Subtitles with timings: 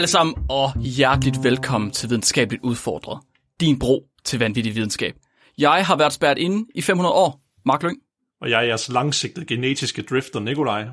[0.00, 3.18] Alle sammen, og hjerteligt velkommen til Videnskabeligt Udfordret.
[3.60, 5.14] Din bro til vanvittig videnskab.
[5.58, 7.40] Jeg har været spærret inde i 500 år.
[7.64, 7.96] Mark Lyng.
[8.40, 10.86] Og jeg er jeres langsigtede genetiske drifter, Nikolaj.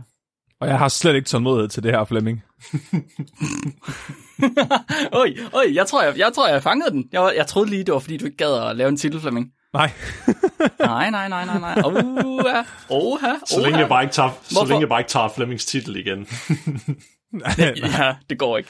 [0.61, 2.41] Og jeg har slet ikke tålmodighed til det her, Flemming.
[5.21, 7.05] Oj, oj, jeg tror, jeg, jeg, tror, jeg fangede den.
[7.11, 9.51] Jeg, jeg troede lige, det var, fordi du ikke gad at lave en titel, Flemming.
[9.73, 9.91] Nej.
[10.79, 11.81] nej, nej, nej, nej, nej.
[11.85, 14.67] Oha, oha, Så længe jeg bare ikke tager, så Hvorfor?
[14.67, 16.19] længe jeg bare ikke tager Flemmings titel igen.
[17.57, 18.69] Ja, det går ikke.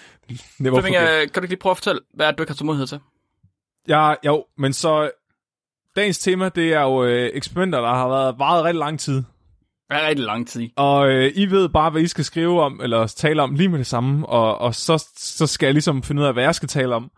[0.60, 1.22] Never Flemming, forget.
[1.22, 3.00] øh, kan du ikke lige prøve at fortælle, hvad det, du ikke har tålmodighed til?
[3.88, 5.12] Ja, jo, men så...
[5.96, 9.16] Dagens tema, det er jo øh, eksperimenter, der har været varet rigtig lang tid.
[9.16, 9.24] Det
[9.98, 10.70] er rigtig lang tid.
[10.76, 13.80] Og øh, I ved bare, hvad I skal skrive om, eller tale om lige med
[13.80, 14.26] det samme.
[14.30, 17.12] Og, og så, så skal jeg ligesom finde ud af, hvad jeg skal tale om.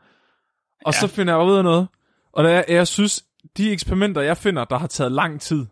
[0.85, 0.99] Og Ja.
[0.99, 1.87] så finder jeg ud af noget.
[2.33, 3.23] Og der, jeg synes,
[3.57, 5.65] de eksperimenter, jeg finder, der har taget lang tid.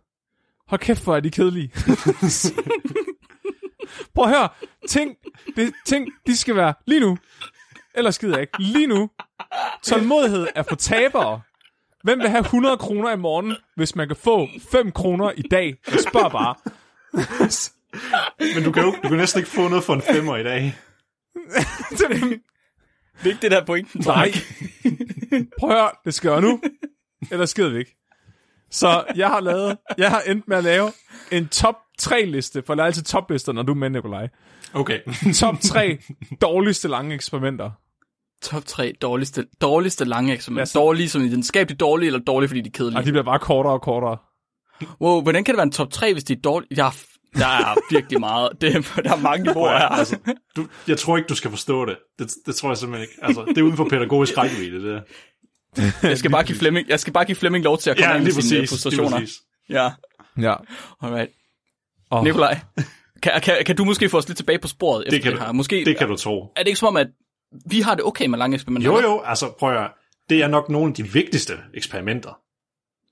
[0.68, 1.72] Hold kæft, hvor er de kedelige.
[4.16, 4.50] Prøv at høre.
[4.88, 5.16] Ting,
[5.56, 7.18] det, ting, de skal være lige nu.
[7.96, 8.62] Ellers skider jeg ikke.
[8.62, 9.10] Lige nu.
[9.84, 11.42] Tålmodighed er for tabere.
[12.04, 15.76] Hvem vil have 100 kroner i morgen, hvis man kan få 5 kroner i dag?
[15.92, 16.56] Jeg spørger bare.
[18.56, 20.76] Men du kan jo du kan næsten ikke få noget for en femmer i dag.
[21.90, 22.22] Det er det.
[23.18, 24.02] Det er ikke det der pointen.
[24.06, 24.32] Nej.
[25.60, 26.62] Prøv at høre, det skal jeg nu.
[27.32, 27.96] Ellers skider vi ikke.
[28.72, 30.92] Så jeg har lavet, jeg har endt med at lave
[31.32, 34.28] en top 3 liste, for jeg laver altid toplister, når du er med, Nikolaj.
[34.74, 35.00] Okay.
[35.40, 35.98] Top 3
[36.42, 37.72] dårligste lange eksperimenter.
[38.42, 40.72] Top 3 dårligste, dårligste lange eksperimenter.
[40.76, 42.98] Ja, Dårlige som i videnskabeligt dårlige, eller dårlige, fordi de er kedelige?
[43.00, 44.18] Og de bliver bare kortere og kortere.
[45.02, 46.76] Wow, hvordan kan det være en top 3, hvis de er dårlige?
[46.76, 46.92] Der er,
[47.34, 48.50] der er virkelig meget.
[48.62, 48.74] Det,
[49.04, 49.88] der er mange niveauer her.
[49.88, 50.18] altså,
[50.56, 51.98] du, jeg tror ikke, du skal forstå det.
[52.20, 52.32] det.
[52.46, 53.26] Det tror jeg simpelthen ikke.
[53.26, 55.02] Altså, det er uden for pædagogisk rækkevidde, det der.
[56.08, 58.16] Jeg skal bare give Flemming, jeg skal bare give Flemming lov til at komme Ja,
[58.16, 58.52] ind med lige sine præcis.
[58.60, 59.20] Lige frustrationer.
[59.20, 59.36] præcis.
[59.70, 59.90] Ja,
[60.42, 60.56] Ja.
[61.02, 61.32] alright.
[62.12, 62.60] Oh, Nikolaj,
[63.24, 65.40] kan, kan, kan, du måske få os lidt tilbage på sporet efter Det kan, det
[65.40, 65.48] her?
[65.48, 66.54] du, Måske, det kan du tro.
[66.56, 67.08] Er det ikke som om, at
[67.66, 68.92] vi har det okay med lange eksperimenter?
[68.92, 69.92] Jo, jo, altså prøv at.
[70.30, 72.40] Det er nok nogle af de vigtigste eksperimenter,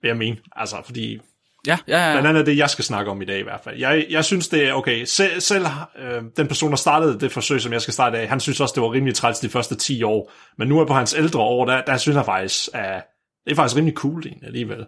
[0.02, 0.38] vil jeg mene.
[0.56, 1.20] Altså, fordi
[1.68, 2.14] Ja, ja, ja.
[2.14, 3.80] Blandt andet det, jeg skal snakke om i dag i hvert fald.
[3.80, 5.06] Jeg, jeg synes, det er okay.
[5.06, 5.66] Selv, selv
[6.00, 8.74] øh, den person, der startede det forsøg, som jeg skal starte af, han synes også,
[8.76, 10.32] det var rimelig træls de første 10 år.
[10.58, 13.04] Men nu er på hans ældre år, der, der synes jeg faktisk, at
[13.46, 14.86] det er faktisk rimelig cool egentlig, alligevel.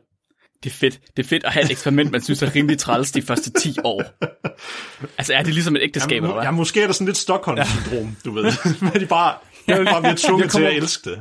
[0.64, 1.00] Det er fedt.
[1.18, 3.76] Det er fedt at have et eksperiment, man synes er rimelig træls de første 10
[3.84, 4.04] år.
[5.18, 6.44] Altså, er det ligesom et ægteskab, Jamen, eller hvad?
[6.44, 8.44] ja, måske er der sådan lidt Stockholm-syndrom, du ved.
[8.94, 9.34] Men de bare,
[9.68, 11.20] de bare bliver tvunget Jeg til kommer- at elske det.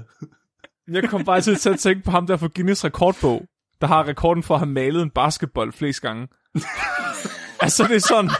[0.92, 3.42] Jeg kom bare til at tænke på ham der for Guinness rekordbog,
[3.80, 6.28] der har rekorden for at have malet en basketball flest gange.
[7.64, 8.30] altså, det er sådan...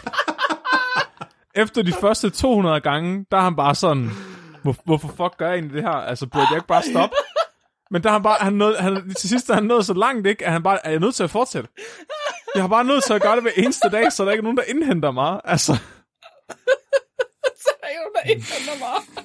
[1.54, 4.10] Efter de første 200 gange, der er han bare sådan...
[4.62, 5.90] Hvor, hvorfor fuck gør jeg egentlig det her?
[5.90, 7.16] Altså, burde jeg ikke bare stoppe?
[7.90, 10.46] Men der er han bare, han nåede, han, til sidst han nået så langt, ikke,
[10.46, 11.68] at han bare, er jeg nødt til at fortsætte?
[12.54, 14.42] Jeg har bare nødt til at gøre det hver eneste dag, så der ikke er
[14.42, 15.40] nogen, der indhenter mig.
[15.44, 15.76] Altså,
[17.56, 19.24] Så er der jo der ikke handler mig.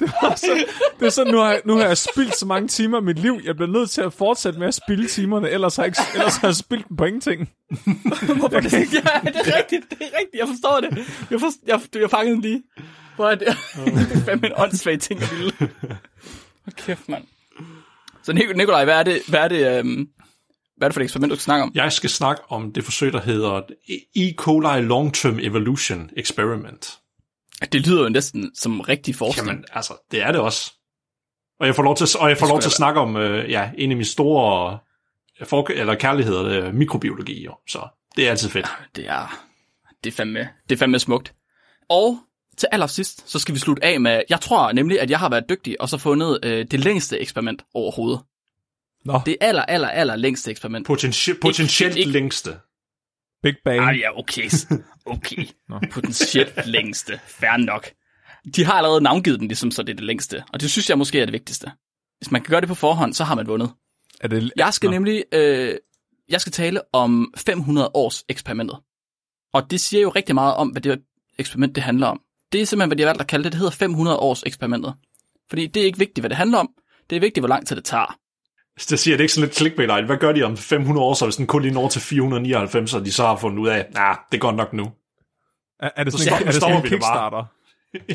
[0.00, 0.66] det, var så,
[1.00, 3.18] det er sådan, nu har, jeg, nu har jeg spildt så mange timer af mit
[3.18, 6.00] liv, jeg bliver nødt til at fortsætte med at spille timerne, ellers har jeg, ikke,
[6.14, 7.50] ellers har jeg spildt dem på ingenting.
[8.36, 8.72] Hvorfor det?
[8.72, 10.98] Ja, det er rigtigt, det er rigtigt, jeg forstår det.
[11.30, 12.62] Jeg, forstår, jeg, jeg fangede den lige.
[13.16, 13.46] Hvor er det?
[13.86, 15.52] det er fandme en åndssvag ting at ville.
[15.58, 17.24] Hold kæft, mand.
[18.22, 20.08] Så Nik- Nikolaj, hvad er det, hvad er det, øhm,
[20.76, 21.72] hvad er det for et eksperiment, du skal snakke om?
[21.74, 23.60] Jeg skal snakke om det forsøg, der hedder
[24.16, 24.34] E.
[24.36, 26.98] coli Long-Term Evolution Experiment.
[27.72, 29.48] Det lyder jo næsten som rigtig forskning.
[29.48, 30.72] Jamen, altså, det er det også.
[31.60, 33.70] Og jeg får lov til, og jeg får lov til at snakke om øh, ja,
[33.78, 34.78] en af mine store
[35.40, 37.44] øh, for, eller kærligheder, er mikrobiologi.
[37.44, 37.54] Jo.
[37.68, 38.66] Så det er altid fedt.
[38.96, 39.44] Det er,
[40.04, 41.34] det er fandme, det er fandme smukt.
[41.88, 42.18] Og
[42.56, 45.44] til allersidst, så skal vi slutte af med, jeg tror nemlig, at jeg har været
[45.48, 48.20] dygtig, og så fundet øh, det længste eksperiment overhovedet.
[49.04, 50.90] Nå, Det aller, aller, aller længste eksperiment.
[50.90, 52.50] Potenti- potentielt ikke- længste.
[53.42, 53.80] Big Bang.
[53.80, 54.50] Ah, ja, okay.
[55.06, 55.46] Okay.
[55.92, 57.20] Potentielt længste.
[57.26, 57.90] Fair nok.
[58.56, 60.44] De har allerede navngivet den, ligesom, så det er det længste.
[60.52, 61.70] Og det synes jeg måske er det vigtigste.
[62.18, 63.70] Hvis man kan gøre det på forhånd, så har man vundet.
[64.20, 64.92] Er det, Jeg skal Nå.
[64.92, 65.74] nemlig øh,
[66.28, 68.78] jeg skal tale om 500 års eksperimentet.
[69.52, 71.02] Og det siger jo rigtig meget om, hvad det
[71.38, 72.20] eksperiment det handler om.
[72.52, 73.52] Det er simpelthen, hvad de har valgt at kalde det.
[73.52, 74.94] Det hedder 500 års eksperimentet.
[75.50, 76.68] Fordi det er ikke vigtigt, hvad det handler om.
[77.10, 78.16] Det er vigtigt, hvor lang tid det tager.
[78.90, 81.36] Det siger det ikke sådan lidt clickbait Hvad gør de om 500 år, så hvis
[81.36, 84.16] den kun lige når til 499, og de så har fundet ud af, nej, nah,
[84.32, 84.84] det går nok nu.
[85.80, 86.90] Er, er det Så sådan, stopper- en, er det sådan en det.
[86.90, 87.44] Kickstarter?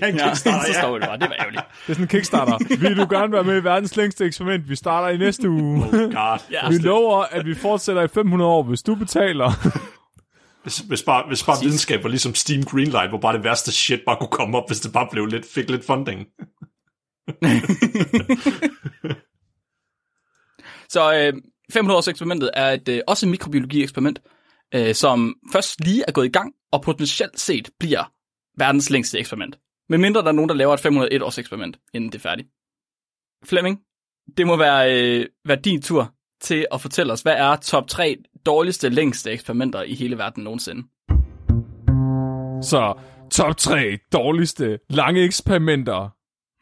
[0.01, 0.81] Ja, en Ja, Kickstarter, så ja.
[0.81, 1.18] står det bare.
[1.19, 1.63] Det var ærgerligt.
[1.88, 2.78] Det er sådan en Kickstarter.
[2.80, 4.69] Vil du gerne være med i verdens længste eksperiment?
[4.69, 5.83] Vi starter i næste uge.
[5.86, 6.40] Oh god.
[6.51, 6.69] Ja.
[6.69, 9.51] Vi lover, at vi fortsætter i 500 år, hvis du betaler.
[10.68, 14.02] Hvis, hvis bare, hvis bare videnskab var ligesom Steam Greenlight, hvor bare det værste shit
[14.06, 16.19] bare kunne komme op, hvis det bare blev lidt, fik lidt funding.
[20.94, 21.34] Så øh,
[21.72, 24.22] 500 års eksperimentet er et, øh, også et mikrobiologi-eksperiment,
[24.74, 28.12] øh, som først lige er gået i gang, og potentielt set bliver
[28.58, 29.60] verdens længste eksperiment.
[29.90, 32.48] Men mindre der er nogen, der laver et 501 års eksperiment, inden det er færdigt.
[33.46, 33.80] Flemming,
[34.38, 38.18] det må være, øh, være din tur til at fortælle os, hvad er top 3
[38.48, 40.88] dårligste, længste eksperimenter i hele verden nogensinde?
[42.62, 42.94] Så
[43.32, 46.10] top 3 dårligste lange eksperimenter.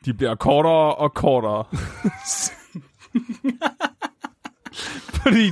[0.05, 1.65] De bliver kortere og kortere.
[5.21, 5.51] Fordi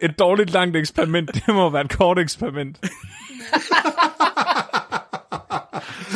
[0.00, 2.78] et dårligt langt eksperiment, det må være et kort eksperiment.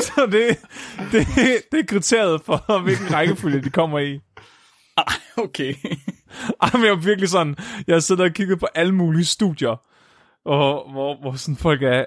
[0.06, 0.58] Så det,
[1.12, 1.26] det,
[1.72, 4.20] det er kriteriet for, hvilken rækkefølge de kommer i.
[4.96, 5.74] Ah, okay.
[6.62, 7.56] Ej, men jeg er virkelig sådan,
[7.86, 9.76] jeg har siddet og kigget på alle mulige studier,
[10.44, 12.04] og hvor, hvor sådan folk er,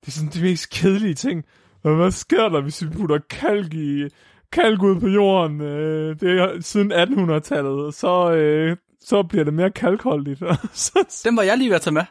[0.00, 1.44] det er sådan de mest kedelige ting.
[1.84, 4.04] Og hvad sker der, hvis vi putter kalk i,
[4.52, 9.70] kalk ud på jorden, øh, det er siden 1800-tallet, så, øh, så bliver det mere
[9.70, 10.40] kalkholdigt.
[11.24, 12.04] Den var jeg lige ved at tage med.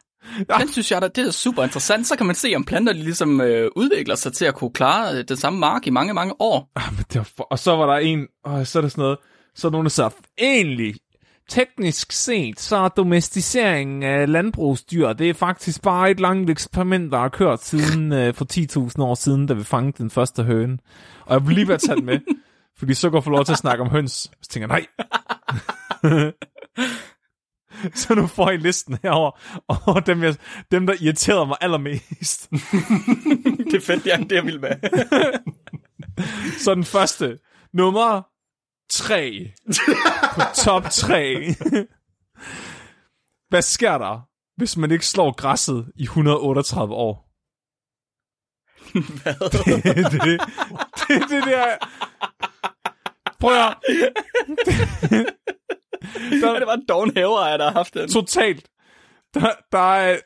[0.49, 0.57] Ja.
[0.57, 2.07] Den synes jeg, det er super interessant.
[2.07, 5.17] Så kan man se, om planter de ligesom øh, udvikler sig til at kunne klare
[5.17, 6.71] øh, den samme mark i mange, mange år.
[6.75, 7.43] Ah, men det var for...
[7.43, 9.17] Og så var der en, og så er der sådan noget,
[9.55, 10.95] så er nogen, der sagde, egentlig,
[11.49, 17.17] teknisk set, så er domesticeringen af landbrugsdyr, det er faktisk bare et langt eksperiment, der
[17.17, 18.45] har kørt siden øh, for
[18.97, 20.77] 10.000 år siden, da vi fangede den første høne.
[21.25, 22.19] Og jeg vil lige være tage den med,
[22.79, 24.31] fordi så går jeg få lov til at snakke om høns.
[24.41, 24.85] Så tænker jeg,
[26.03, 26.31] nej.
[27.95, 29.31] så nu får I listen herover
[29.67, 30.35] og dem, jeg,
[30.71, 32.51] dem, der irriterede mig allermest.
[33.71, 34.71] det er fedt, ja, det jeg vild med.
[36.57, 37.37] Så den første.
[37.73, 38.32] Nummer
[38.93, 39.53] 3.
[40.35, 41.55] På top 3.
[43.49, 47.29] Hvad sker der, hvis man ikke slår græsset i 138 år?
[48.93, 49.35] Hvad?
[49.51, 50.41] det, det,
[50.97, 51.77] det, det der...
[53.39, 53.77] Prøv at.
[56.31, 58.09] Ja, det var en doven hæver, der har haft den.
[58.09, 58.69] Totalt.
[59.33, 60.19] Der, der, er,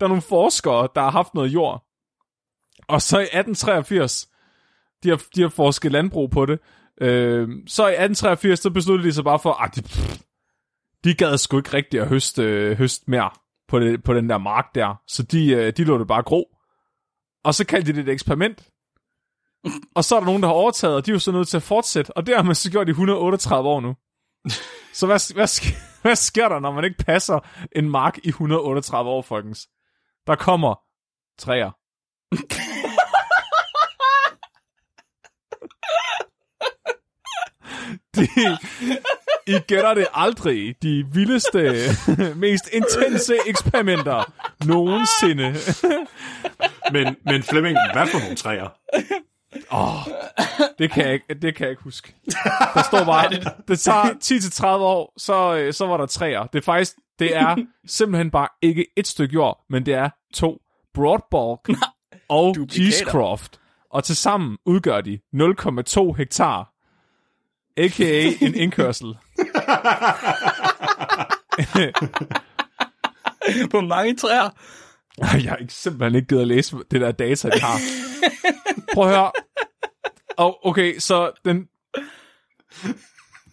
[0.00, 1.84] der er nogle forskere, der har haft noget jord.
[2.88, 4.28] Og så i 1883,
[5.02, 6.60] de har, de har forsket landbrug på det,
[7.00, 10.20] øh, så i 1883, så besluttede de sig bare for, at de, pff,
[11.04, 13.30] de gad sgu ikke rigtig at høste, øh, høste mere
[13.68, 15.02] på, det, på den der mark der.
[15.06, 16.56] Så de, øh, de lå det bare gro.
[17.44, 18.68] Og så kaldte de det et eksperiment.
[19.94, 21.56] Og så er der nogen, der har overtaget, og de er jo så nødt til
[21.56, 22.16] at fortsætte.
[22.16, 23.96] Og det har man så gjort i 138 år nu.
[24.92, 27.38] Så hvad, hvad, sker, hvad sker der, når man ikke passer
[27.76, 29.68] en mark i 138 år, folkens?
[30.26, 30.74] Der kommer
[31.38, 31.70] træer.
[38.16, 38.28] De,
[39.46, 40.74] I gætter det aldrig.
[40.82, 41.60] De vildeste,
[42.36, 44.32] mest intense eksperimenter
[44.64, 45.54] nogensinde.
[46.92, 48.68] Men, men Flemming, hvad for nogle træer?
[49.72, 50.14] Åh,
[50.78, 52.14] det kan jeg ikke, det kan jeg ikke huske.
[52.74, 53.30] Der står bare,
[53.68, 56.46] det tager 10-30 år, så, øh, så var der træer.
[56.46, 57.56] Det er faktisk, det er
[57.86, 60.58] simpelthen bare ikke et stykke jord, men det er to
[60.94, 61.78] Broadbalk
[62.28, 62.56] og.
[62.70, 63.60] Cheesecroft.
[63.90, 66.69] Og tilsammen udgør de 0,2 hektar.
[67.76, 68.32] A.k.a.
[68.40, 69.08] en indkørsel.
[73.70, 74.50] På mange træer.
[75.18, 77.78] Jeg har ikke, simpelthen ikke givet at læse det der data, de har.
[78.94, 79.32] Prøv at høre.
[80.36, 81.68] Og okay, så den...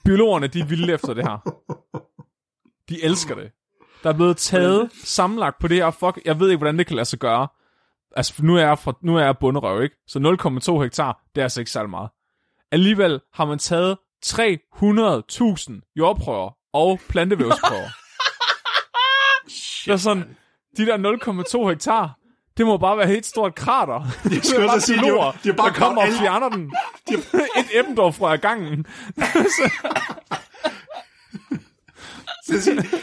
[0.05, 1.37] Biologerne, de er vilde efter det her.
[2.89, 3.51] De elsker det.
[4.03, 5.91] Der er blevet taget sammenlagt på det her.
[5.91, 7.47] Fuck, jeg ved ikke, hvordan det kan lade sig gøre.
[8.15, 9.95] Altså, nu er jeg, fra, nu er jeg bunderøv, ikke?
[10.07, 10.19] Så
[10.79, 12.09] 0,2 hektar, det er altså ikke særlig meget.
[12.71, 13.97] Alligevel har man taget
[14.27, 17.89] 300.000 jordprøver og plantevævsprøver.
[19.85, 20.37] det er sådan,
[20.77, 22.17] de der 0,2 hektar,
[22.57, 24.07] det må bare være et stort krater.
[24.29, 26.73] Det skulle er bare sige, de biologer, de har bare der kommer og fjerner den.
[27.57, 28.85] et Eppendorf-frø ad gangen.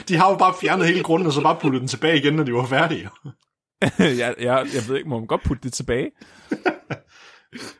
[0.09, 2.45] De har jo bare fjernet hele grunden, og så bare puttet den tilbage igen, når
[2.45, 3.11] de var færdige.
[3.99, 6.11] jeg, jeg, jeg ved ikke, må man godt putte det tilbage?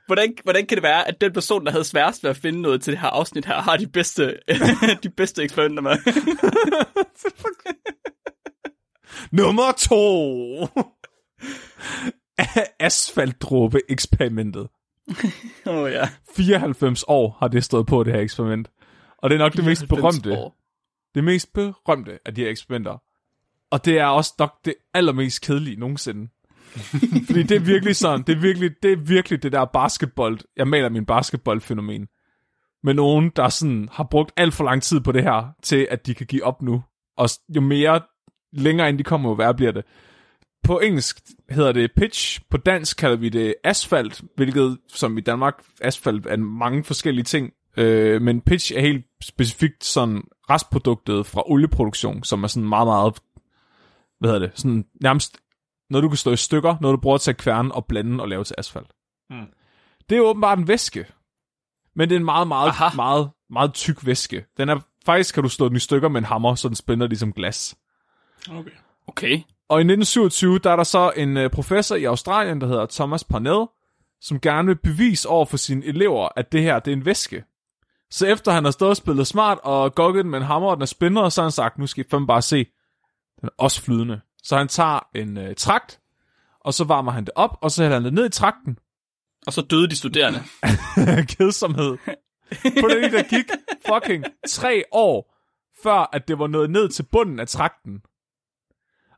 [0.07, 2.83] Hvordan, hvordan kan det være, at den person, der havde sværest ved at finde noget
[2.83, 4.39] til det her afsnit her, har de bedste,
[5.03, 5.97] de bedste eksperimenter med?
[9.33, 10.67] Nummer to.
[12.81, 14.69] Asfaltdråbe-eksperimentet.
[15.67, 16.09] Åh oh, ja.
[16.37, 18.71] 94 år har det stået på, det her eksperiment.
[19.19, 20.41] Og det er nok det mest 94 berømte.
[20.41, 20.57] år.
[21.15, 22.99] Det mest berømte af de her eksperimenter.
[23.71, 26.29] Og det er også nok det allermest kedelige nogensinde.
[27.27, 30.69] Fordi det er virkelig sådan, det er virkelig det, er virkelig det der basketball, jeg
[30.69, 32.07] maler min basketballfænomen.
[32.83, 36.07] Med nogen, der sådan har brugt alt for lang tid på det her, til at
[36.07, 36.83] de kan give op nu.
[37.17, 38.01] Og jo mere
[38.53, 39.85] længere ind de kommer, jo værre bliver det.
[40.65, 45.63] På engelsk hedder det pitch, på dansk kalder vi det asfalt, hvilket som i Danmark,
[45.81, 47.53] asfalt er mange forskellige ting.
[47.77, 53.19] Øh, men pitch er helt specifikt sådan restproduktet fra olieproduktion, som er sådan meget, meget,
[54.21, 55.41] hvad hedder det, sådan nærmest
[55.95, 58.29] noget, du kan slå i stykker, noget, du bruger til at kværne og blande og
[58.29, 58.93] lave til asfalt.
[59.31, 59.47] Mm.
[60.11, 61.07] Det er åbenbart en væske.
[61.97, 62.97] Men det er en meget, meget, Aha.
[62.97, 64.45] meget, meget tyk væske.
[64.57, 67.07] Den er, faktisk kan du slå den i stykker med en hammer, så den spænder
[67.07, 67.77] ligesom glas.
[68.51, 68.71] Okay.
[69.07, 69.41] Okay.
[69.69, 73.25] Og i 1927, der er der så en øh, professor i Australien, der hedder Thomas
[73.25, 73.67] Parnell,
[74.21, 77.45] som gerne vil bevise over for sine elever, at det her det er en væske.
[78.11, 80.77] Så efter han har stået og spillet smart og gokket den med en hammer, og
[80.77, 82.67] den er spændende, så har han sagt, nu skal I fandme bare se,
[83.41, 84.21] den er også flydende.
[84.45, 86.01] Så han tager en øh, trakt,
[86.61, 88.79] og så varmer han det op, og så hælder han det ned i trakten.
[89.47, 90.39] Og så døde de studerende.
[91.37, 91.97] Kedsomhed.
[92.81, 93.45] På det der gik
[93.89, 95.35] fucking tre år,
[95.83, 98.03] før at det var nået ned til bunden af trakten.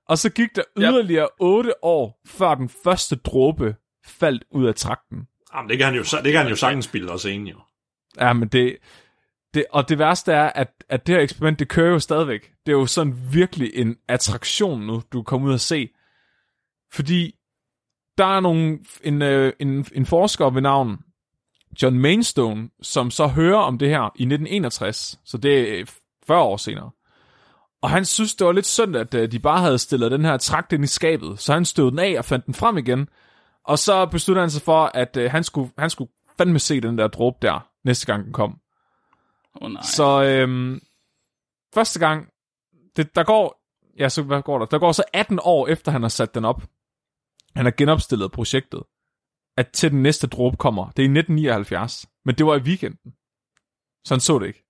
[0.08, 0.82] Og så gik der Yep.
[0.82, 5.28] yderligere otte år, før den første dråbe faldt ud af trakten.
[5.54, 7.56] Jamen, det kan han jo, det kan han jo sagtens bilde os ind, jo.
[8.20, 8.76] Ja, men det,
[9.54, 9.64] det...
[9.70, 12.52] Og det værste er, at, at det her eksperiment, det kører jo stadigvæk.
[12.66, 15.88] Det er jo sådan virkelig en attraktion nu, du kommer ud og se.
[16.92, 17.34] Fordi
[18.18, 20.98] der er nogle, en, øh, en, en forsker ved navn
[21.82, 25.86] John Mainstone, som så hører om det her i 1961, så det er øh,
[26.26, 26.90] 40 år senere.
[27.82, 30.36] Og han synes, det var lidt synd, at øh, de bare havde stillet den her
[30.36, 33.08] trakt ind i skabet, så han støvede den af og fandt den frem igen.
[33.64, 37.08] Og så besluttede han sig for, at han, skulle, han skulle fandme se den der
[37.08, 38.58] dråbe der, næste gang den kom.
[39.60, 39.82] Oh, nej.
[39.82, 40.80] Så øhm,
[41.74, 42.28] første gang,
[42.96, 43.62] det, der går,
[43.98, 44.66] ja, så hvad går der?
[44.66, 46.62] Der går så 18 år efter, han har sat den op.
[47.56, 48.82] Han har genopstillet projektet,
[49.56, 50.84] at til den næste dråbe kommer.
[50.84, 53.12] Det er i 1979, men det var i weekenden.
[54.04, 54.64] Så han så det ikke.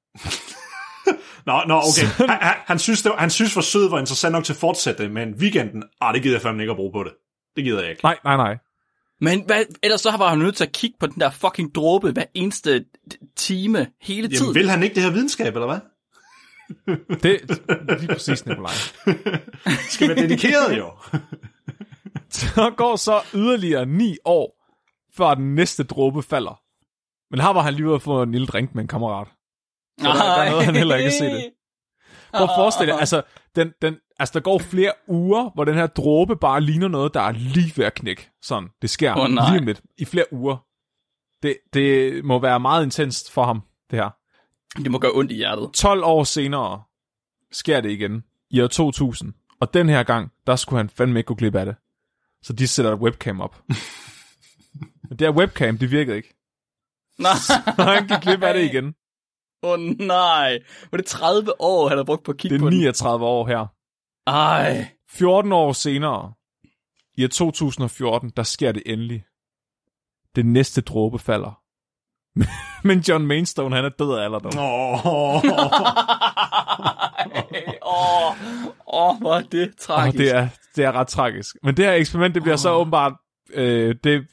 [1.46, 2.06] Nå, nå okay.
[2.18, 5.08] Han, han, han, synes, det var, han synes, forsøget var interessant nok til at fortsætte,
[5.08, 7.12] men weekenden, ah, det gider jeg fandme ikke at bruge på det.
[7.56, 8.02] Det gider jeg ikke.
[8.02, 8.58] Nej, nej, nej.
[9.20, 12.12] Men hvad, ellers så var han nødt til at kigge på den der fucking dråbe
[12.12, 12.84] hver eneste
[13.36, 14.42] time hele tiden.
[14.42, 15.80] Jamen, vil han ikke det her videnskab, eller hvad?
[17.22, 18.72] Det er lige præcis, Nikolaj.
[19.90, 20.90] Skal være dedikeret, jo.
[22.36, 24.66] Der går så yderligere 9 år,
[25.16, 26.60] før den næste dråbe falder.
[27.30, 29.28] Men her var han lige ude at få en lille drink med en kammerat.
[30.00, 31.50] Så der, der er noget, han heller ikke kan se det.
[32.36, 33.22] Prøv at forestille dig, altså,
[33.56, 37.20] den, den, altså der går flere uger, hvor den her dråbe bare ligner noget, der
[37.20, 38.30] er lige ved at knække.
[38.42, 39.50] Sådan, det sker Åh, nej.
[39.50, 40.56] lige om lidt, i flere uger.
[41.42, 44.10] Det, det må være meget intenst for ham, det her.
[44.82, 45.70] Det må gøre ondt i hjertet.
[45.74, 46.82] 12 år senere
[47.52, 49.34] sker det igen, i år 2000.
[49.60, 51.76] Og den her gang, der skulle han fandme ikke gå glip af det.
[52.42, 53.62] Så de sætter et webcam op.
[55.08, 56.34] Men det her webcam, det virkede ikke.
[57.18, 57.32] Nej.
[57.78, 58.94] Og han gik glip af det igen.
[59.62, 60.58] Åh oh, nej.
[60.90, 62.78] Var det 30 år, han har brugt på at kigge Det på er den?
[62.78, 63.66] 39 år her.
[64.26, 64.86] Ej.
[65.10, 66.32] 14 år senere,
[67.16, 69.24] i år 2014, der sker det endelig.
[70.36, 71.60] Det næste dråbe falder.
[72.88, 74.52] Men John Mainstone, han er død af alderdom.
[74.58, 75.44] Åh,
[77.86, 78.30] Åh,
[78.86, 80.18] åh, hvor er det tragisk.
[80.18, 81.56] det er, det er ret tragisk.
[81.62, 83.12] Men det her eksperiment, det bliver så åbenbart...
[83.54, 84.26] Øh, det,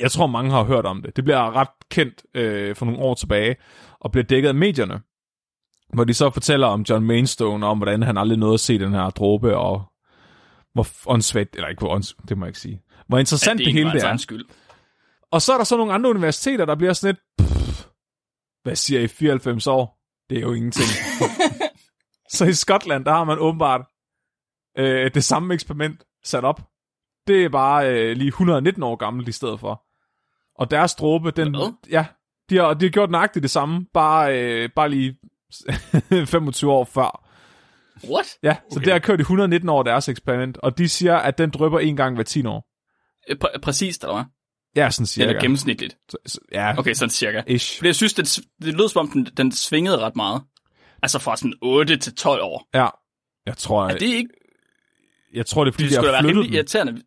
[0.00, 1.16] jeg tror, mange har hørt om det.
[1.16, 3.56] Det bliver ret kendt øh, for nogle år tilbage,
[4.02, 5.00] og bliver dækket af medierne.
[5.92, 8.92] Hvor de så fortæller om John Mainstone, om hvordan han aldrig nåede at se den
[8.92, 9.82] her dråbe, og
[10.72, 12.82] hvor åndssvagt, eller ikke hvor ånds, det må jeg ikke sige.
[13.08, 14.16] Hvor interessant det det, det hele det er.
[14.16, 14.44] skyld.
[15.30, 17.86] Og så er der så nogle andre universiteter, der bliver sådan lidt, pff,
[18.62, 19.98] hvad siger I, 94 år?
[20.30, 20.88] Det er jo ingenting.
[22.34, 23.86] så i Skotland, der har man åbenbart
[24.78, 26.60] øh, det samme eksperiment sat op.
[27.26, 29.84] Det er bare øh, lige 119 år gammelt i stedet for.
[30.58, 31.74] Og deres dråbe, den, Hvad?
[31.90, 32.06] ja,
[32.50, 35.16] de har, de har gjort nøjagtigt det samme, bare, øh, bare lige
[36.26, 37.28] 25 år før.
[38.10, 38.26] What?
[38.42, 38.84] Ja, så Okay.
[38.84, 41.96] det har kørt i 119 år deres eksperiment, og de siger, at den drypper en
[41.96, 42.66] gang hver 10 år.
[43.30, 44.24] Øh, Præ- præcist, eller hvad?
[44.76, 45.28] Ja, sådan cirka.
[45.28, 45.96] Eller gennemsnitligt.
[46.08, 47.42] Så- så- Ja, Okay, sådan cirka.
[47.46, 47.78] ish.
[47.78, 50.42] Fordi jeg synes, det, det lød som om, den, den svingede ret meget.
[51.02, 52.68] Altså fra sådan 8 til 12 år.
[52.74, 52.88] Ja,
[53.46, 54.30] jeg tror, Er det ikke...
[55.34, 56.54] jeg tror, det er fordi, Det da har være flyttet den.
[56.54, 57.02] irriterende.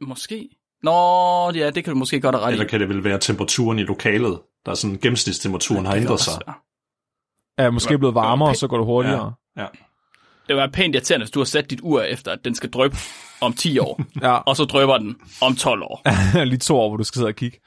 [0.00, 0.48] Måske.
[0.82, 2.52] Nå, ja, det kan du måske godt have ret i.
[2.52, 6.06] Eller kan det vel være temperaturen i lokalet, der er sådan gennemsnitstemperaturen har Det kan
[6.06, 6.40] ændret sig.
[6.46, 6.54] være.
[7.64, 9.32] Ja, måske blevet varmere, og så går det hurtigere.
[9.56, 9.66] Ja.
[10.48, 12.96] det var pænt irriterende, hvis du har sat dit ur efter, at den skal drøbe
[13.40, 14.36] om 10 år, Ja.
[14.36, 16.02] og så drøber den om 12 år.
[16.44, 17.58] lige to år, hvor du skal sidde og kigge.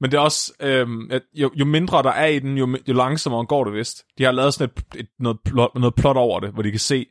[0.00, 2.94] Men det er også, øhm, at jo, jo mindre der er i den, jo, jo
[2.94, 4.04] langsommere går det vist.
[4.18, 6.80] De har lavet sådan et, et, noget, plot, noget plot over det, hvor de kan
[6.80, 7.06] se,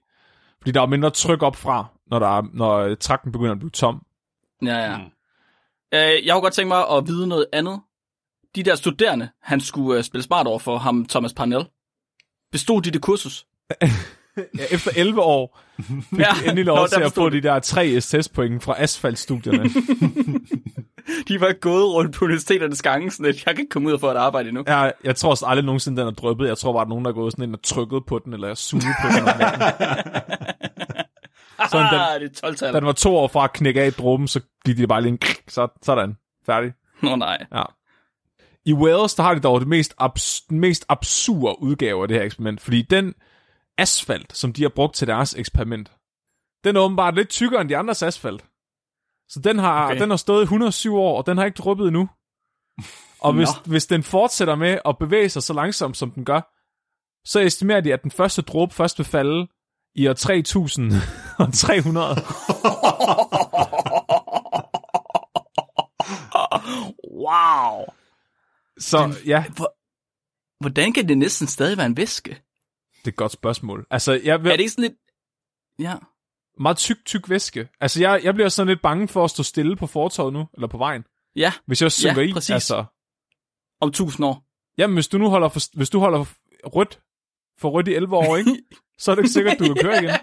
[0.62, 3.70] fordi der er mindre tryk op fra, når, der er, når trakten begynder at blive
[3.72, 4.02] tom.
[4.62, 4.98] Ja, ja.
[5.96, 7.80] Øh, jeg kunne godt tænke mig at vide noget andet.
[8.56, 11.66] De der studerende, han skulle øh, spille smart over for ham, Thomas Parnell.
[12.52, 13.46] Bestod de det kursus?
[14.58, 17.60] Ja, efter 11 år fik Ja, de endelig lov nå, til at få de der
[17.60, 19.64] tre SS-point fra asfaltstudierne.
[21.28, 24.00] De var gået rundt på universiteternes gange, sådan at jeg kan ikke komme ud og
[24.00, 24.64] få et arbejde endnu.
[24.68, 26.48] jeg, jeg tror også aldrig nogensinde, den er drøbet.
[26.48, 28.54] Jeg tror bare, at nogen, der er gået sådan ind og trykket på den, eller
[28.54, 29.24] suget på den.
[31.72, 33.88] Sådan, den, Ah, det er 12 da den var to år fra at knække af
[33.88, 36.18] i så gik de bare lige en så, sådan.
[36.46, 36.74] Færdig.
[37.02, 37.46] Nå nej.
[37.54, 37.64] Ja.
[38.66, 42.24] I Wales, der har de dog det mest, abs- mest absurde udgave af det her
[42.24, 43.14] eksperiment, fordi den
[43.78, 45.92] asfalt, som de har brugt til deres eksperiment,
[46.64, 48.46] den er åbenbart lidt tykkere end de andres asfalt.
[49.30, 49.92] Så den har, okay.
[49.92, 50.02] Okay.
[50.02, 52.10] den har stået i 107 år, og den har ikke dryppet endnu.
[53.22, 53.72] Og hvis, Nå.
[53.72, 56.42] hvis den fortsætter med at bevæge sig så langsomt, som den gør,
[57.28, 59.48] så estimerer de, at den første dråbe først vil falde
[59.96, 62.16] i år 3300.
[67.26, 67.86] Wow.
[68.78, 69.46] Så ja,
[70.60, 72.30] Hvordan kan det næsten stadig være en væske?
[72.30, 73.88] det er et godt spørgsmål.
[73.90, 74.52] Altså, jeg vil...
[74.52, 74.94] Er det ikke sådan lidt...
[75.80, 75.96] Ja.
[76.60, 77.70] meget tyk, tyk væske.
[77.82, 80.68] Altså, jeg, jeg bliver sådan lidt bange for at stå stille på fortorvet nu, eller
[80.68, 81.04] på vejen.
[81.36, 82.50] Ja, Hvis jeg synker i, præcis.
[82.50, 82.86] altså...
[83.82, 84.46] om tusind år.
[84.78, 86.26] Jamen, hvis du nu holder, for, hvis du holder
[86.64, 87.02] rødt
[87.60, 88.52] for rødt i 11 år, ikke?
[88.98, 90.16] så er det ikke sikkert, du kan køre igen.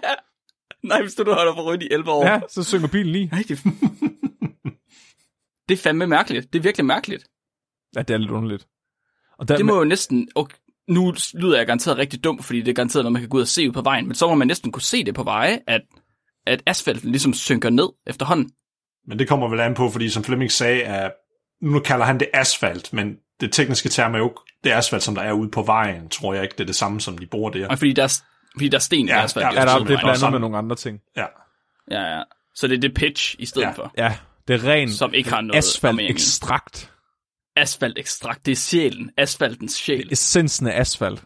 [0.89, 2.25] Nej, hvis du holder for rødt i 11 år.
[2.25, 3.25] Ja, så synker bilen lige.
[3.25, 3.63] Nej, det...
[5.69, 6.53] det er fandme mærkeligt.
[6.53, 7.27] Det er virkelig mærkeligt.
[7.95, 8.67] Ja, det er lidt underligt.
[9.39, 10.27] Og der, Det må jo næsten...
[10.35, 13.37] Okay, nu lyder jeg garanteret rigtig dum, fordi det er garanteret noget, man kan gå
[13.37, 15.23] ud og se ud på vejen, men så må man næsten kunne se det på
[15.23, 15.81] veje, at,
[16.47, 18.51] at asfalten ligesom synker ned efterhånden.
[19.07, 21.11] Men det kommer vel an på, fordi som Flemming sagde, at
[21.61, 25.15] nu kalder han det asfalt, men det tekniske term er jo ikke det asfalt, som
[25.15, 27.49] der er ude på vejen, tror jeg ikke, det er det samme, som de bruger
[27.49, 27.67] der.
[27.67, 28.21] Og fordi der er,
[28.55, 29.43] fordi der er sten Ja, i asfalt.
[29.43, 30.33] ja, ja, der, det er er blandet sammen.
[30.33, 30.99] med nogle andre ting.
[31.17, 31.25] Ja.
[31.91, 32.23] ja, ja.
[32.55, 33.71] Så det er det pitch i stedet Ja.
[33.71, 34.17] for, Ja,
[34.47, 36.13] det er ren som ikke har noget asfalt armering i.
[36.13, 36.91] ekstrakt.
[37.55, 39.11] Asfaltekstrakt, det er sjælen.
[39.17, 40.09] Asfaltens sjæl.
[40.11, 41.23] Essensen af asfalt.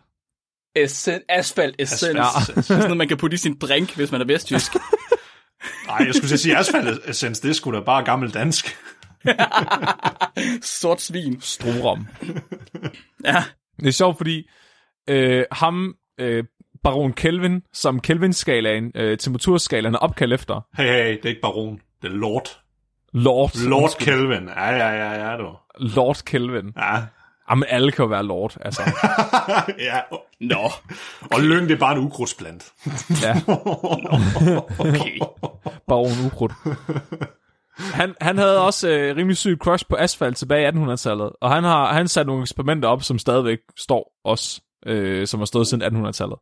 [0.76, 2.04] Essen, asfalt essens.
[2.04, 2.54] Asfalt Ja.
[2.58, 4.76] er sådan noget, man kan putte i sin drink, hvis man er vestjysk.
[5.88, 8.78] Nej, jeg skulle til at sige asfalt essens, det er sgu da bare gammel dansk.
[10.62, 11.42] Sort svin.
[11.42, 12.08] Strorum.
[13.26, 13.44] Ja.
[13.80, 14.50] Det er sjovt, fordi
[15.10, 16.44] øh, ham, øh,
[16.88, 21.80] Baron Kelvin, som Kelvin-skalaen, øh, temperaturskalaen er opkaldt efter, Hey, hey, det er ikke baron,
[22.02, 22.60] det er lord.
[23.14, 23.52] Lord.
[23.68, 24.48] Lord Kelvin.
[24.48, 25.48] Ja, ja, ja, ja, du.
[25.78, 26.74] Lord Kelvin.
[26.78, 26.96] Ja.
[27.50, 28.82] Jamen, alle kan jo være Lord, altså.
[29.90, 30.00] ja.
[30.42, 30.72] Nå,
[31.32, 32.72] Og lyng, det er bare en ukrudtsplant.
[33.24, 33.34] Ja,
[34.80, 35.20] okay.
[35.88, 36.52] Baron Ukrudt.
[37.78, 41.64] Han, han havde også øh, rimelig sygt crush på asfalt tilbage i 1800-tallet, og han
[41.64, 46.06] har han sat nogle eksperimenter op, som stadigvæk står også, øh, som har stået siden
[46.06, 46.38] 1800-tallet.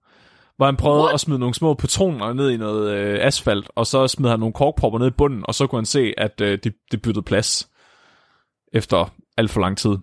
[0.58, 1.13] Hvor han prøvede What?
[1.13, 4.54] at smide nogle små patroner ned i noget øh, asfalt, og så smed han nogle
[4.54, 7.70] korkpropper ned i bunden, og så kunne han se, at øh, det de byttede plads
[8.74, 9.98] efter alt for lang tid.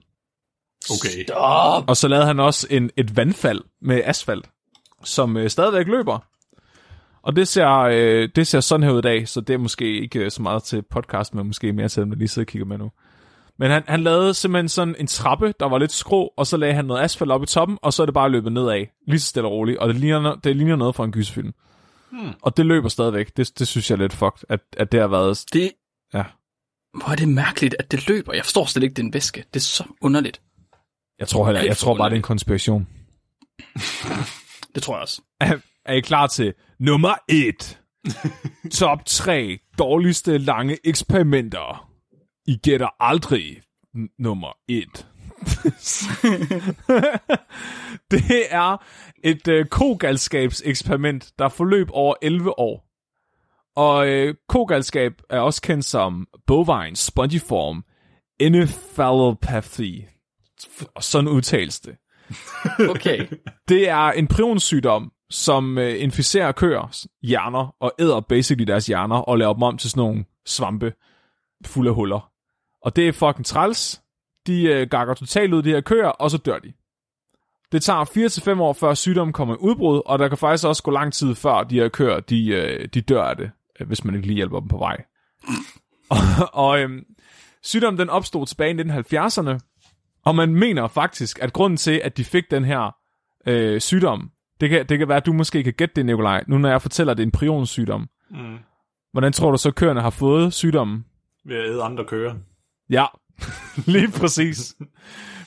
[0.91, 1.25] Okay.
[1.29, 1.89] Stop.
[1.89, 4.51] Og så lavede han også en, et vandfald med asfalt,
[5.05, 6.19] som øh, stadigvæk løber.
[7.23, 10.01] Og det ser, øh, det ser sådan her ud i dag, så det er måske
[10.01, 12.51] ikke øh, så meget til podcast, men måske mere til dem, der lige sidder og
[12.51, 12.91] kigger med nu.
[13.59, 16.75] Men han, han lavede simpelthen sådan en trappe, der var lidt skrå, og så lagde
[16.75, 19.27] han noget asfalt op i toppen, og så er det bare løbet nedad, lige så
[19.27, 19.79] stille og roligt.
[19.79, 21.53] Og det ligner, det ligner noget fra en gyserfilm.
[22.11, 22.33] Hmm.
[22.43, 23.37] Og det løber stadigvæk.
[23.37, 25.45] Det, det synes jeg er lidt fucked, at, at det har været...
[25.53, 25.73] Det,
[26.15, 26.25] Ja.
[26.99, 28.33] hvor er det mærkeligt, at det løber.
[28.35, 29.45] Jeg forstår slet ikke, det er en væske.
[29.55, 30.41] Det er så underligt.
[31.19, 32.89] Jeg tror, heller, jeg tror bare, det er en konspiration.
[34.75, 35.23] Det tror jeg også.
[35.41, 37.79] Er, er I klar til nummer 1?
[38.79, 41.89] Top 3 dårligste lange eksperimenter.
[42.47, 43.63] I gætter aldrig
[44.19, 45.07] nummer 1.
[48.11, 48.77] det er
[49.25, 52.85] et øh, kogalskabseksperiment, der forløb over 11 år.
[53.77, 57.85] Og øh, kogalskab er også kendt som bovine spongiform
[58.41, 60.05] encephalopathy.
[60.95, 61.97] Og sådan udtales det.
[62.91, 63.27] Okay.
[63.69, 69.39] Det er en prionsygdom, som øh, inficerer køers hjerner og æder basically deres hjerner og
[69.39, 70.93] laver dem om til sådan nogle svampe
[71.67, 72.32] fulde af huller.
[72.85, 74.03] Og det er fucking træls.
[74.47, 76.73] De øh, gakker totalt ud, de her køer, og så dør de.
[77.73, 80.91] Det tager 4-5 år, før sygdommen kommer i udbrud, og der kan faktisk også gå
[80.91, 84.15] lang tid før de her køer, de, øh, de dør af det, øh, hvis man
[84.15, 85.05] ikke lige hjælper dem på vej.
[86.11, 86.19] og
[86.53, 87.05] og øhm,
[87.63, 89.59] sygdommen den opstod tilbage i 1970'erne,
[90.25, 92.97] og man mener faktisk, at grunden til, at de fik den her
[93.47, 96.59] øh, sygdom, Det kan, det kan være, at du måske kan gætte det, Nikolaj, nu
[96.59, 98.09] når jeg fortæller, at det er en prionsygdom.
[98.31, 98.59] Mm.
[99.13, 101.05] Hvordan tror du så, køerne har fået sygdommen?
[101.45, 102.35] Ved at æde andre køer.
[102.91, 103.07] Ja,
[103.95, 104.75] lige præcis.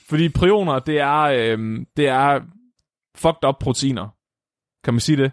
[0.10, 2.40] Fordi prioner, det er, øhm, det er
[3.18, 4.08] fucked up proteiner.
[4.84, 5.32] Kan man sige det?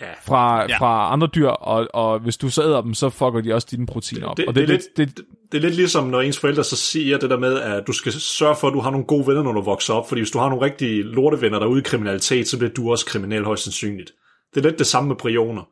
[0.00, 0.12] Ja.
[0.22, 0.66] Fra, Ja.
[0.68, 0.78] ja.
[0.78, 3.86] fra andre dyr, og, og hvis du så æder dem, så fucker de også dine
[3.86, 4.36] proteiner op.
[4.36, 6.64] Det, og det, det, er lidt- lidt, det, det er lidt ligesom, når ens forældre
[6.64, 9.26] så siger det der med, at du skal sørge for, at du har nogle gode
[9.26, 10.08] venner, når du vokser op.
[10.08, 12.90] Fordi hvis du har nogle rigtige lortevenner, der er ude i kriminalitet, så bliver du
[12.90, 14.10] også kriminel højst sandsynligt.
[14.54, 15.62] Det er lidt det samme med prioner.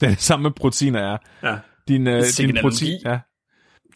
[0.00, 1.16] det er det samme med proteiner er.
[1.42, 1.58] Ja.
[1.88, 3.18] Din, øh, din protein, ja.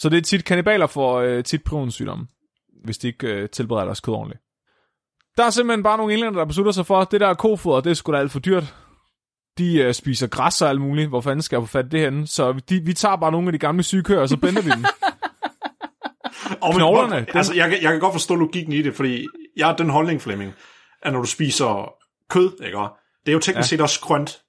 [0.00, 2.26] Så det er tit kannibaler for øh, tit prionsygdomme,
[2.84, 4.40] hvis de ikke øh, tilbereder deres kød ordentligt.
[5.36, 7.90] Der er simpelthen bare nogle englænder, der beslutter sig for, at det der kofoder, det
[7.90, 8.74] er sgu da alt for dyrt.
[9.58, 11.08] De øh, spiser græs og alt muligt.
[11.08, 12.26] Hvor fanden skal jeg få fat det henne?
[12.26, 14.70] Så de, vi tager bare nogle af de gamle syge køer, og så blender vi
[14.70, 14.84] dem.
[16.60, 19.26] Og Knoglerne, men, dem- altså, jeg, kan- jeg kan godt forstå logikken i det, fordi
[19.56, 20.52] jeg har den holdning, Flemming,
[21.02, 21.92] at når du spiser
[22.30, 22.78] kød, ikke,
[23.26, 23.76] det er jo teknisk ja.
[23.76, 24.42] set også grønt.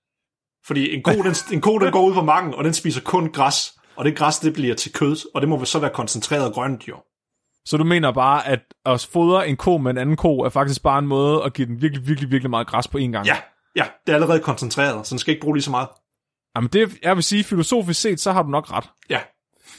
[0.65, 3.31] Fordi en ko, den, en ko, den går ud på marken, og den spiser kun
[3.31, 6.53] græs, og det græs, det bliver til kød, og det må vel så være koncentreret
[6.53, 6.95] grønt, jo.
[7.65, 10.83] Så du mener bare, at at fodre en ko med en anden ko, er faktisk
[10.83, 13.25] bare en måde at give den virkelig, virkelig, virkelig meget græs på én gang?
[13.25, 13.38] Ja,
[13.75, 15.88] ja, det er allerede koncentreret, så den skal ikke bruge lige så meget.
[16.55, 18.89] Jamen det, jeg vil sige, filosofisk set, så har du nok ret.
[19.09, 19.19] Ja,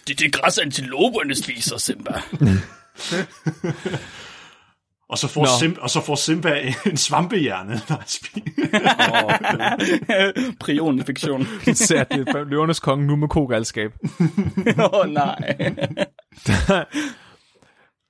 [0.07, 2.13] Det er det græs, antiloperne spiser, Simba.
[5.11, 5.49] og så får, Nå.
[5.59, 8.43] Sim, og så får Simba en svampehjerne, når han spiser.
[10.61, 11.47] Prioninfektion.
[11.67, 13.93] Især det er løvernes konge nu med kogalskab.
[14.79, 15.37] Åh, oh, nej.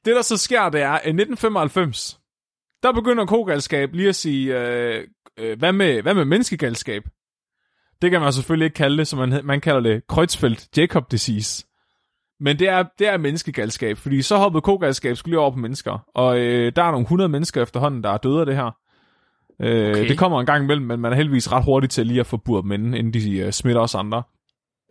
[0.05, 2.21] Det, der så sker, det er, at i 1995,
[2.83, 5.05] der begynder kogalskab lige at sige, øh,
[5.39, 7.03] øh, hvad, med, hvad med menneskegalskab?
[8.03, 11.67] Det kan man selvfølgelig ikke kalde det, som man, man kalder det Creutzfeldt-Jacob disease.
[12.40, 15.98] Men det er, det er menneskegalskab, fordi så hoppede kogalskab skulle lige over på mennesker.
[16.14, 18.66] Og øh, der er nogle 100 mennesker efterhånden, der er døde af det her.
[19.61, 20.09] Øh, Okay.
[20.09, 22.62] Det kommer en gang imellem, men man er heldigvis ret hurtig til lige at få
[22.62, 24.22] dem inden, inden de øh, smitter os andre.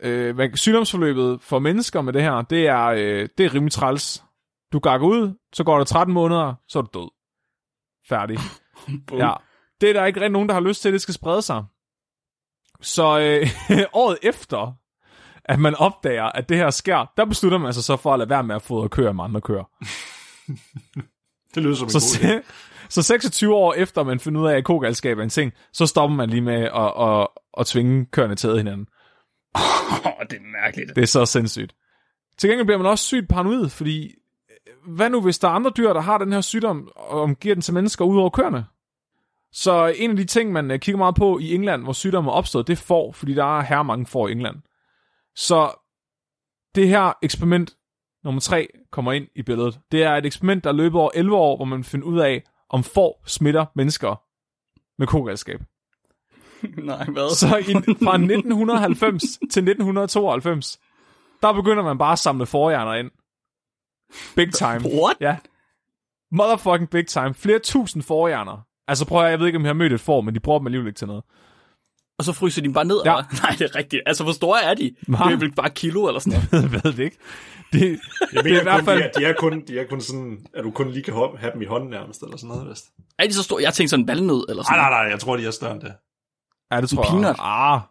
[0.04, 4.24] Øh, sygdomsforløbet for mennesker med det her, det er, øh, det er rimelig træls.
[4.74, 7.10] Du gakker ud, så går der 13 måneder, så er du død.
[8.10, 8.38] Færdig.
[9.12, 9.34] Ja.
[9.82, 11.64] Det er der ikke rigtig nogen, der har lyst til, at det skal sprede sig.
[12.82, 13.48] Så øh,
[14.02, 14.74] året efter,
[15.50, 18.30] at man opdager, at det her sker, der beslutter man sig så for at lade
[18.30, 19.64] være med at fodre køer med andre køer.
[21.56, 22.44] Det lyder som en Så, god idé.
[22.90, 26.16] så 26 år efter, man finder ud af, at kogalskab er en ting, så stopper
[26.16, 27.28] man lige med at, at,
[27.60, 28.88] at tvinge køerne til at hinanden.
[29.56, 29.62] Oh,
[30.30, 30.96] det er mærkeligt.
[30.96, 31.76] Det er så sindssygt.
[32.38, 35.72] Til gengæld bliver man også sygt paranoid, fordi øh, hvad nu, hvis der er andre
[35.78, 38.66] dyr, der har den her sygdom, og giver den til mennesker ud over køerne?
[39.52, 42.34] Så en af de ting, man øh, kigger meget på i England, hvor sygdommen er
[42.34, 44.56] opstået, det er får, fordi der er her mange får i England.
[45.40, 45.72] Så
[46.76, 47.78] det her eksperiment
[48.24, 49.80] nummer 3 kommer ind i billedet.
[49.92, 52.84] Det er et eksperiment, der løber over 11 år, hvor man finder ud af, om
[52.84, 54.16] får smitter mennesker
[54.98, 55.62] med kogalskab.
[56.92, 57.36] Nej, hvad?
[57.36, 57.74] Så i,
[58.04, 59.24] fra 1990
[59.54, 60.80] til 1992,
[61.42, 63.12] der begynder man bare at samle forhjerner ind.
[64.36, 65.02] Big time.
[65.02, 65.18] What?
[65.20, 65.38] Ja.
[66.32, 67.34] Motherfucking big time.
[67.34, 68.66] Flere tusind forhjerner.
[68.88, 70.60] Altså prøv at, jeg ved ikke, om jeg har mødt et får, men de bruger
[70.60, 71.24] dem alligevel ikke til noget.
[72.20, 73.16] Og så fryser de bare ned, Ja.
[73.18, 73.24] ja.
[73.44, 74.02] Nej, det er rigtigt.
[74.06, 74.96] Altså, hvor store er de?
[75.08, 75.18] Hva?
[75.18, 76.64] Det er vel bare kilo eller sådan noget.
[76.74, 77.18] jeg ved det ikke.
[77.74, 77.98] Det, Jeg
[78.44, 79.04] det mener er i hvert kun, fald...
[79.18, 81.62] de, er, er kun, de er kun sådan, at du kun lige kan have dem
[81.62, 82.86] i hånden nærmest, eller sådan noget, vist.
[83.20, 83.62] Er de så store?
[83.64, 84.92] Jeg tænkte sådan en valnød eller sådan Nej, noget.
[84.92, 85.94] nej, nej, jeg tror, de er større end det.
[86.72, 87.10] Ja, det tror jeg.
[87.12, 87.36] peanut.
[87.40, 87.82] Ah,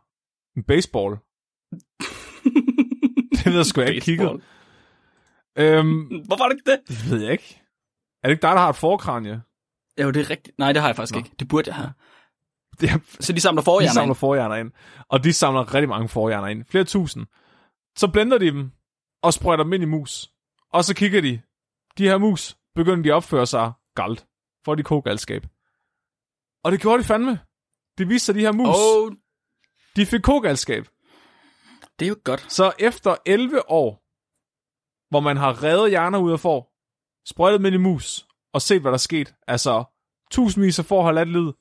[0.57, 1.13] en baseball.
[3.37, 4.41] det ved jeg sgu jeg ikke kigget.
[5.59, 6.79] Øhm, Hvorfor er det ikke det?
[6.89, 7.61] det ved jeg ikke.
[8.23, 9.41] Er det ikke dig, der har et forkranje?
[10.03, 10.59] Jo, det er rigtigt.
[10.59, 11.19] Nej, det har jeg faktisk Nå.
[11.19, 11.31] ikke.
[11.39, 11.91] Det burde jeg have.
[13.21, 14.19] Så de samler De forhjerner samler ind.
[14.19, 14.73] forhjerner ind.
[15.09, 16.65] Og de samler rigtig mange forhjerner ind.
[16.65, 17.27] Flere tusind.
[17.97, 18.71] Så blender de dem,
[19.23, 20.31] og sprøjter dem ind i mus.
[20.73, 21.41] Og så kigger de.
[21.99, 24.27] De her mus begynder de at opføre sig galt.
[24.65, 25.47] For de kogalskab.
[26.65, 27.41] Og det gjorde de fandme.
[27.99, 29.13] Det viste sig, at de her mus, oh.
[29.97, 30.89] De fik kogalskab.
[31.99, 32.53] det er jo godt.
[32.53, 34.03] Så efter 11 år,
[35.11, 36.73] hvor man har revet hjerner ud af får,
[37.29, 39.35] sprøjtet ind i mus, og set, hvad der er sket.
[39.47, 39.85] Altså,
[40.31, 41.55] tusindvis af har ladt livet.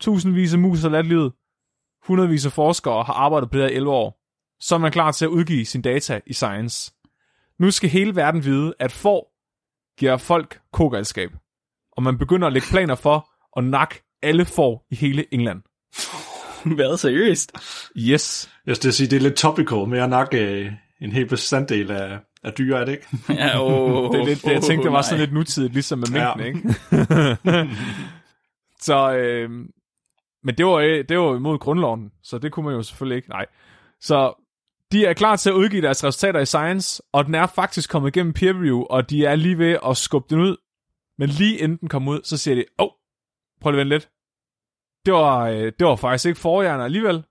[0.00, 1.32] Tusindvis af mus har ladt livet.
[2.06, 4.20] Hundredvis af forskere har arbejdet på det her i 11 år.
[4.60, 6.92] Så er man klar til at udgive sin data i Science.
[7.58, 9.32] Nu skal hele verden vide, at får
[9.98, 11.30] giver folk kogalskab.
[11.92, 15.62] Og man begynder at lægge planer for at nakke alle får i hele England.
[16.76, 17.52] Hvad, seriøst?
[17.98, 18.50] Yes.
[18.66, 22.18] Jeg skal sige, det er lidt topical med at nakke øh, en hel bestanddel af,
[22.44, 23.06] af dyr, er det ikke?
[23.42, 26.08] Ja, oh, Det er lidt, det, jeg tænkte, det var sådan lidt nutidigt, ligesom med
[26.08, 26.34] Ja.
[26.34, 27.76] mængden, ikke?
[28.86, 29.50] så, øh,
[30.44, 33.28] men det var, øh, det var imod grundloven, så det kunne man jo selvfølgelig ikke.
[33.28, 33.46] Nej.
[34.00, 34.34] Så
[34.92, 38.16] de er klar til at udgive deres resultater i Science, og den er faktisk kommet
[38.16, 40.56] igennem peer review, og de er lige ved at skubbe den ud.
[41.18, 42.90] Men lige inden den kommer ud, så siger de, åh, oh,
[43.60, 44.08] prøv lige at vente lidt.
[45.06, 47.16] det var, øh, det var faktisk ikke forhjerner alligevel.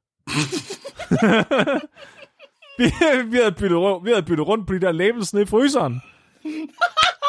[2.79, 2.83] vi,
[3.31, 6.01] vi, havde byttet, vi havde byttet rundt på de der labels nede i fryseren.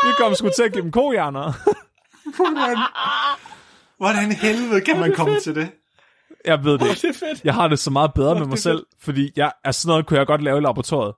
[0.05, 1.53] Vi kom sgu til at give dem kohjerner.
[4.01, 5.71] Hvordan, helvede kan man komme til det?
[6.45, 7.01] Jeg ved det ikke.
[7.01, 7.45] Det er fedt.
[7.45, 10.19] Jeg har det så meget bedre med mig selv, fordi jeg, altså sådan noget kunne
[10.19, 11.15] jeg godt lave i laboratoriet.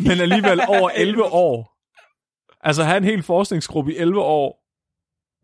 [0.00, 1.78] Men alligevel over 11 år.
[2.60, 4.62] Altså have en hel forskningsgruppe i 11 år,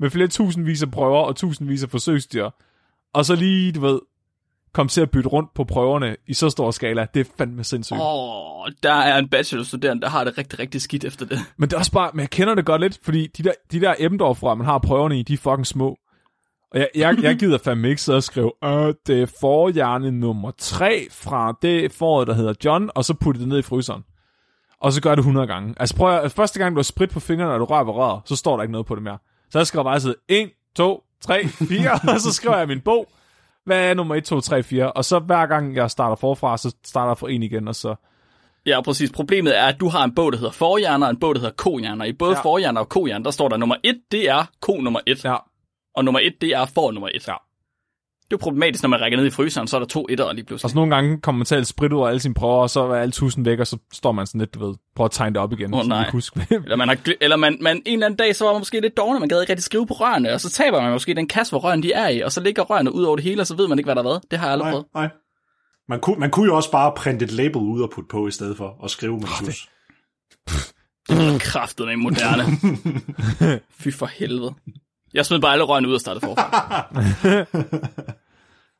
[0.01, 2.51] med flere tusindvis af prøver og tusindvis af forsøgsdyr,
[3.14, 4.01] og så lige, du ved,
[4.73, 8.01] komme til at bytte rundt på prøverne i så stor skala, det er fandme sindssygt.
[8.01, 11.38] Åh, oh, der er en bachelorstuderende, der har det rigtig, rigtig skidt efter det.
[11.57, 13.81] Men det er også bare, men jeg kender det godt lidt, fordi de der, de
[13.81, 15.99] der Ebbendorf man har prøverne i, de er fucking små.
[16.73, 20.51] Og jeg, jeg, jeg gider fandme ikke sidde og skrive, øh, det er forhjerne nummer
[20.59, 24.05] 3 fra det foråret, der hedder John, og så putte det ned i fryseren.
[24.81, 25.75] Og så gør det 100 gange.
[25.77, 28.21] Altså prøv at, første gang du har sprit på fingrene, og du rører ved røret,
[28.25, 29.19] så står der ikke noget på det mere.
[29.51, 33.09] Så jeg skriver bare sidde 1, 2, 3, 4, og så skriver jeg min bog.
[33.65, 34.93] Hvad er nummer 1, 2, 3, 4?
[34.93, 37.95] Og så hver gang jeg starter forfra, så starter jeg fra en igen, og så...
[38.67, 39.13] Ja, præcis.
[39.13, 41.55] Problemet er, at du har en bog, der hedder forhjerner, og en bog, der hedder
[41.55, 42.05] kohjerner.
[42.05, 42.43] I både ja.
[42.43, 45.37] forhjerner og kohjerner, der står der nummer 1, det er ko nummer 1, Ja,
[45.99, 47.29] og nummer 1, det er for nummer 1.
[47.29, 47.33] Ja.
[48.23, 50.33] Det er jo problematisk, når man rækker ned i fryseren, så er der to etter
[50.33, 50.65] lige pludselig.
[50.65, 52.71] Og så nogle gange kommer man til at sprit ud af alle sine prøver, og
[52.71, 55.13] så er alle tusind væk, og så står man sådan lidt, du ved, prøver at
[55.13, 55.73] tegne det op igen.
[55.73, 56.11] Så nej.
[56.11, 56.47] huske.
[56.51, 58.81] Eller, man, har, gl- eller man, man, en eller anden dag, så var man måske
[58.81, 61.29] lidt dårlig, man gad ikke rigtig skrive på rørene, og så taber man måske den
[61.29, 63.47] kasse, hvor rørene de er i, og så ligger rørene ud over det hele, og
[63.47, 64.23] så ved man ikke, hvad der har været.
[64.31, 64.87] Det har jeg aldrig Nej, prøvet.
[64.95, 65.09] nej.
[65.89, 68.31] Man kunne, man kunne jo også bare printe et label ud og putte på, i
[68.31, 69.69] stedet for at skrive med plus.
[71.41, 72.43] Kraftet med moderne.
[73.81, 74.55] Fy for helvede.
[75.14, 76.87] Jeg smed bare alle rørene ud og startede forfra.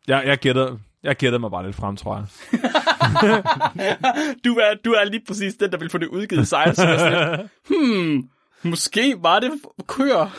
[0.09, 2.27] Jeg, jeg, gætter, jeg gætter mig bare lidt frem, tror jeg.
[4.45, 6.77] Du er, du er lige præcis den, der vil få det udgivet sig.
[6.77, 8.29] Så jeg sådan hmm,
[8.63, 9.51] måske var det
[9.87, 10.39] køer.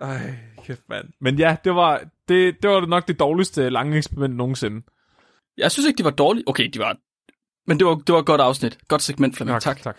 [0.00, 0.34] Ej,
[0.64, 1.08] kæft mand.
[1.20, 4.82] Men ja, det var, det, det var nok det dårligste lange eksperiment nogensinde.
[5.56, 6.44] Jeg synes ikke, de var dårlige.
[6.46, 6.96] Okay, de var...
[7.66, 8.78] Men det var, det var et godt afsnit.
[8.88, 9.60] Godt segment, Flemming.
[9.60, 9.82] Tak.
[9.82, 9.96] tak.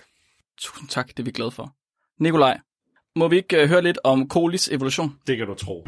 [0.57, 1.75] Tusind tak, det er vi glade for.
[2.19, 2.59] Nikolaj,
[3.15, 5.19] må vi ikke uh, høre lidt om kolis evolution?
[5.28, 5.88] Det kan du tro.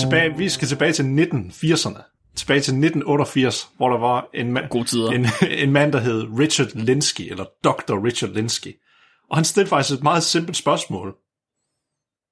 [0.00, 2.32] Tilbage, vi skal tilbage til 1980'erne.
[2.36, 5.10] Tilbage til 1988, hvor der var en, ma- tider.
[5.10, 5.26] en,
[5.64, 8.04] en mand, der hed Richard Linsky, eller Dr.
[8.04, 8.74] Richard Linsky.
[9.30, 11.14] Og han stillede faktisk et meget simpelt spørgsmål,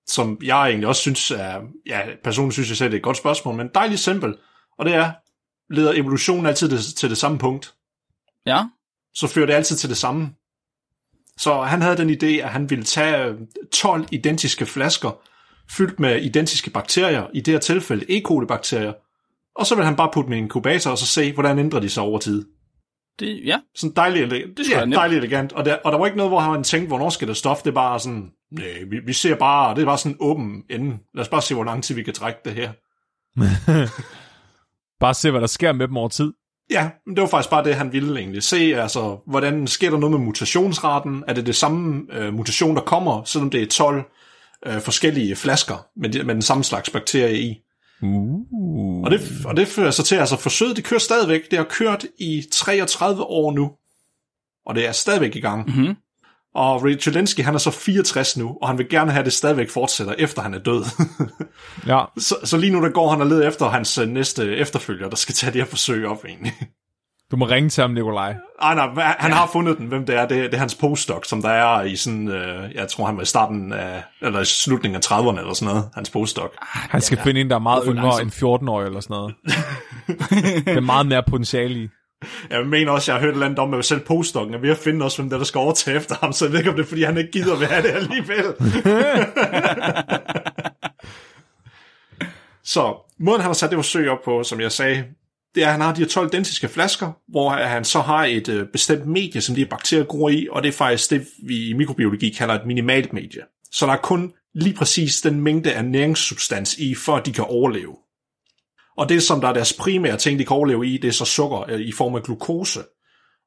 [0.06, 3.16] som jeg egentlig også synes er, ja, personligt synes jeg selv, det er et godt
[3.16, 4.36] spørgsmål, men dejligt simpelt.
[4.78, 5.12] Og det er,
[5.74, 7.74] leder evolutionen altid det, til det samme punkt?
[8.46, 8.64] Ja?
[9.14, 10.34] så fører det altid til det samme.
[11.38, 13.34] Så han havde den idé, at han ville tage øh,
[13.72, 15.10] 12 identiske flasker,
[15.70, 18.22] fyldt med identiske bakterier, i det her tilfælde E.
[18.22, 18.92] coli-bakterier,
[19.54, 21.80] og så vil han bare putte dem i en inkubator, og så se, hvordan ændrer
[21.80, 22.44] de sig over tid.
[23.18, 23.60] Det, ja.
[23.74, 24.58] Sådan dejligt, elegant.
[24.58, 25.52] Det ja, dejligt elegant.
[25.52, 27.62] Og der, og der var ikke noget, hvor han tænkte, hvornår skal det stof?
[27.62, 30.62] Det er bare sådan, nej, vi, vi ser bare, det er bare sådan en åben
[30.70, 30.98] ende.
[31.14, 32.72] Lad os bare se, hvor lang tid vi kan trække det her.
[35.00, 36.32] Bare se, hvad der sker med dem over tid.
[36.70, 38.56] Ja, men det var faktisk bare det, han ville egentlig se.
[38.56, 41.24] Altså, hvordan sker der noget med mutationsraten?
[41.28, 44.02] Er det det samme øh, mutation, der kommer, selvom det er 12
[44.66, 47.56] øh, forskellige flasker med, de, med den samme slags bakterie i?
[48.02, 49.02] Uh.
[49.04, 51.50] Og det, og det fører så til, altså forsøget, det kører stadigvæk.
[51.50, 53.70] Det har kørt i 33 år nu.
[54.66, 55.66] Og det er stadigvæk i gang.
[55.66, 55.96] Mm-hmm.
[56.54, 59.32] Og Richard Linsky, han er så 64 nu, og han vil gerne have, at det
[59.32, 60.84] stadigvæk fortsætter, efter han er død.
[61.86, 65.08] Ja, så, så lige nu, der går han og leder efter hans øh, næste efterfølger,
[65.08, 66.52] der skal tage det her forsøg op egentlig.
[67.30, 68.34] du må ringe til ham, Nikolaj.
[68.62, 70.28] Ej, nej, hvad- han har fundet den, hvem det er.
[70.28, 73.22] Det, det er hans postdoc, som der er i sådan, øh, jeg tror han var
[73.22, 76.50] i starten af, eller i slutningen af 30'erne eller sådan noget, hans postdoc.
[76.60, 79.34] Han skal finde en, der er meget yngre end 14 år eller sådan noget.
[80.66, 81.88] det er meget mere potentiale i.
[82.50, 84.70] Jeg mener også, jeg har hørt et eller andet om, at selv postdokken er ved
[84.70, 86.76] at finde også, hvem der, der skal overtage efter ham, så jeg ved ikke, om
[86.76, 88.44] det er, fordi han ikke gider være det alligevel.
[92.74, 95.04] så måden, han har sat det forsøg op på, som jeg sagde,
[95.54, 98.48] det er, at han har de her 12 identiske flasker, hvor han så har et
[98.48, 101.68] øh, bestemt medie, som de her bakterier gror i, og det er faktisk det, vi
[101.68, 103.40] i mikrobiologi kalder et minimalt medie.
[103.72, 107.44] Så der er kun lige præcis den mængde af næringssubstans i, for at de kan
[107.44, 107.96] overleve.
[108.96, 111.24] Og det, som der er deres primære ting, de kan overleve i, det er så
[111.24, 112.80] sukker øh, i form af glukose.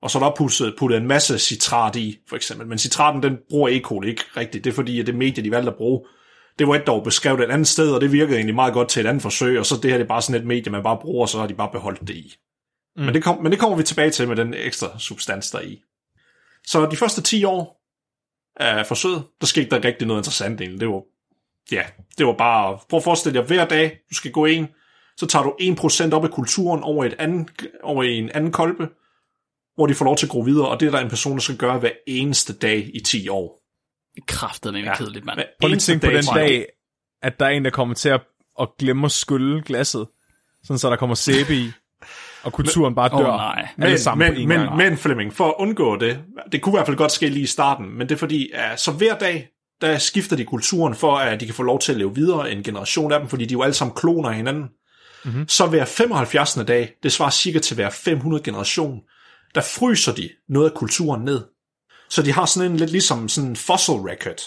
[0.01, 2.67] Og så er der puttet, puttet en masse citrat i, for eksempel.
[2.67, 3.79] Men citraten, den bruger E.
[3.79, 4.63] coli ikke rigtigt.
[4.63, 6.01] Det er fordi, at det medie, de valgte at bruge,
[6.60, 9.05] det var et dog beskrevet et andet sted, og det virkede egentlig meget godt til
[9.05, 10.97] et andet forsøg, og så det her det er bare sådan et medie, man bare
[11.01, 12.34] bruger, og så har de bare beholdt det i.
[12.95, 13.03] Mm.
[13.03, 15.63] Men, det kom, men det kommer vi tilbage til med den ekstra substans, der er
[15.63, 15.81] i.
[16.67, 17.81] Så de første 10 år
[18.60, 20.79] af forsøget, der skete der ikke rigtig noget interessant egentlig.
[20.79, 21.01] Det var,
[21.71, 21.84] ja,
[22.17, 24.67] det var bare, prøv at forestille dig, hver dag, du skal gå ind,
[25.17, 27.49] så tager du 1% op af kulturen over, et anden,
[27.84, 28.89] over en anden kolbe,
[29.75, 31.39] hvor de får lov til at gro videre, og det er der en person, der
[31.41, 33.62] skal gøre hver eneste dag i 10 år.
[34.28, 34.95] Kraftet med Ja.
[34.95, 35.39] kedeligt, mand.
[35.62, 36.65] Prøv lige at tænke på den dag,
[37.21, 38.21] at der er en, der kommer til at
[38.58, 40.08] og glemmer at skylle glasset,
[40.63, 41.71] sådan så der kommer sæbe i,
[42.43, 43.25] og kulturen bare dør.
[43.25, 43.67] nej.
[43.78, 44.78] alle Men, sammen men, en men, gang.
[44.78, 46.19] men Flemming, for at undgå det,
[46.51, 48.80] det kunne i hvert fald godt ske lige i starten, men det er fordi, at
[48.80, 49.47] så hver dag,
[49.82, 52.63] der skifter de kulturen for, at de kan få lov til at leve videre en
[52.63, 54.69] generation af dem, fordi de er jo alle sammen kloner af hinanden.
[55.25, 55.47] Mm-hmm.
[55.47, 56.53] Så hver 75.
[56.67, 58.99] dag, det svarer cirka til hver 500 generation,
[59.55, 61.41] der fryser de noget af kulturen ned.
[62.09, 64.41] Så de har sådan en lidt ligesom sådan en fossil record.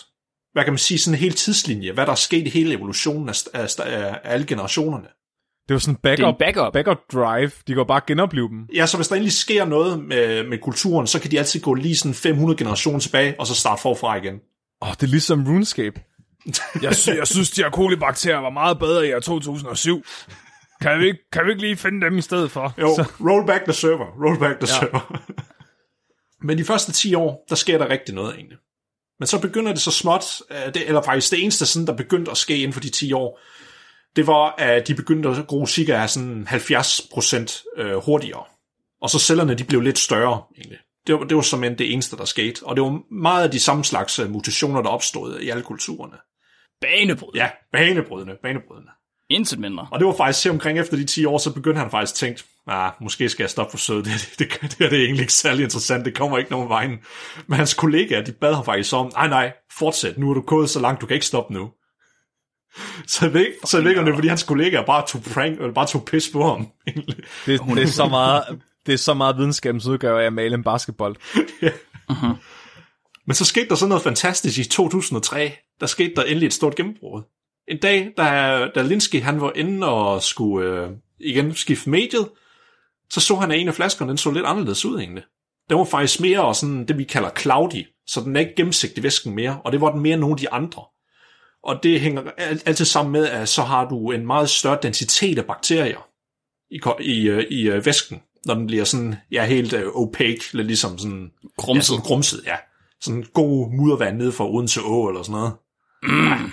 [0.52, 3.28] Hvad kan man sige, sådan en hel tidslinje, hvad der er sket i hele evolutionen
[3.28, 5.06] af, af, af, alle generationerne.
[5.68, 6.72] Det var sådan en backup, er en backup.
[6.72, 7.50] backup drive.
[7.66, 8.66] De går bare genopleve dem.
[8.74, 11.74] Ja, så hvis der endelig sker noget med, med kulturen, så kan de altid gå
[11.74, 14.34] lige sådan 500 generationer tilbage, og så starte forfra igen.
[14.82, 16.00] Åh, oh, det er ligesom RuneScape.
[16.82, 20.04] jeg, sy- jeg synes, de her kolibakterier var meget bedre i år 2007.
[20.80, 22.74] Kan vi, ikke, kan vi ikke lige finde dem i stedet for?
[22.80, 24.80] Jo, Så, roll back the server, roll back the ja.
[24.80, 25.22] server.
[26.46, 28.58] Men de første 10 år, der sker der rigtig noget egentlig.
[29.18, 32.30] Men så begynder det så småt, øh, det, eller faktisk det eneste, sådan, der begyndte
[32.30, 33.40] at ske inden for de 10 år,
[34.16, 38.44] det var, at de begyndte at gro cirka sådan 70% øh, hurtigere.
[39.02, 40.78] Og så cellerne, de blev lidt større egentlig.
[41.06, 42.62] Det var, det var som det eneste, der skete.
[42.62, 46.16] Og det var meget af de samme slags øh, mutationer, der opstod i alle kulturerne.
[46.80, 47.28] Banebryd.
[47.34, 48.90] Ja, banebrydende, banebrydende.
[49.30, 49.86] Intet mindre.
[49.90, 52.16] Og det var faktisk til omkring efter de 10 år, så begyndte han faktisk at
[52.16, 54.04] tænke, ah, måske skal jeg stoppe for sød, det,
[54.38, 56.98] det, det, det, det er egentlig ikke særlig interessant, det kommer ikke nogen vejen.
[57.46, 60.70] Men hans kollegaer, de bad ham faktisk om, nej nej, fortsæt, nu er du gået
[60.70, 61.70] så langt, du kan ikke stoppe nu.
[63.06, 65.06] Så jeg ved, ikke- så jeg ved ikke, om det er, fordi hans kollegaer bare
[65.06, 66.68] tog prank, eller bare tog pis på ham.
[66.86, 67.16] egentlig.
[67.46, 70.64] det, det, er så meget, det er så meget videnskabens udgave af at male en
[70.64, 71.16] basketball.
[73.26, 75.52] Men så skete der sådan noget fantastisk i 2003.
[75.80, 77.22] Der skete der endelig et stort gennembrud.
[77.70, 82.28] En dag, da, da Linsky han var inde og skulle øh, igen skifte mediet,
[83.11, 85.22] så så han, at en af flaskerne den så lidt anderledes ud egentlig.
[85.70, 89.35] Den var faktisk mere sådan det, vi kalder cloudy, så den er ikke gennemsigtig væsken
[89.35, 90.83] mere, og det var den mere end nogle af de andre.
[91.64, 95.38] Og det hænger al- altid sammen med, at så har du en meget større densitet
[95.38, 96.09] af bakterier
[96.70, 100.66] i, i, øh, i øh, væsken, når den bliver sådan, ja, helt øh, opaque, lidt
[100.66, 101.87] ligesom sådan Ja, Grumset.
[101.87, 102.57] sådan grumset, ja.
[103.00, 105.52] Sådan god muddervand nede fra Odense Å eller sådan noget.
[106.02, 106.50] Mm.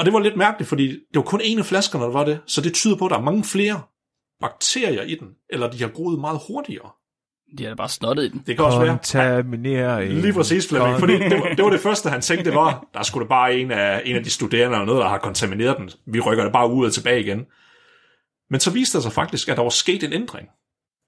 [0.00, 2.40] Og det var lidt mærkeligt, fordi det var kun en af flaskerne, der var det.
[2.46, 3.80] Så det tyder på, at der er mange flere
[4.40, 5.28] bakterier i den.
[5.50, 6.90] Eller de har groet meget hurtigere.
[7.58, 8.42] De har da bare snottet i den.
[8.46, 8.88] Det kan også være.
[8.88, 10.12] Kontaminering.
[10.12, 10.98] Lige præcis, Flemming.
[10.98, 13.54] Fordi det var, det var det første, han tænkte, det var, der skulle da bare
[13.54, 15.90] en af, en af de studerende eller noget, der har kontamineret den.
[16.06, 17.44] Vi rykker det bare ud og tilbage igen.
[18.50, 20.48] Men så viste det sig faktisk, at der var sket en ændring.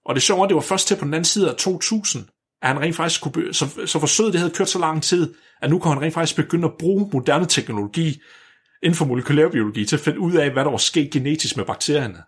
[0.05, 2.25] Og det sjove er, at det var først til på den anden side af 2000,
[2.63, 5.35] at han rent faktisk kunne, be- så, så forsøget det havde kørt så lang tid,
[5.63, 8.21] at nu kunne han rent faktisk begynde at bruge moderne teknologi
[8.83, 12.19] inden for molekylærbiologi til at finde ud af, hvad der var sket genetisk med bakterierne.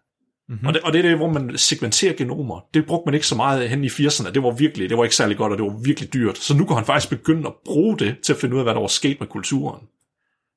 [0.48, 0.66] Mm-hmm.
[0.66, 2.60] Og, det, og det er det, hvor man segmenterer genomer.
[2.74, 4.30] Det brugte man ikke så meget hen i 80'erne.
[4.30, 6.38] Det var virkelig, det var ikke særlig godt, og det var virkelig dyrt.
[6.38, 8.74] Så nu kunne han faktisk begynde at bruge det til at finde ud af, hvad
[8.74, 9.86] der var sket med kulturen.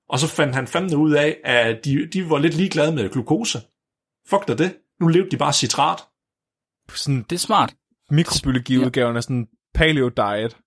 [0.10, 3.60] Og så fandt han fandme ud af, at de, de var lidt ligeglade med glukose.
[4.29, 4.75] Fuck da det.
[4.99, 5.99] Nu levede de bare citrat.
[6.95, 7.73] Sådan Det er smart.
[8.12, 10.57] mikrobiologiudgaven af sådan paleo diet.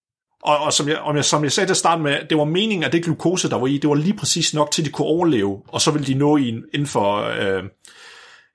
[0.42, 2.44] Og, og som, jeg, om jeg, som jeg sagde til at starte med, det var
[2.44, 4.92] meningen, at det glukose, der var i, det var lige præcis nok til, at de
[4.92, 7.16] kunne overleve, og så ville de nå i en, inden for...
[7.16, 7.64] Øh,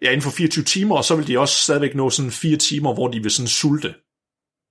[0.02, 2.94] ja, inden for 24 timer, og så vil de også stadigvæk nå sådan fire timer,
[2.94, 3.94] hvor de vil sådan sulte,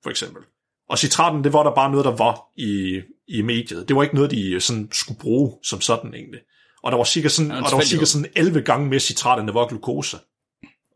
[0.03, 0.43] for eksempel.
[0.89, 3.89] Og citraten, det var der bare noget, der var i, i mediet.
[3.89, 6.41] Det var ikke noget, de sådan skulle bruge som sådan egentlig.
[6.83, 9.39] Og der var cirka sådan, Ja, og der var cirka sådan 11 gange mere citrat,
[9.39, 10.19] end der var glukose.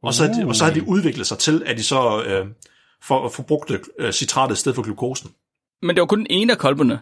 [0.03, 2.47] Og så, de, og så havde de udviklet sig til, at de så øh,
[3.03, 5.31] for, forbrugte øh, citratet i stedet for glukosen.
[5.83, 7.01] Men det var kun den ene af kolberne,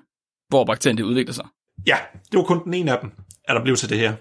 [0.49, 1.47] hvor bakterien det udvikler sig.
[1.87, 1.97] Ja,
[2.33, 3.11] det var kun den ene af dem,
[3.45, 4.17] at der blev til det her.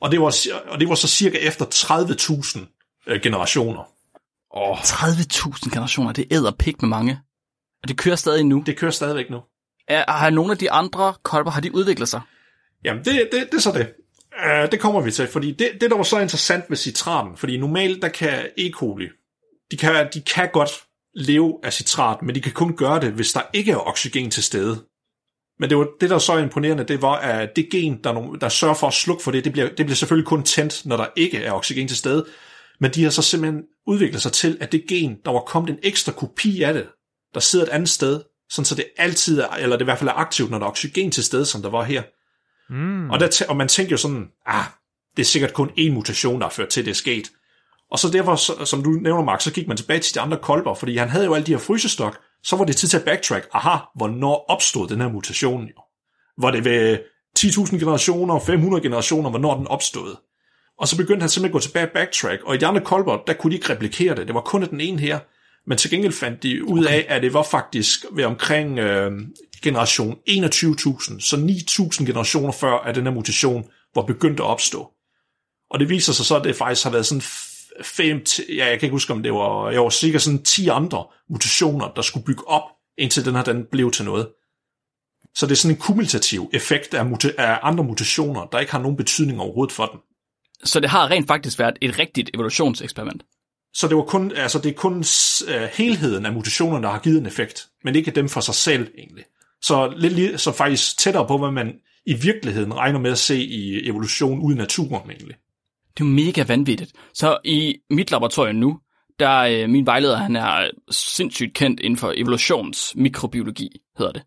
[0.00, 0.34] Og det var,
[0.68, 2.60] og det var så cirka efter 30.000
[3.06, 3.82] øh, generationer.
[4.54, 7.20] 30.000 generationer, det æder pik med mange.
[7.82, 8.62] Og det kører stadig nu.
[8.66, 9.40] Det kører stadigvæk nu.
[9.88, 12.20] Er, har nogle af de andre kolber, har de udviklet sig?
[12.84, 13.92] Jamen, det, det, det er så det.
[14.46, 17.58] Uh, det kommer vi til, fordi det, det, der var så interessant med citraten, fordi
[17.58, 18.70] normalt, der kan E.
[18.70, 19.08] coli,
[19.70, 20.70] de kan, de kan godt
[21.14, 24.42] leve af citrat, men de kan kun gøre det, hvis der ikke er oxygen til
[24.42, 24.84] stede.
[25.58, 28.38] Men det, var, det der var så imponerende, det var, at det gen, der, no-
[28.40, 30.96] der sørger for at slukke for det, det bliver, det bliver selvfølgelig kun tændt, når
[30.96, 32.26] der ikke er oxygen til stede.
[32.80, 35.78] Men de har så simpelthen udviklet sig til, at det gen, der var kommet en
[35.82, 36.86] ekstra kopi af det,
[37.34, 40.10] der sidder et andet sted, sådan så det altid er, eller det i hvert fald
[40.10, 42.02] er aktivt, når der er oxygen til stede, som der var her.
[42.70, 43.10] Mm.
[43.10, 44.64] Og, der, og man tænker jo sådan, ah,
[45.16, 47.30] det er sikkert kun én mutation, der har ført til, det er sket.
[47.94, 50.74] Og så derfor, som du nævner, Mark, så gik man tilbage til de andre kolber,
[50.74, 53.48] fordi han havde jo alle de her frysestok, så var det tid til at backtrack.
[53.52, 55.82] Aha, hvornår opstod den her mutation jo?
[56.38, 56.98] Var det ved
[57.38, 60.16] 10.000 generationer, 500 generationer, hvornår den opstod?
[60.78, 63.32] Og så begyndte han simpelthen at gå tilbage backtrack, og i de andre kolber, der
[63.32, 64.26] kunne de ikke replikere det.
[64.26, 65.18] Det var kun den ene her.
[65.66, 69.12] Men til gengæld fandt de ud af, at det var faktisk ved omkring øh,
[69.62, 71.36] generation 21.000, så
[72.00, 73.64] 9.000 generationer før, at den her mutation
[73.94, 74.90] var begyndt at opstå.
[75.70, 77.22] Og det viser sig så, at det faktisk har været sådan
[77.82, 81.04] fem, ja, jeg kan ikke huske, om det var, jeg var sikkert sådan 10 andre
[81.30, 82.62] mutationer, der skulle bygge op,
[82.98, 84.28] indtil den her den blev til noget.
[85.34, 88.78] Så det er sådan en kumulativ effekt af, muta- af andre mutationer, der ikke har
[88.82, 90.00] nogen betydning overhovedet for den.
[90.64, 93.22] Så det har rent faktisk været et rigtigt evolutionseksperiment.
[93.74, 97.18] Så det, var kun, altså det er kun uh, helheden af mutationerne, der har givet
[97.18, 99.24] en effekt, men ikke dem for sig selv egentlig.
[99.62, 101.74] Så, lidt, li- så faktisk tættere på, hvad man
[102.06, 105.36] i virkeligheden regner med at se i evolution ude i naturen egentlig.
[105.96, 106.92] Det er jo mega vanvittigt.
[107.14, 108.80] Så i mit laboratorium nu,
[109.18, 113.68] der øh, min vejleder, han er sindssygt kendt inden for evolutionsmikrobiologi,
[113.98, 114.22] hedder det.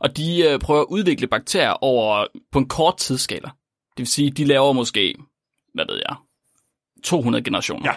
[0.00, 3.48] Og de øh, prøver at udvikle bakterier over på en kort tidsskala.
[3.96, 5.14] Det vil sige, de laver måske,
[5.74, 6.16] hvad ved jeg,
[7.04, 7.88] 200 generationer.
[7.88, 7.94] Ja.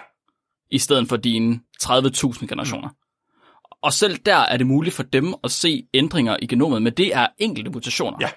[0.71, 2.89] I stedet for dine 30.000 generationer.
[2.89, 2.95] Mm.
[3.83, 7.15] Og selv der er det muligt for dem at se ændringer i genomet, men det
[7.15, 8.17] er enkelte mutationer.
[8.21, 8.29] Ja.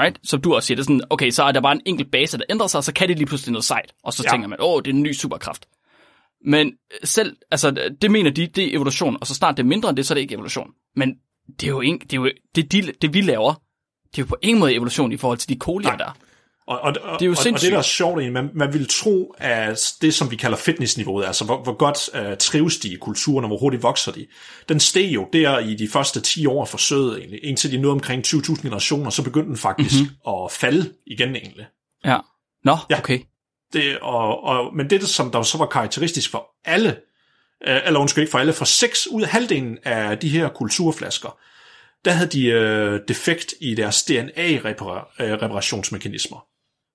[0.00, 0.18] Right?
[0.24, 2.38] Som du også siger, det er sådan, okay, så er der bare en enkelt base,
[2.38, 3.92] der ændrer sig, så kan det lige pludselig noget sejt.
[4.04, 4.30] Og så Ja.
[4.30, 5.66] tænker man, åh, det er en ny superkraft.
[6.44, 6.72] Men
[7.04, 9.96] selv, altså, det mener de, det er evolution, og så snart det er mindre end
[9.96, 10.70] det, så er det ikke evolution.
[10.96, 11.14] Men
[11.60, 13.54] det er jo, ikke, det, er jo det, de, det, vi laver,
[14.10, 16.16] det er jo på ingen måde evolution i forhold til de kolier der.
[16.68, 17.72] Og, og, Det er jo og, og det, sindssygt.
[17.72, 21.44] der er sjovt, egentlig, man, man vil tro, at det, som vi kalder fitnessniveauet, altså
[21.44, 24.26] hvor, hvor godt uh, trives de i kulturen, og hvor hurtigt vokser de,
[24.68, 27.92] den steg jo der i de første 10 år af forsøget, egentlig, indtil de nåede
[27.92, 30.02] omkring 20.000 generationer, så begyndte den faktisk Mhm.
[30.02, 30.44] mm-hmm.
[30.44, 31.66] at falde igen egentlig.
[32.04, 32.18] Ja.
[32.64, 32.98] Nå, Ja.
[32.98, 33.20] okay.
[33.72, 36.96] Det, og, og, men det, som der så var karakteristisk for alle,
[37.68, 41.38] øh, eller undskyld ikke for alle, for seks ud af halvdelen af de her kulturflasker,
[42.04, 46.44] der havde de øh, defekt i deres DNA-reparationsmekanismer.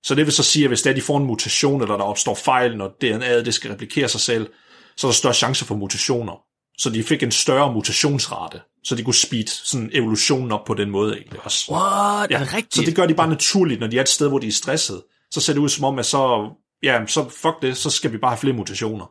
[0.04, 2.34] Så det vil så sige, at hvis der de får en mutation, eller der opstår
[2.34, 4.50] fejl, når DNA'et det skal replikere sig selv,
[4.96, 6.42] så er der større chance for mutationer.
[6.78, 10.90] Så de fik en større mutationsrate, så de kunne speed sådan evolutionen op på den
[10.90, 11.72] måde egentlig også.
[11.72, 12.30] What?
[12.30, 12.34] Ja.
[12.36, 12.74] Er det rigtigt?
[12.74, 15.02] Så det gør de bare naturligt, når de er et sted, hvor de er stresset.
[15.30, 16.50] Så ser det ud som om, at så,
[16.82, 19.06] ja, så fuck det, så skal vi bare have flere mutationer.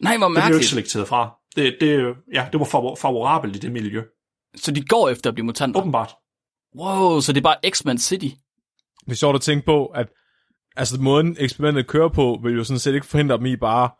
[0.00, 0.70] Nej, hvor Det blev jo ikke mærkeligt.
[0.70, 1.30] selekteret fra.
[1.56, 4.02] Det, det, ja, det var favor- favorabelt i det miljø.
[4.56, 5.80] Så de går efter at blive mutanter?
[5.80, 6.14] Åbenbart.
[6.78, 8.28] Wow, så det er bare X-Men City.
[9.04, 10.08] Det er sjovt at tænke på, at
[10.76, 13.90] altså, måden eksperimentet kører på, vil jo sådan set ikke forhindre dem i bare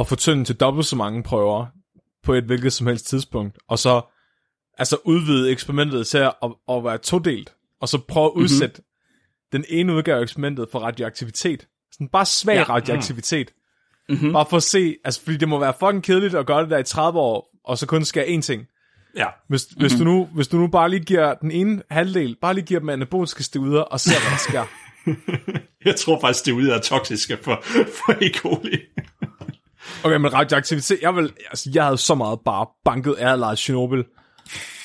[0.00, 1.66] at få tynden til dobbelt så mange prøver
[2.22, 4.02] på et hvilket som helst tidspunkt, og så
[4.78, 9.52] altså udvide eksperimentet til at, at, at være todelt, og så prøve at udsætte mm-hmm.
[9.52, 11.68] den ene udgave af eksperimentet for radioaktivitet.
[11.92, 12.64] Sådan bare svag Ja, ja.
[12.68, 13.52] radioaktivitet.
[14.08, 14.32] Mhm.
[14.32, 16.78] Bare for at se, altså fordi det må være fucking kedeligt at gøre det der
[16.78, 18.66] i 30 år, og så kun skære én ting.
[19.16, 19.26] Ja.
[19.48, 19.80] Hvis, mm-hmm.
[19.82, 22.80] hvis, du nu, hvis du nu bare lige giver den ene halvdel, bare lige giver
[22.80, 24.64] dem anaboliske steroider, og ser, hvad der sker.
[25.88, 27.62] Jeg tror faktisk, det er ude af toksiske for,
[28.06, 28.30] for E.
[28.34, 28.78] coli.
[30.04, 34.02] Okay, men radioaktivitet, jeg, vil, altså, jeg havde så meget bare banket af Chernobyl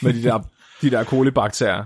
[0.01, 0.39] med de der,
[0.81, 1.83] de der kolibakterier.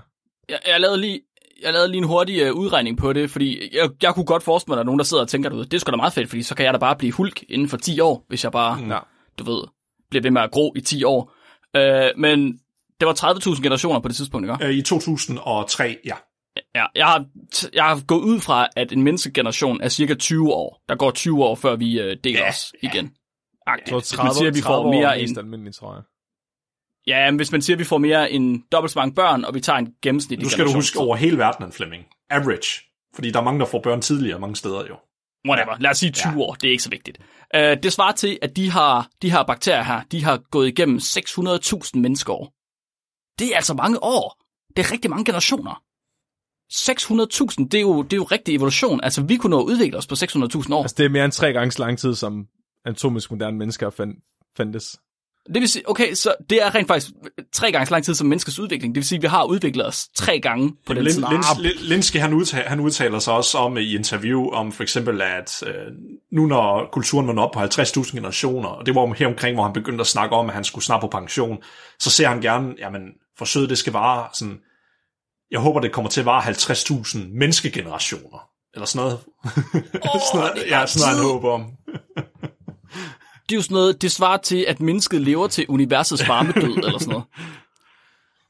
[0.50, 1.22] Jeg, jeg lavede lige
[1.64, 4.72] jeg lavede lige en hurtig uh, udregning på det, fordi jeg, jeg kunne godt forestille
[4.72, 5.96] mig, at der er nogen, der sidder og tænker, du ved, det er sgu da
[5.96, 8.44] meget fedt, fordi så kan jeg da bare blive hulk inden for 10 år, hvis
[8.44, 9.00] jeg bare, Ja.
[9.40, 9.64] du ved,
[10.10, 11.35] bliver ved med at gro i 10 år.
[11.76, 12.60] Uh, men
[13.00, 14.66] det var 30.000 generationer på det tidspunkt, ikke?
[14.66, 16.16] Øh, I 2003, ja.
[16.76, 17.26] Ja, jeg har,
[17.74, 20.82] jeg har gået ud fra, at en menneskegeneration er cirka 20 år.
[20.90, 23.12] Der går 20 år, før vi uh, deler Ja, os igen.
[23.68, 23.90] Agtigt.
[23.90, 25.94] Så Hvis 30, man siger, at vi 30 får år er mere end, almindeligt, tror
[25.94, 26.04] jeg.
[27.08, 29.54] ja, men hvis man siger, at vi får mere end dobbelt så mange børn, og
[29.54, 32.06] vi tager en gennemsnitlig Nu skal du generation, huske over hele verdenen, Flemming.
[32.30, 32.82] Average.
[33.16, 34.96] Fordi der er mange, der får børn tidligere mange steder jo.
[35.50, 36.38] Whatever, lad os sige 20 Ja.
[36.38, 36.44] ja.
[36.44, 37.18] år, det er ikke så vigtigt.
[37.56, 40.98] Uh, det svarer til, at de, har, de her bakterier her, de har gået igennem
[40.98, 42.54] 600.000 menneskeår.
[43.40, 44.42] Det er altså mange år.
[44.76, 45.82] Det er rigtig mange generationer.
[46.74, 49.00] 600.000, det er, jo, det er jo rigtig evolution.
[49.04, 50.82] Altså, vi kunne nå at udvikle os på 600.000 år.
[50.82, 52.48] Altså, det er mere end tre gange så lang tid, som
[52.86, 54.14] anatomisk moderne mennesker fand,
[54.58, 55.00] fandtes.
[55.54, 57.12] Det vil sige, okay, så det er rent faktisk
[57.54, 58.96] tre gange så lang tid som menneskets udvikling.
[58.96, 61.24] Det vil sige, at vi har udviklet os tre gange på den Lin, tid.
[61.32, 65.22] Lins, Lin- Linsky, han udtaler, han udtaler sig også om i interview, om for eksempel,
[65.22, 65.74] at øh,
[66.32, 69.64] nu når kulturen var nået op på 50.000 generationer, og det var her omkring, hvor
[69.64, 71.58] han begyndte at snakke om, at han skulle snart på pension,
[72.00, 73.02] så ser han gerne, jamen,
[73.38, 74.58] forsøget det skal vare sådan,
[75.52, 79.20] jeg håber, det kommer til at vare 50.000 menneskegenerationer, eller sådan noget.
[79.46, 81.72] Åh, sådan noget ja, sådan noget, han håber om.
[83.50, 87.00] Det er jo sådan noget, det svarer til, at mennesket lever til universets varmedød, eller
[87.00, 87.26] sådan noget.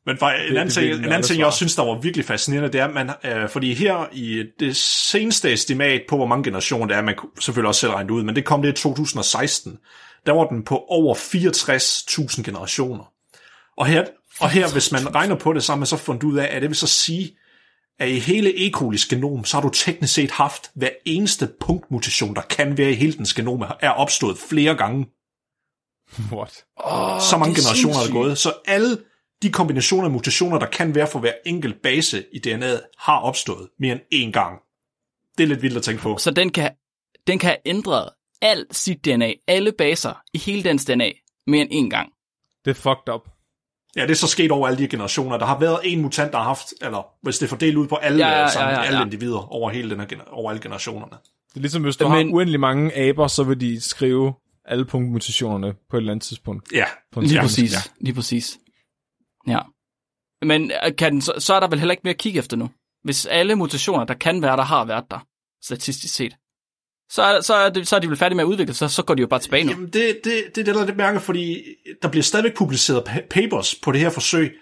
[0.06, 2.02] Men for, en, anden det ting, er en anden ting, jeg også synes, der var
[2.02, 6.26] virkelig fascinerende, det er, at man, øh, fordi her i det seneste estimat på, hvor
[6.26, 8.62] mange generationer det er, man kunne selvfølgelig også selv regne det ud, men det kom
[8.62, 9.78] det i 2016,
[10.26, 13.12] der var den på over 64.000 generationer.
[13.78, 14.06] Og her,
[14.40, 16.62] og her, hvis man regner på det, så har man så fundet ud af, at
[16.62, 17.38] det vil så sige,
[18.00, 18.72] at i hele E.
[18.72, 22.96] colis genom, så har du teknisk set haft hver eneste punktmutation, der kan være i
[22.96, 25.06] hele dens genom, er opstået flere gange
[26.32, 26.66] What?
[26.78, 28.38] Oh, så mange generationer er gået.
[28.38, 28.98] Så alle
[29.42, 33.70] de kombinationer af mutationer, der kan være for hver enkelt base i DNA'et, har opstået
[33.80, 34.60] mere end én gang.
[35.38, 36.18] Det er lidt vildt at tænke på.
[36.18, 36.72] Så den kan,
[37.28, 38.10] den kan have ændret
[38.42, 41.12] alt sit DNA, alle baser i hele dens DNA,
[41.48, 42.10] mere end en gang.
[42.66, 43.35] Det er fucked up.
[43.96, 45.38] Ja, det er så sket over alle de generationer.
[45.38, 47.96] Der har været en mutant, der har haft, eller hvis det er fordelt ud på
[47.96, 48.88] alle, Ja, ja, ja, sammen, ja, ja.
[48.88, 51.12] alle individer over, hele den her, over alle generationerne.
[51.50, 54.34] Det er ligesom, hvis du Men- har uendelig mange aber, så vil de skrive
[54.66, 56.72] alle punktmutationerne på et eller andet tidspunkt.
[56.74, 57.78] Ja, På Lige præcis, ja.
[58.02, 58.58] lige præcis.
[59.48, 59.60] Ja.
[60.42, 62.58] Men øh, kan den, så, så er der vel heller ikke mere at kigge efter
[62.58, 62.70] nu.
[63.04, 65.20] Hvis alle mutationer, der kan være, der har været der,
[65.64, 66.36] statistisk set,
[67.10, 69.04] så er, så er, det, så er de vel færdige med at udvikle sig, så
[69.04, 69.72] går de jo bare tilbage nu.
[69.72, 71.64] Jamen, det, det, det er det, der er lidt mærke, fordi
[72.02, 74.56] der bliver stadigvæk publiceret pa- papers på det her forsøg.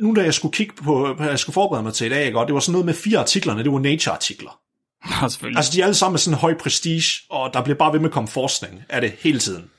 [0.00, 2.38] Nu da jeg skulle kigge på, jeg skulle forberede mig til i dag, ikke?
[2.38, 4.60] og det var sådan noget med fire artiklerne, det var Nature-artikler.
[5.22, 5.56] Ja, selvfølgelig.
[5.56, 8.00] Altså, de er alle sammen med sådan en høj prestige, og der bliver bare ved
[8.00, 9.70] med at komme forskning af det hele tiden.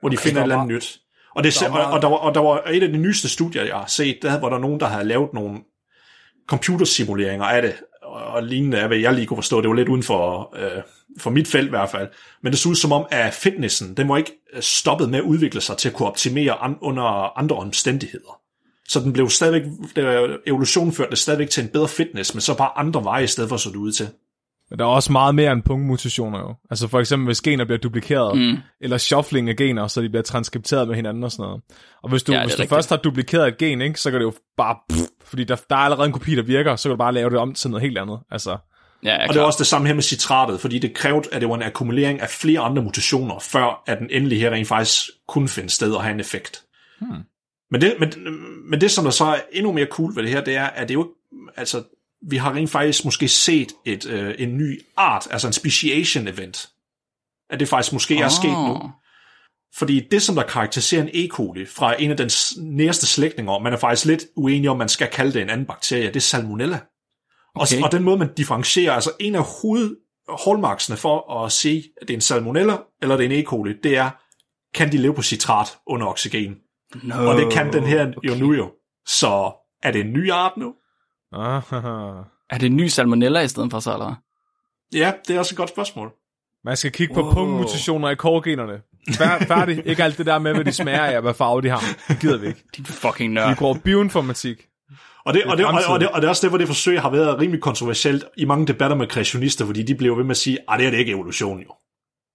[0.00, 1.00] Hvor de okay, finder et der eller andet nyt.
[1.36, 3.28] Og, det, der og, var og, der var, og der var et af de nyeste
[3.28, 5.58] studier, jeg har set, der var der nogen, der havde lavet nogle
[6.48, 7.74] computersimuleringer af det,
[8.16, 9.60] og, lignende af, hvad jeg lige kunne forstå.
[9.60, 10.82] Det var lidt uden for, øh,
[11.18, 12.08] for mit felt i hvert fald.
[12.42, 15.24] Men det så ud som om, at fitnessen, den var ikke øh, stoppet med at
[15.24, 18.40] udvikle sig til at kunne optimere an, under andre omstændigheder.
[18.88, 19.62] Så den blev stadigvæk,
[20.46, 23.48] evolutionen førte det stadigvæk til en bedre fitness, men så bare andre veje i stedet
[23.48, 24.08] for så det ud til.
[24.70, 26.54] Men der er også meget mere end punktmutationer jo.
[26.70, 28.56] Altså for eksempel, hvis gener bliver duplikeret, mm.
[28.80, 31.62] eller shuffling af gener, så de bliver transkripteret med hinanden og sådan noget.
[32.02, 32.74] Og hvis du, Ja, er hvis du rigtigt.
[32.76, 34.76] først har duplikeret et gen, ikke, så kan det jo bare...
[34.90, 37.30] Pff, fordi der, der er allerede en kopi, der virker, så kan du bare lave
[37.30, 38.18] det om til noget helt andet.
[38.30, 38.56] Altså,
[39.04, 41.48] ja, Og det er også det samme her med citratet, fordi det krævede, at det
[41.48, 45.48] var en akkumulering af flere andre mutationer, før at den endelige her rent faktisk kunne
[45.48, 46.62] finde sted og have en effekt.
[47.00, 47.08] Hmm.
[47.70, 48.12] Men, det, men,
[48.70, 50.88] men det, som der så er endnu mere cool ved det her, det er, at
[50.88, 51.82] det jo ikke- altså,
[52.30, 56.68] vi har rent faktisk måske set et, øh, en ny art, altså en speciation event.
[57.50, 58.20] At det faktisk måske oh.
[58.20, 58.90] er sket nu.
[59.74, 61.28] Fordi det, som der karakteriserer en E.
[61.28, 65.08] coli fra en af dens næreste slægtninger, man er faktisk lidt uenig om, man skal
[65.12, 66.78] kalde det en anden bakterie, det er salmonella.
[67.54, 67.78] Okay.
[67.78, 69.96] Og, og den måde, man differentierer, altså en af hoved
[70.46, 73.44] hallmarksene for at se, at det er en salmonella, eller det er en E.
[73.44, 74.10] coli, det er,
[74.74, 76.56] kan de leve på citrat under oxygen?
[77.02, 78.28] No, Og det kan den her okay.
[78.28, 78.72] jo nu jo.
[79.06, 79.52] Så
[79.82, 80.74] er det en ny art nu?
[81.32, 82.22] Ahaha.
[82.50, 84.14] Er det en ny salmonella i stedet for så, eller?
[84.94, 86.12] Ja, det er også et godt spørgsmål.
[86.64, 87.32] Man skal kigge på Wow.
[87.32, 88.80] punktmutationer i kårgenerne.
[89.14, 89.82] Fær, færdig.
[89.86, 91.82] ikke alt det der med, hvad de smager af, og hvad farve de har.
[92.08, 92.64] Det gider vi ikke.
[92.76, 93.56] Din fucking Vi nørd.
[93.56, 94.66] går bioinformatik.
[95.24, 95.92] Og det, og, det, og, fremtiden.
[95.94, 98.44] og, det, og det er også det, hvor det forsøg har været rimelig kontroversielt i
[98.44, 100.96] mange debatter med kreationister, fordi de bliver ved med at sige, at det her det
[100.96, 101.68] er ikke evolution jo.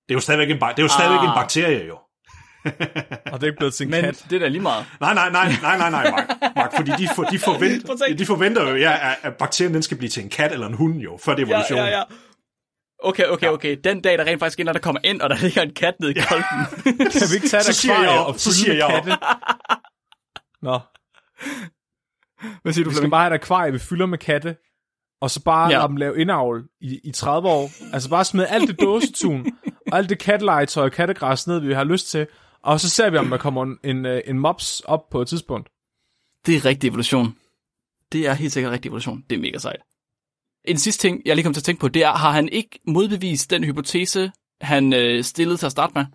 [0.08, 1.26] Det er jo stadigvæk en, det er jo stadigvæk Ah.
[1.26, 1.98] en bakterie jo.
[2.66, 4.26] Og det er ikke blevet til en Men kat.
[4.30, 4.86] det er da lige meget.
[5.02, 6.30] Nej, nej, nej, nej, nej, nej, Mark.
[6.56, 10.10] Mark fordi de, for, de, forventer, de forventer jo, ja, at- bakterien den skal blive
[10.10, 11.78] til en kat eller en hund jo, før det er evolution.
[11.80, 12.04] Ja, ja, ja.
[13.04, 13.78] Okay, okay, okay.
[13.84, 16.12] Den dag, der rent faktisk ender, der kommer ind, og der ligger en kat nede
[16.12, 16.66] i kolben.
[17.12, 18.92] Kan vi ikke tage Så et siger jeg op, og så siger jeg op.
[18.92, 19.12] katte?
[20.62, 20.80] Nå,
[22.62, 24.56] Hvad siger du, vi skal bare have et akvarie, vi fylder med katte,
[25.22, 25.74] og så bare Ja.
[25.74, 25.78] ja.
[25.78, 27.70] lade dem lave indavl i, i 30 år.
[27.94, 29.46] Altså bare smide alt det dåsetun,
[29.92, 32.28] og alt det kattelegetøj og kattegræs ned, vi har lyst til,
[32.64, 35.28] og så ser vi, om der kommer en, en, øh, en mops op på et
[35.28, 35.70] tidspunkt.
[36.46, 37.36] Det er rigtig evolution.
[38.12, 39.24] Det er helt sikkert rigtig evolution.
[39.30, 39.82] Det er mega sejt.
[40.66, 42.80] En sidste ting, jeg lige kom til at tænke på, det er, har han ikke
[42.88, 44.32] modbevist den hypotese,
[44.62, 46.06] han øh, stillede til at starte med?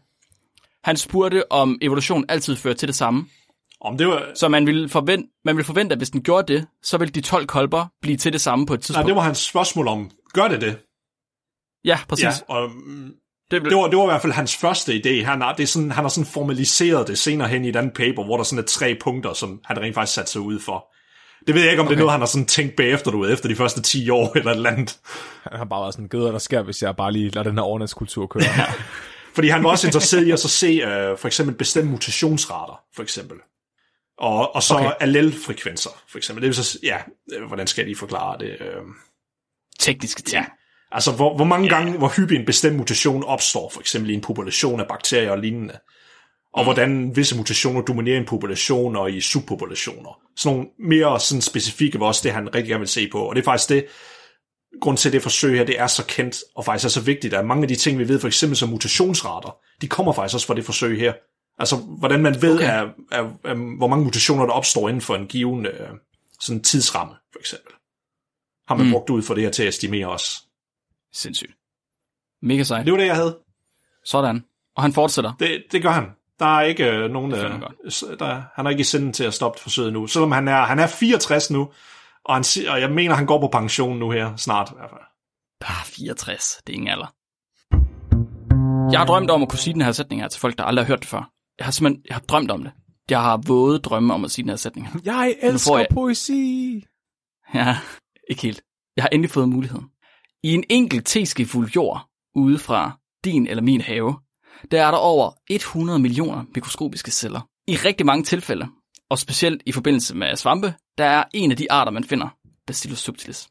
[0.85, 3.27] Han spurgte, om evolution altid fører til det samme.
[3.81, 6.67] Om det var, Så man ville, forvente, man ville forvente, at hvis den gjorde det,
[6.83, 9.07] så ville de 12 kolber blive til det samme på et nej, tidspunkt.
[9.07, 10.79] det var hans spørgsmål om, gør det det?
[11.85, 12.25] Ja, præcis.
[12.25, 12.71] Ja, Ja, og,
[13.51, 15.25] det, det, var, det var i hvert fald hans første idé.
[15.25, 17.95] Han har, det er sådan, han har sådan formaliseret det senere hen i et andet
[17.95, 20.87] paper, hvor der sådan er tre punkter, som han rent faktisk sat sig ud for.
[21.47, 21.95] Det ved jeg ikke, om okay.
[21.95, 24.33] det er noget, han har sådan tænkt bagefter, du ved, efter de første 10 år
[24.37, 24.99] eller et eller andet.
[25.43, 27.63] Han har bare været sådan, gøder, der sker, hvis jeg bare lige lader den her
[27.63, 28.43] overnatskultur køre.
[29.35, 33.03] Fordi han var også interesseret i at så se øh, for eksempel bestemte mutationsrater, for
[33.03, 33.37] eksempel.
[34.19, 34.87] Og, og så okay.
[34.87, 34.97] Okay.
[35.01, 36.43] allelfrekvenser, for eksempel.
[36.43, 36.99] Det vil så, ja,
[37.33, 38.57] øh, hvordan skal jeg lige forklare det?
[38.61, 38.83] Øh,
[39.79, 40.43] tekniske ting.
[40.43, 40.47] Ja.
[40.93, 44.21] Altså, hvor, hvor mange gange, hvor hyppig en bestemt mutation opstår, for eksempel i en
[44.21, 45.79] population af bakterier og lignende.
[46.53, 46.67] Og mm.
[46.67, 50.21] hvordan visse mutationer dominerer en population og i subpopulationer.
[50.37, 53.19] Sådan nogle mere sådan specifikke var også det, han rigtig gerne vil se på.
[53.19, 53.87] Og det er faktisk det,
[54.81, 57.35] grund til at det forsøg her, det er så kendt, og faktisk er så vigtigt,
[57.35, 60.47] at mange af de ting, vi ved, for eksempel som mutationsrater, de kommer faktisk også
[60.47, 61.13] fra det forsøg her.
[61.59, 62.83] Altså, hvordan man ved, Okay.
[62.83, 65.89] at, at, at, hvor mange mutationer, der opstår inden for en given øh,
[66.41, 67.73] sådan tidsramme, for eksempel.
[68.69, 68.87] Har man.
[68.87, 68.93] Mm.
[68.93, 70.43] brugt ud for det her til at estimere os.
[71.17, 71.53] Sindssygt.
[72.43, 72.85] Mega sejt.
[72.85, 73.39] Det var det, jeg havde.
[74.05, 74.45] Sådan.
[74.77, 75.33] Og han fortsætter.
[75.39, 76.05] Det, det gør han.
[76.39, 77.41] Der er ikke øh, nogen, Det
[78.19, 80.07] der, han er ikke i sinden til at stoppe forsøget nu.
[80.07, 81.71] Selvom han er, han er 64 nu,
[82.25, 85.01] og, han, og jeg mener, han går på pension nu her, snart i hvert fald.
[85.61, 86.61] Ah, 64.
[86.67, 87.15] Det er ingen alder.
[88.93, 90.85] Jeg har drømt om at kunne sige den her sætning her til folk, der aldrig
[90.87, 91.31] har hørt det før.
[91.59, 92.73] Jeg har simpelthen jeg har drømt om det.
[93.11, 95.01] Jeg har våde drømme om at sige den her sætning her.
[95.05, 96.85] Jeg elsker jeg- poesi.
[97.55, 97.79] Ja,
[98.31, 98.63] ikke helt.
[98.97, 99.87] Jeg har endelig fået muligheden.
[100.47, 104.17] I en enkelt teskefuld jord ude fra din eller min have,
[104.71, 107.41] der er der over 100 millioner mikroskopiske celler.
[107.69, 108.69] I rigtig mange tilfælde,
[109.11, 112.29] og specielt i forbindelse med svampe, der er en af de arter, man finder,
[112.67, 113.49] Bacillus subtilis.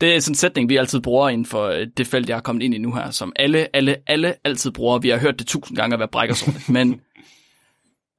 [0.00, 2.40] Det er sådan en sætning, vi altid bruger inden for øh, det felt, jeg er
[2.40, 4.98] kommet ind i nu her, som alle, alle, alle altid bruger.
[4.98, 7.00] Vi har hørt det tusind gange at være brækkersordene, men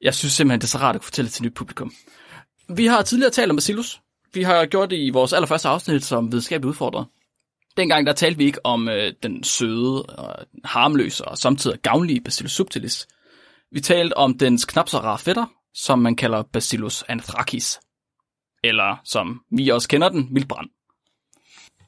[0.02, 1.94] jeg synes simpelthen, det er så rart at kunne fortælle til nyt publikum.
[2.70, 4.02] Vi har tidligere talt om Bacillus.
[4.34, 7.08] Vi har gjort det i vores allerførste afsnit som videnskabeligt udfordret.
[7.78, 12.52] Dengang der talte vi ikke om øh, den søde, og harmløse og samtidig gavnlige Bacillus
[12.52, 13.08] subtilis.
[13.72, 17.80] Vi talte om dens knap så rare fætter, som man kalder Bacillus anthracis.
[18.64, 20.70] Eller som vi også kender den, vildbrand.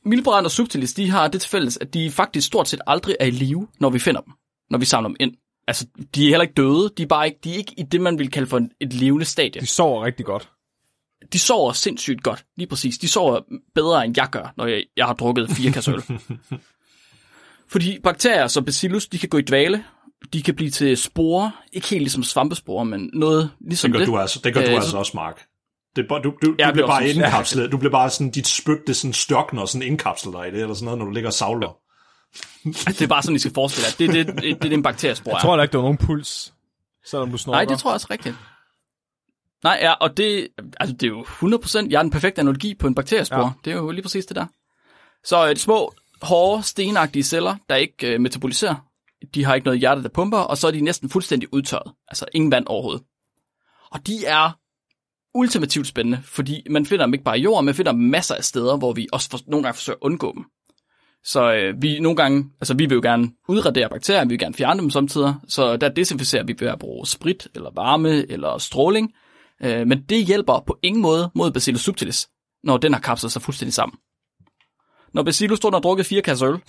[0.05, 3.25] Milbrand og subtilis, de har det til fælles, at de faktisk stort set aldrig er
[3.25, 4.33] i live, når vi finder dem,
[4.69, 5.33] når vi samler dem ind.
[5.67, 8.01] Altså, de er heller ikke døde, de er bare ikke, de er ikke i det,
[8.01, 9.61] man vil kalde for et levende stadie.
[9.61, 10.51] De sover rigtig godt.
[11.33, 12.97] De sover sindssygt godt, lige præcis.
[12.97, 13.39] De sover
[13.75, 16.03] bedre, end jeg gør, når jeg, jeg har drukket fire kasser øl.
[17.71, 19.83] Fordi bakterier som Bacillus, de kan gå i dvale,
[20.33, 24.07] de kan blive til sporer, ikke helt ligesom svampespore, men noget ligesom Det det.
[24.07, 25.41] gør du altså, det gør du Øh, altså så- også, Mark.
[25.95, 27.71] Det er bare, du, du, Jeg du bliver bare indkapslet.
[27.71, 30.51] Du bliver bare sådan, dit spyt, det er sådan størkner og sådan indkapsler dig i
[30.51, 31.77] det, eller sådan noget, når du ligger og savler.
[32.87, 33.95] Det er bare sådan, I skal forestille jer.
[33.99, 35.41] Det er det, det, det, det en bakteriespor Jeg er.
[35.41, 36.53] tror heller ikke, der var nogen puls,
[37.05, 37.57] selvom du snorker.
[37.57, 38.35] Nej, det tror jeg også rigtigt.
[39.63, 40.47] Nej, ja, og det,
[40.79, 43.37] altså, det er jo 100%, jeg er den perfekte analogi på en bakteriespor.
[43.37, 43.49] Ja.
[43.65, 44.45] Det er jo lige præcis det der.
[45.23, 48.75] Så øh, de små, hårde, stenagtige celler, der ikke øh, metaboliserer,
[49.35, 51.93] de har ikke noget hjerte, der pumper, og så er de næsten fuldstændig udtørret.
[52.07, 53.03] Altså ingen vand overhovedet.
[53.91, 54.51] Og de er
[55.33, 58.43] ultimativt spændende, fordi man finder dem ikke bare i jorden, man finder dem masser af
[58.43, 60.45] steder, hvor vi også for, nogle gange forsøger at undgå dem.
[61.23, 64.55] Så øh, vi nogle gange, altså vi vil jo gerne udradere bakterier, vi vil gerne
[64.55, 69.13] fjerne dem samtidig, så der desinficerer vi ved at bruge sprit, eller varme, eller stråling.
[69.63, 72.27] Øh, men det hjælper på ingen måde mod Bacillus subtilis,
[72.63, 73.97] når den har kapslet sig fuldstændig sammen.
[75.13, 76.59] Når Bacillus står og har drukket fire kasser øl,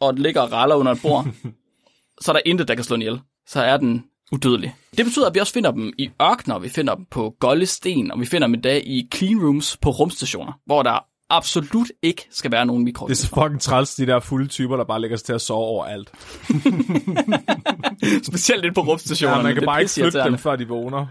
[0.00, 1.26] og den ligger og raller under et bord,
[2.22, 3.20] så er der intet, der kan slå den ihjel.
[3.46, 4.74] Så er den udødelig.
[4.96, 8.10] Det betyder, at vi også finder dem i ørkner, vi finder dem på golde sten,
[8.10, 12.28] og vi finder dem i dag i clean rooms på rumstationer, hvor der absolut ikke
[12.30, 13.42] skal være nogen Det er så mikroorganismer.
[13.42, 16.10] fucking træls, de der fulde typer, der bare lægger sig til at sove overalt.
[18.26, 19.38] Specielt lidt på rumstationerne.
[19.38, 21.06] Ja, man kan det bare ikke flytte dem, før de vågner.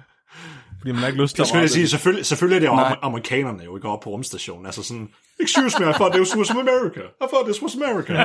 [0.85, 2.71] Fordi man har ikke lyst til Det at skal jeg røre sige, selvfølgelig, selvfølgelig er
[2.71, 4.65] det amer- amerikanerne jo ikke oppe på rumstationen.
[4.65, 5.07] Altså sådan,
[5.39, 6.99] excuse me, I thought this was America.
[7.23, 8.13] I thought this was America.
[8.13, 8.21] dem.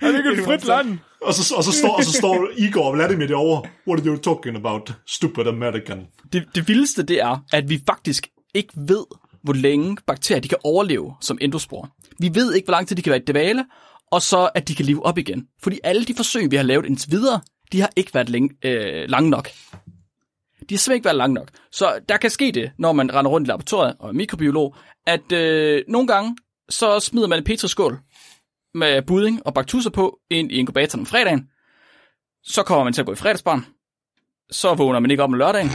[0.00, 0.98] Er det ikke et frit land?
[1.22, 3.62] og, så, og, så står, og så står Igor og Vladimir derovre.
[3.88, 6.06] What are you talking about, stupid American?
[6.32, 9.04] Det, det vildeste, det er, at vi faktisk ikke ved,
[9.42, 11.88] hvor længe bakterier de kan overleve som endospor.
[12.20, 13.64] Vi ved ikke, hvor lang tid de kan være i dvale,
[14.12, 15.46] og så at de kan leve op igen.
[15.62, 17.40] Fordi alle de forsøg, vi har lavet indtil videre,
[17.72, 19.48] de har ikke været længe, øh, lange nok.
[20.68, 21.48] De har simpelthen ikke været lange nok.
[21.72, 25.32] Så der kan ske det, når man render rundt i laboratoriet og er mikrobiolog, at
[25.32, 26.36] øh, nogle gange,
[26.68, 27.98] så smider man en petriskål
[28.74, 31.48] med budding og baktusser på ind i inkubatoren om fredagen.
[32.42, 33.66] Så kommer man til at gå i fredagsbarn.
[34.50, 35.70] Så vågner man ikke op om lørdagen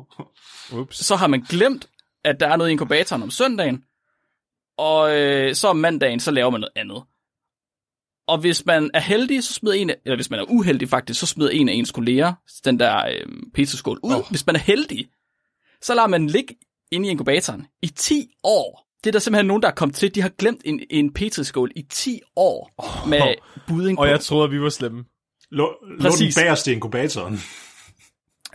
[0.80, 1.04] Ups.
[1.04, 1.88] så har man glemt,
[2.24, 3.84] at der er noget i inkubatoren om søndagen,
[4.78, 7.02] og øh, så om mandagen, så laver man noget andet.
[8.26, 11.20] Og hvis man er heldig, så smider en, af- eller hvis man er uheldig faktisk,
[11.20, 12.32] så smider en af ens kolleger
[12.64, 14.14] den der øh, petriskål ud.
[14.14, 14.22] Oh.
[14.30, 15.06] Hvis man er heldig,
[15.82, 16.54] så lader man ligge
[16.92, 18.80] inde i inkubatoren i 10 år.
[19.04, 20.14] Det er der simpelthen nogen, der er kommet til.
[20.14, 23.08] De har glemt en, en petriskål i 10 år oh.
[23.08, 23.34] med
[23.68, 24.08] budding Og på.
[24.10, 25.04] jeg troede, at vi var slemme.
[25.50, 27.40] Lå, lå den bagerste i inkubatoren.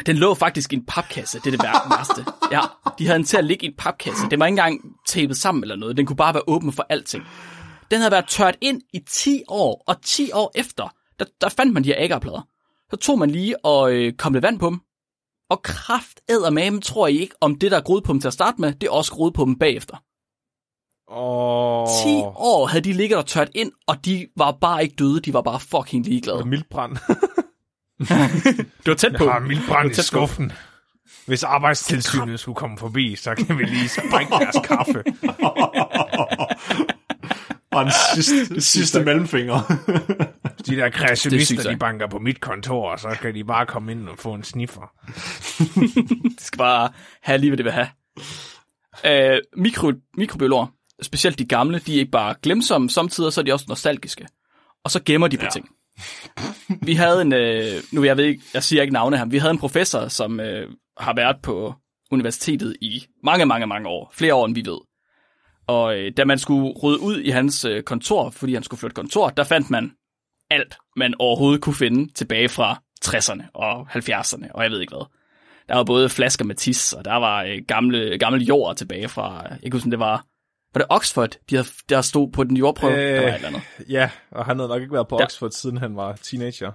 [0.05, 2.31] Den lå faktisk i en papkasse, det er det vær- værste.
[2.51, 2.61] Ja,
[2.99, 4.21] de havde den til at ligge i en papkasse.
[4.31, 5.97] Den var ikke engang tapet sammen eller noget.
[5.97, 7.23] Den kunne bare være åben for alting.
[7.91, 11.73] Den havde været tørt ind i 10 år, og 10 år efter, der, der fandt
[11.73, 12.47] man de her agarplader.
[12.89, 14.79] Så tog man lige og øh, kom lidt vand på dem.
[15.49, 16.19] Og kraft
[16.49, 18.73] med tror I ikke, om det, der er groet på dem til at starte med,
[18.73, 19.97] det er også groet på dem bagefter.
[21.11, 21.87] Åh.
[22.03, 25.33] 10 år havde de ligget og tørt ind, og de var bare ikke døde, de
[25.33, 26.45] var bare fucking ligeglade.
[26.45, 26.97] Mildbrand.
[28.59, 29.23] Det var tæt på.
[29.23, 30.05] Jeg har mildbrand i Tæt på.
[30.05, 30.51] skuffen.
[31.25, 35.03] Hvis arbejdstilsynet skulle komme forbi, så kan vi lige sprække deres kaffe.
[37.79, 39.55] Og den sidste, sidste mellemfinger.
[40.65, 43.65] De der Det er kreationister, de banker på mit kontor, og så kan de bare
[43.65, 44.91] komme ind og få en sniffer.
[46.39, 46.89] De skal bare
[47.21, 47.87] have lige, hvad det vil have.
[49.05, 50.67] Øh, mikro, mikrobiologer,
[51.01, 54.27] specielt de gamle, de er ikke bare glemsomme, samtidig så er de også nostalgiske.
[54.83, 55.49] Og så gemmer de på Ja.
[55.49, 55.69] ting.
[56.81, 59.51] Vi havde en, øh, nu jeg ved ikke, jeg siger ikke navne her, vi havde
[59.51, 61.73] en professor, som øh, har været på
[62.11, 64.11] universitetet i mange, mange, mange år.
[64.13, 64.77] Flere år, end vi ved.
[65.69, 68.95] Og øh, da man skulle rydde ud i hans øh, kontor, fordi han skulle flytte
[68.95, 69.91] kontor, der fandt man
[70.49, 75.05] alt, man overhovedet kunne finde tilbage fra 60'erne og 70'erne, og jeg ved ikke hvad.
[75.67, 79.41] Der var både flasker med tis, og der var øh, gamle, gamle jord tilbage fra,
[79.49, 80.25] jeg kan huske, det var
[80.73, 82.93] Var det Oxford, de havde, der stod på den jordprøve?
[82.93, 83.61] Øh, der var et eller andet.
[83.89, 85.25] Ja, og han havde nok ikke været på Ja.
[85.25, 86.71] Oxford, siden han var teenager.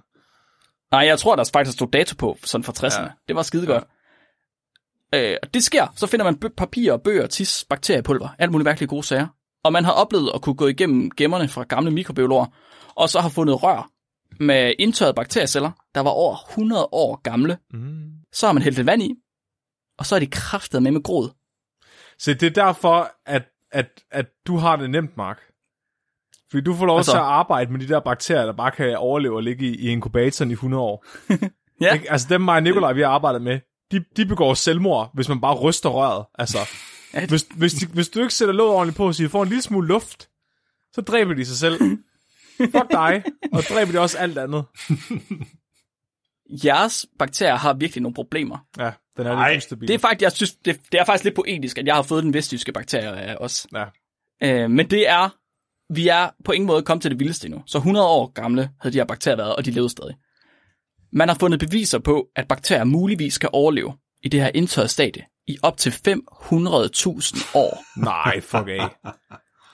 [0.94, 3.00] Nej, jeg tror, der faktisk stod dato på, sådan fra 60'erne.
[3.00, 3.02] Ja.
[3.02, 3.10] Ja.
[3.28, 3.84] Det var skide godt.
[5.14, 5.86] Øh, og det sker.
[5.96, 9.26] Så finder man bø- papir, bøger, tis, bakteriepulver, alt muligt virkelig gode sager.
[9.64, 12.46] Og man har oplevet at kunne gå igennem gemmerne fra gamle mikrobiologer,
[12.96, 13.90] og så har fundet rør
[14.40, 17.58] med indtørrede bakterieceller, der var over 100 år gamle.
[17.72, 18.02] Mm.
[18.32, 19.14] Så har man hældt lidt vand i,
[19.98, 21.28] og så er de kraftet med med grod.
[22.18, 23.42] Så det er derfor, at,
[23.72, 25.40] at, at du har det nemt, Mark.
[26.50, 28.96] Fordi du får lov Altså- til at arbejde med de der bakterier, der bare kan
[28.96, 31.04] overleve og ligge i, i inkubatoren i 100 år.
[31.80, 31.92] Ja.
[31.94, 32.12] Ikke?
[32.12, 33.60] Altså dem, mig og Nikolaj, vi har arbejdet med,
[33.98, 36.24] de, de begår selvmord, hvis man bare ryster røret.
[36.38, 36.58] Altså,
[37.28, 39.62] hvis, hvis, de, hvis du ikke sætter låget ordentligt på, så de får en lille
[39.62, 40.28] smule luft,
[40.92, 41.80] så dræber de sig selv.
[42.58, 43.22] Fuck dig,
[43.52, 44.64] og dræber de også alt andet.
[46.64, 48.58] Jeres bakterier har virkelig nogle problemer.
[48.78, 49.88] Ja, den er Ej, lidt ustabil.
[49.88, 52.24] Det er faktisk, jeg synes, det, det er faktisk lidt poetisk, at jeg har fået
[52.24, 53.66] den vestjyske bakterie af os.
[53.72, 53.84] Ja.
[54.42, 55.28] Øh, men det er,
[55.92, 57.62] vi er på ingen måde kommet til det vildeste endnu.
[57.66, 60.14] Så 100 år gamle havde de her bakterier været, og de levede stadig.
[61.14, 65.24] Man har fundet beviser på, at bakterier muligvis kan overleve i det her indtørrede stadie
[65.46, 66.06] i op til 500.000
[67.54, 68.00] år.
[68.00, 69.12] Nej, fuck af.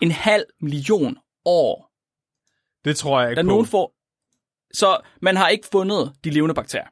[0.03, 1.91] En halv million år.
[2.85, 3.49] Det tror jeg ikke Der er på.
[3.49, 3.95] nogen får...
[4.75, 6.89] Så man har ikke fundet de levende bakterier.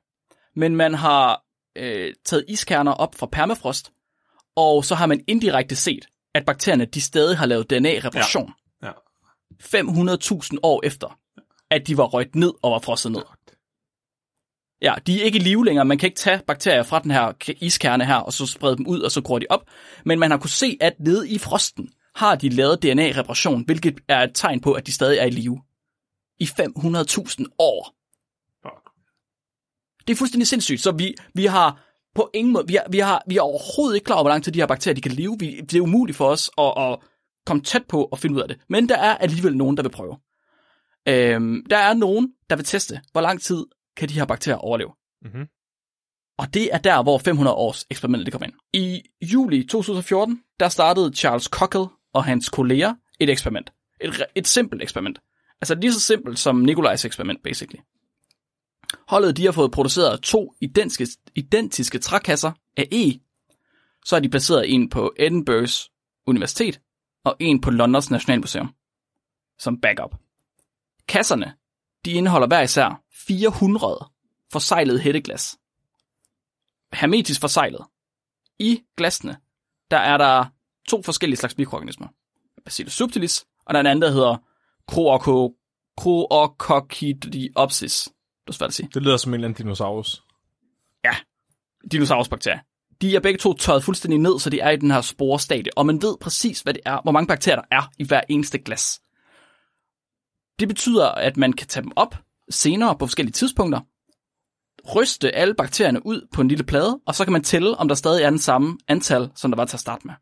[0.57, 1.43] Men man har
[1.77, 3.93] øh, taget iskerner op fra permafrost,
[4.57, 8.53] og så har man indirekte set, at bakterierne de stadig har lavet DNA-reparation.
[8.83, 8.91] Ja.
[9.63, 11.19] 500.000 år efter,
[11.71, 13.23] at de var røget ned og var frosset ned.
[14.83, 15.85] Ja, de er ikke i live længere.
[15.85, 19.01] Man kan ikke tage bakterier fra den her iskerne her, og så sprede dem ud,
[19.01, 19.63] og så gror de op.
[20.05, 24.23] Men man har kunne se, at nede i frosten har de lavet DNA-reparation, hvilket er
[24.23, 25.61] et tegn på, at de stadig er i live.
[26.41, 27.95] I 500.000 år.
[28.63, 28.91] Fuck.
[30.07, 30.81] Det er fuldstændig sindssygt.
[30.81, 34.05] Så vi, vi har på ingen måde, vi er, vi, har, vi er overhovedet ikke
[34.05, 35.37] klar over, hvor lang tid de her bakterier de kan leve.
[35.39, 36.99] Vi, det er umuligt for os at, at
[37.47, 38.59] komme tæt på at finde ud af det.
[38.69, 40.17] Men der er alligevel nogen, der vil prøve.
[41.09, 43.65] Øhm, der er nogen, der vil teste, hvor lang tid
[43.99, 44.93] kan de her bakterier overleve.
[45.23, 45.49] Mhm.
[46.39, 48.55] Og det er der, hvor 500 års eksperimentet det kommer ind.
[48.73, 53.73] I juli 2014, der startede Charles Cockle og hans kolleger et eksperiment.
[54.01, 55.19] Et, et simpelt eksperiment.
[55.61, 57.81] Altså lige så simpelt som Nikolajs eksperiment, basically.
[59.09, 63.13] Holdet de har fået produceret to identiske, identiske trækasser af E.
[64.05, 65.91] Så er de placeret en på Edinburghs
[66.27, 66.81] Universitet
[67.25, 68.75] og en på Londons Nationalmuseum.
[69.59, 70.15] Som backup.
[71.09, 71.55] Kasserne,
[72.05, 74.09] de indeholder hver især 400
[74.53, 75.59] forsejlede hætteglas.
[76.93, 77.85] Hermetisk forsejlet.
[78.59, 79.37] I glasene,
[79.91, 80.45] der er der
[80.89, 82.09] to forskellige slags mikroorganismer.
[82.65, 84.37] Bacillus subtilis, og der er en anden, der hedder
[86.01, 88.05] Croococcidiopsis.
[88.05, 88.89] Det er svært at sige.
[88.95, 90.23] Det lyder som en eller anden dinosaurus.
[91.93, 92.59] dinosaurusbakterier.
[93.03, 95.87] De er begge to tørret fuldstændig ned, så de er i den her sporestadie, og
[95.87, 99.01] man ved præcis, hvad det er, hvor mange bakterier der er i hver eneste glas.
[100.61, 102.17] Det betyder, at man kan tage dem op
[102.51, 103.81] senere på forskellige tidspunkter,
[104.97, 107.95] ryste alle bakterierne ud på en lille plade, og så kan man tælle, om der
[107.95, 110.15] stadig er den samme antal, som der var til at starte med.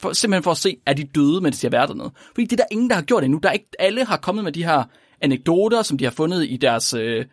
[0.00, 2.12] For, simpelthen for at se, er de døde, mens de har været dernede.
[2.34, 3.38] Fordi det er der ingen, der har gjort endnu.
[3.42, 4.84] Der er ikke, alle har kommet med de her
[5.20, 7.24] anekdoter, som de har fundet i deres øh,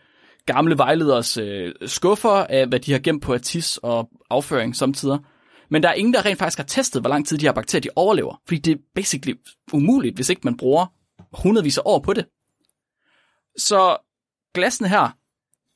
[0.45, 5.19] gamle vejleders øh, skuffer af, hvad de har gemt på atis og afføring samtidig.
[5.69, 7.81] Men der er ingen, der rent faktisk har testet, hvor lang tid de her bakterier
[7.81, 8.41] de overlever.
[8.47, 9.37] Fordi det er basically
[9.73, 10.85] umuligt, hvis ikke man bruger
[11.33, 12.25] hundredvis af år på det.
[13.57, 13.97] Så
[14.53, 15.17] glassene her,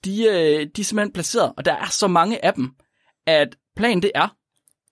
[0.05, 2.75] de, øh, de er simpelthen placeret, og der er så mange af dem,
[3.25, 4.35] at planen det er,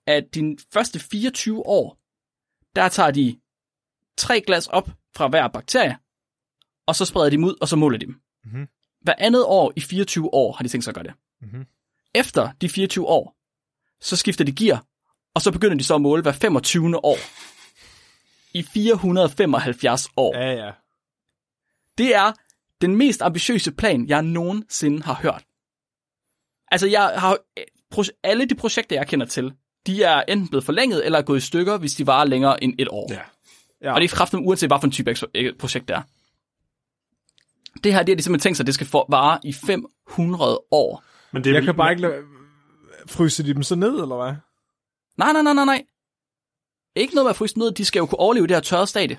[0.07, 1.97] at de første 24 år,
[2.75, 3.39] der tager de
[4.17, 5.97] tre glas op fra hver bakterie,
[6.85, 8.21] og så spreder de dem ud, og så måler de dem.
[8.45, 8.67] Mhm.
[9.01, 11.13] Hver andet år i 24 år har de tænkt sig at gøre det.
[11.41, 11.65] Mhm.
[12.15, 13.35] Efter de 24 år,
[14.01, 14.85] så skifter de gear,
[15.33, 17.05] og så begynder de så at måle hver 25.
[17.05, 17.17] år.
[18.53, 20.37] I 475 år.
[20.37, 20.71] Ja, ja.
[21.97, 22.31] Det er
[22.81, 25.43] den mest ambitiøse plan, jeg nogensinde har hørt.
[26.71, 27.37] Altså, jeg har
[28.23, 29.53] alle de projekter, jeg kender til,
[29.87, 32.73] de er enten blevet forlænget eller er gået i stykker, hvis de varer længere end
[32.79, 33.13] et år.
[33.13, 33.19] Ja.
[33.81, 33.93] ja.
[33.93, 36.01] Og det er kraftigt uanset, hvad for en type øh, projekt det er.
[37.83, 41.03] Det her, det har de simpelthen tænkt sig, at det skal vare i 500 år.
[41.31, 42.13] Men det er Jeg vel- kan bare ikke lade...
[43.07, 44.33] Fryse de dem så ned, eller hvad?
[45.17, 45.83] Nej, nej, nej, nej, nej.
[46.95, 49.17] Ikke noget med at fryse ned, de skal jo kunne overleve det her tørre stadie.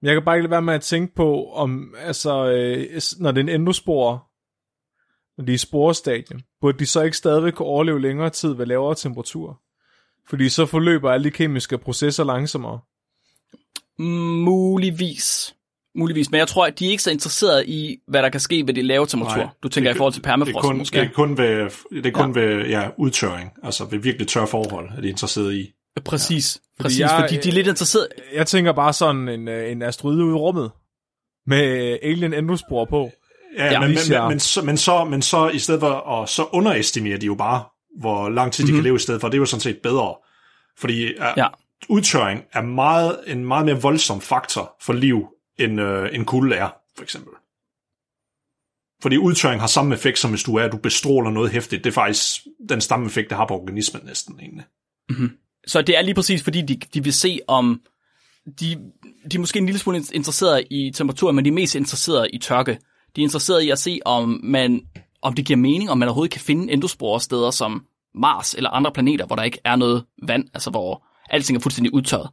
[0.00, 3.32] Men jeg kan bare ikke lade være med at tænke på, om, altså, øh, når
[3.32, 4.26] det er en endospor,
[5.38, 8.66] når de er i sporestadie, burde de så ikke stadigvæk kunne overleve længere tid ved
[8.66, 9.60] lavere temperatur?
[10.28, 12.80] Fordi så forløber alle de kemiske processer langsommere.
[13.98, 15.54] Muligvis.
[15.94, 16.30] Muligvis.
[16.30, 18.74] Men jeg tror, at de er ikke så interesserede i, hvad der kan ske ved
[18.74, 19.42] det lave temperatur.
[19.42, 21.00] Nej, du tænker det- i forhold til det er permafrost kun, måske.
[21.00, 21.70] Det er kun ved,
[22.02, 22.40] det er kun ja.
[22.40, 25.72] ved ja, udtørring, altså ved virkelig tør forhold, er de interesseret i.
[26.04, 26.60] Præcis.
[26.82, 28.08] Præcis, jeg- fordi de er lidt interesseret.
[28.34, 30.70] Jeg tænker bare sådan en, øh, en asteroide ude i rummet,
[31.46, 33.10] med alien endospor på.
[33.58, 35.88] Ja, Ja, men, men, jeg- men, men, så, men, så, men så i stedet for,
[35.90, 37.64] og så underestimerer de jo bare,
[38.00, 38.78] hvor lang tid de mm-hmm.
[38.78, 39.28] kan leve i stedet for.
[39.28, 40.14] Det er jo sådan set bedre.
[40.78, 41.46] Fordi uh, Ja.
[41.88, 45.26] udtørring er meget, en meget mere voldsom faktor for liv,
[45.58, 47.32] end uh, en kulde er, for eksempel.
[49.02, 51.84] Fordi udtørring har samme effekt, som hvis du er, at du bestråler noget hæftigt.
[51.84, 54.64] Det er faktisk den samme effekt, det har på organismen næsten egentlig.
[55.66, 57.82] Så det er lige præcis, fordi de, de vil se om...
[58.60, 58.92] De,
[59.30, 62.38] de er måske en lille smule interesseret i temperatur, men de er mest interesseret i
[62.38, 62.78] tørke.
[63.16, 64.86] De er interesseret i at se, om, man,
[65.22, 68.92] om det giver mening, om man overhovedet kan finde endosporer steder som Mars eller andre
[68.92, 72.30] planeter, hvor der ikke er noget vand, altså hvor alting er fuldstændig udtørret.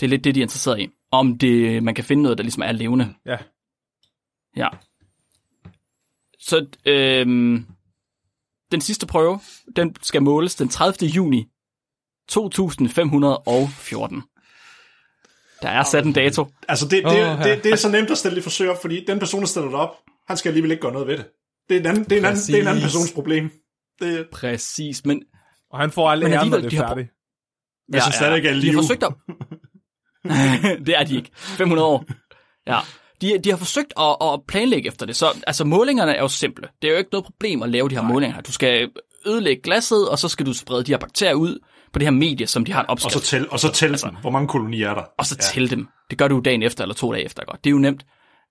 [0.00, 0.88] Det er lidt det, de er interesseret i.
[1.10, 3.14] Om det, man kan finde noget, der ligesom er levende.
[3.26, 3.36] Ja.
[4.56, 4.68] Ja.
[6.38, 7.66] Så øhm,
[8.72, 9.40] den sidste prøve,
[9.76, 11.08] den skal måles den 30.
[11.10, 11.46] juni
[12.28, 14.22] 2514.
[15.62, 16.46] Der er sat en dato.
[16.68, 17.36] Altså, det, det, oh, ja.
[17.42, 19.68] det, det er så nemt at stille det forsøg op, fordi den person, der stiller
[19.68, 19.96] det op,
[20.28, 21.26] han skal alligevel ikke gøre noget ved det.
[21.68, 22.96] Det er en anden, det er en anden, det er en anden Præcis.
[22.96, 23.50] persons problem.
[24.00, 25.22] Det, Præcis, men
[25.70, 27.08] Og han får aldrig Men æren, når det er de færdigt.
[27.92, 28.72] jeg synes stadig ikke er de liv.
[28.74, 29.14] har forsøgt at...
[30.86, 31.30] det er de ikke.
[31.34, 32.04] 500 år.
[32.66, 32.78] Ja.
[33.20, 35.16] De, de har forsøgt at, at planlægge efter det.
[35.16, 36.68] Så altså, målingerne er jo simple.
[36.82, 38.12] Det er jo ikke noget problem at lave de her Nej.
[38.12, 38.40] målinger.
[38.40, 38.90] Du skal
[39.26, 41.58] ødelægge glasset, og så skal du sprede de her bakterier ud
[41.92, 43.14] på det her medie, som de har en Og opskrift.
[43.14, 45.02] så tæl, og så tæl altså, hvor mange kolonier er der.
[45.18, 45.42] og så ja.
[45.42, 45.88] tælle dem.
[46.10, 47.44] Det gør du dagen efter eller to dage efter.
[47.44, 47.64] Godt.
[47.64, 48.04] Det er jo nemt.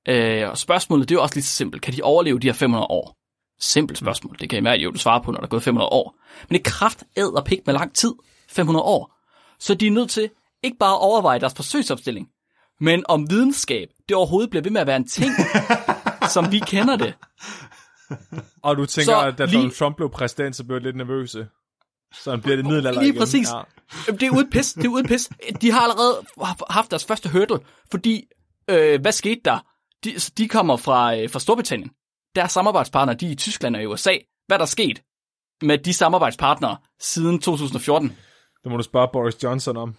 [0.09, 1.81] Øh, og spørgsmålet, det er jo også lige så simpelt.
[1.81, 3.15] Kan de overleve de her 500 år?
[3.59, 4.35] Simpelt spørgsmål.
[4.39, 6.15] Det kan være, jo du svarer på, når der er gået 500 år.
[6.49, 8.13] Men det kraft, æd og pik med lang tid.
[8.49, 9.13] 500 år.
[9.59, 10.29] Så de er nødt til
[10.63, 12.27] ikke bare at overveje deres forsøgsopstilling,
[12.79, 15.31] men om videnskab, det overhovedet bliver ved med at være en ting,
[16.33, 17.13] som vi kender det.
[18.63, 20.95] Og du tænker, Så at da lige- Donald Trump blev præsident, så blev jeg lidt
[20.95, 21.47] nervøse.
[22.13, 23.19] Så han bliver det middelalder Lige igen.
[23.19, 23.47] præcis.
[24.07, 24.11] Ja.
[24.11, 24.73] Det er uden pis.
[24.73, 25.29] Det er uden pis.
[25.61, 26.25] De har allerede
[26.69, 27.59] haft deres første hurdle,
[27.91, 28.23] fordi
[28.69, 29.59] øh, hvad skete der?
[30.03, 31.91] De, de kommer fra, øh, fra Storbritannien.
[32.35, 34.13] Deres samarbejdspartnere, de er i Tyskland og i USA.
[34.47, 35.01] Hvad er der sket
[35.61, 38.07] med de samarbejdspartnere siden 2014?
[38.63, 39.95] Det må du spørge Boris Johnson om.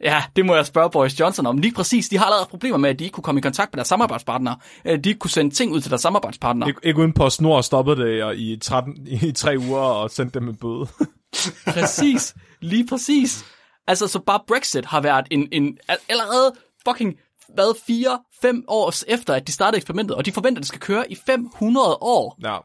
[0.00, 1.58] Ja, det må jeg spørge Boris Johnson om.
[1.58, 3.76] Lige præcis, de har allerede problemer med, at de ikke kunne komme i kontakt med
[3.76, 4.56] deres samarbejdspartnere.
[4.84, 6.68] Øh, De ikke kunne sende ting ud til deres samarbejdspartnere.
[6.70, 10.38] Ik- ikke uden på snor stoppede det og i, 13, i tre uger og sendte
[10.40, 10.86] dem en bøde.
[11.74, 12.34] Præcis.
[12.60, 13.44] Lige præcis.
[13.86, 15.78] Altså, så bare Brexit har været en, en
[16.08, 16.52] allerede
[16.88, 17.14] fucking
[17.54, 20.80] hvad, fire, fem år efter, at de startede eksperimentet, og de forventer, at det skal
[20.80, 22.38] køre i 500 år.
[22.42, 22.56] ja.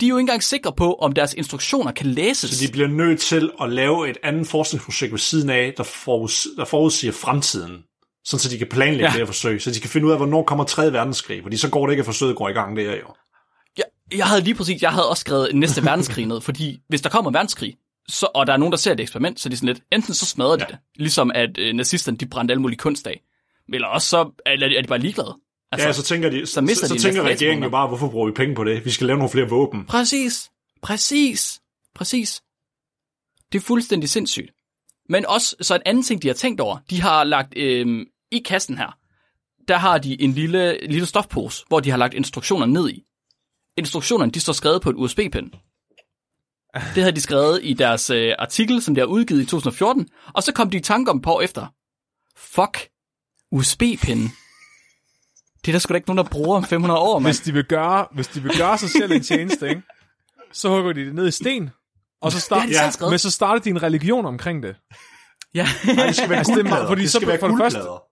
[0.00, 2.50] De er jo ikke engang sikre på, om deres instruktioner kan læses.
[2.50, 6.46] Så de bliver nødt til at lave et andet forskningsprojekt ved siden af, der, foruds,
[6.56, 7.82] der forudsiger fremtiden.
[8.24, 9.10] Sådan så de kan planlægge Ja.
[9.10, 9.62] det her forsøg.
[9.62, 10.92] Så de kan finde ud af, hvornår kommer 3.
[10.92, 11.42] verdenskrig.
[11.42, 13.14] Fordi så går det ikke, at forsøget går i gang der jo.
[13.78, 13.84] Jeg,
[14.18, 17.30] jeg havde lige præcis, jeg havde også skrevet næste verdenskrig ned, fordi hvis der kommer
[17.30, 17.74] en verdenskrig,
[18.08, 20.14] så, og der er nogen, der ser et eksperiment, så er de sådan lidt, enten
[20.14, 20.74] så smadrer de ja.
[20.74, 23.20] det, ligesom at øh, nazisterne, de brændte alle mulige kunst af,
[23.74, 25.36] eller også så er, de- er de bare ligeglade.
[25.72, 28.26] Altså, ja, så tænker, de, så, mister så de tænker regeringen jo bare, hvorfor bruger
[28.26, 28.84] vi penge på det?
[28.84, 29.84] Vi skal lave nogle flere våben.
[29.86, 30.50] Præcis.
[30.82, 31.60] Præcis.
[31.94, 32.42] Præcis.
[33.52, 34.50] Det er fuldstændig sindssygt.
[35.08, 38.38] Men også, så en anden ting, de har tænkt over, de har lagt øh, i
[38.38, 38.98] kassen her,
[39.68, 43.04] der har de en lille, lille stofpose, hvor de har lagt instruktioner ned i.
[43.76, 45.54] Instruktionerne, de står skrevet på et USB-pen.
[46.74, 50.42] Det havde de skrevet i deres øh, artikel, som de har udgivet i 2014, og
[50.42, 51.66] så kom de i tanke om på efter.
[52.36, 52.88] Fuck,
[53.52, 54.32] USB-pinden.
[55.64, 57.26] Det er der sgu da ikke nogen, der bruger om 500 år, mand.
[57.34, 59.82] Hvis de vil gøre, hvis de vil gøre sig selv en tjeneste, ikke?
[60.52, 61.70] så hugger de det ned i sten.
[62.22, 63.12] Og så start, Det selv skrevet.
[63.12, 64.76] men så starter de en religion omkring det.
[65.54, 65.66] Ja.
[65.96, 66.76] Nej, det skal være Altså, det er guldplader.
[66.76, 68.02] meget- fordi det så skal være for det første- guldplader.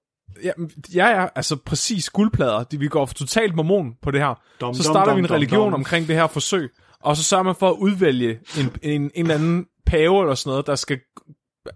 [0.44, 0.52] Ja,
[0.94, 2.64] ja, ja, altså præcis guldplader.
[2.64, 4.40] De, vi går totalt mormon på det her.
[4.60, 5.74] Dum, så starter dum, vi en dum, religion dum.
[5.74, 6.70] omkring det her forsøg,
[7.00, 10.50] og så sørger man for at udvælge en, en, en eller anden pave eller sådan
[10.50, 10.98] noget, der skal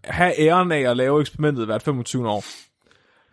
[0.05, 2.45] have æren af at lave eksperimentet hvert 25 år.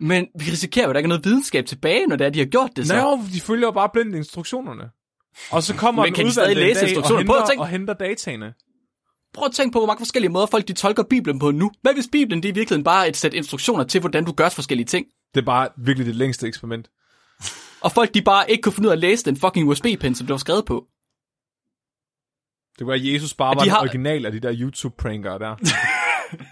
[0.00, 2.38] Men vi risikerer jo, at der ikke er noget videnskab tilbage, når det er, de
[2.38, 2.96] har gjort det så.
[2.96, 4.84] Nå, de følger jo bare blindt instruktionerne.
[5.50, 7.26] Og så kommer Men kan de stadig læse instruktionerne?
[7.26, 8.54] Prøv at tænke- og henter dataene.
[9.34, 11.70] Prøv at tænke på, hvor mange forskellige måder folk de tolker Bibelen på nu.
[11.82, 14.48] Hvad hvis Bibelen det er i virkeligheden bare et sæt instruktioner til, hvordan du gør
[14.48, 15.06] forskellige ting?
[15.34, 16.90] Det er bare virkelig det længste eksperiment.
[17.80, 20.26] Og folk de bare ikke kunne finde ud af at læse den fucking USB-pen, som
[20.26, 20.86] det var skrevet på.
[22.78, 25.56] Det var, Jesus bare de var den har- original af de der YouTube-prankere der.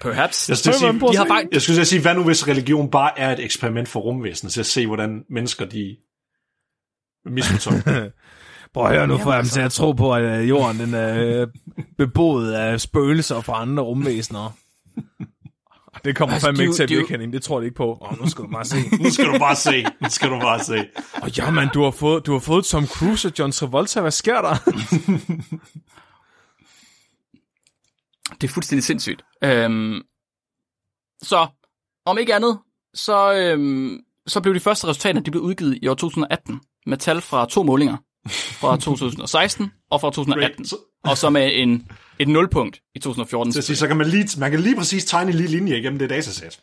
[0.01, 0.49] Perhaps.
[0.49, 1.43] Jeg skulle, sige, De har bare...
[1.53, 4.67] jeg skulle sige, hvad nu hvis religion bare er et eksperiment for rumvæsenet, til at
[4.67, 5.97] se, hvordan mennesker de
[7.27, 8.09] misfortolker.
[8.75, 10.95] Prøv at høre, nu får jeg dem til at tro på, at øh, jorden den
[10.95, 11.47] er øh,
[11.99, 14.57] beboet af spøgelser fra andre rumvæsener.
[16.05, 17.33] Det kommer Altså, fandme ikke til at de jo- virke, Henning.
[17.33, 17.99] Det tror jeg ikke på.
[18.11, 18.77] Åh, nu skal du bare se.
[19.03, 19.85] nu skal du bare se.
[20.03, 20.87] Nu skal du bare se.
[21.23, 24.01] Og ja, man, du har fået, du har fået Tom Cruise og John Travolta.
[24.01, 24.57] Hvad sker der?
[28.41, 29.23] Det er fuldstændig sindssygt.
[29.45, 30.03] Øhm,
[31.23, 31.47] Så,
[32.07, 32.59] om ikke andet,
[32.95, 37.21] så, øhm, så blev de første resultater de blev udgivet i år 2018 med tal
[37.21, 37.97] fra to målinger.
[38.31, 40.57] Fra 2016 og fra 2018.
[40.57, 40.69] Great.
[40.69, 43.53] Så, Og så med en, et nulpunkt i 2014.
[43.53, 46.11] så, så kan man, lige, man kan lige præcis tegne en lille linje igennem det
[46.11, 46.61] datasæt.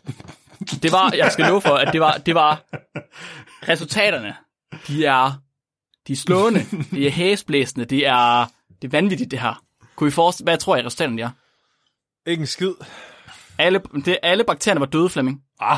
[0.84, 2.64] Det var, jeg skal love for, at det var, det var
[3.72, 4.36] resultaterne.
[4.88, 5.32] De er,
[6.08, 8.46] de er slående, de er hæsblæsende, det er,
[8.82, 9.64] det er vanvittigt det her.
[9.96, 11.30] Kunne I forestille, hvad tror I resultaterne de er?
[12.26, 12.74] Ikke en skid.
[13.58, 15.42] Alle, det, alle bakterierne var døde, Flemming.
[15.60, 15.78] Ah,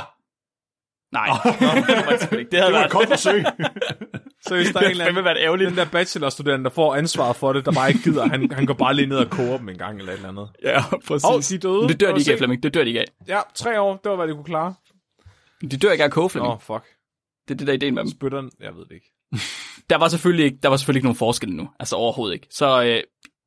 [1.12, 2.52] Nej, det var det ikke.
[2.52, 3.46] Det havde det var været, et godt forsøg.
[4.48, 5.70] Så hvis der er en eller været ærgerligt.
[5.70, 8.74] den der bachelorstuderende, der får ansvaret for det, der bare ikke gider, han, han går
[8.74, 10.50] bare lige ned og koger dem en gang eller et eller andet.
[10.64, 11.54] Ja, præcis.
[11.54, 11.80] Åh, de døde.
[11.82, 12.38] Men det dør de ikke af.
[12.38, 12.64] Flemming.
[12.64, 13.06] Det dør de ikke af.
[13.28, 14.74] Ja, tre år, det var, hvad de kunne klare.
[15.62, 16.52] De dør ikke af at koge, Flemming.
[16.52, 16.86] Åh, oh, fuck.
[17.48, 18.12] Det er det, der er ideen med dem.
[18.12, 19.14] Spytteren, jeg ved det ikke.
[19.90, 21.70] Der var selvfølgelig ikke, der var selvfølgelig ikke nogen forskel nu.
[21.80, 22.48] Altså overhovedet ikke.
[22.52, 23.04] Så øh,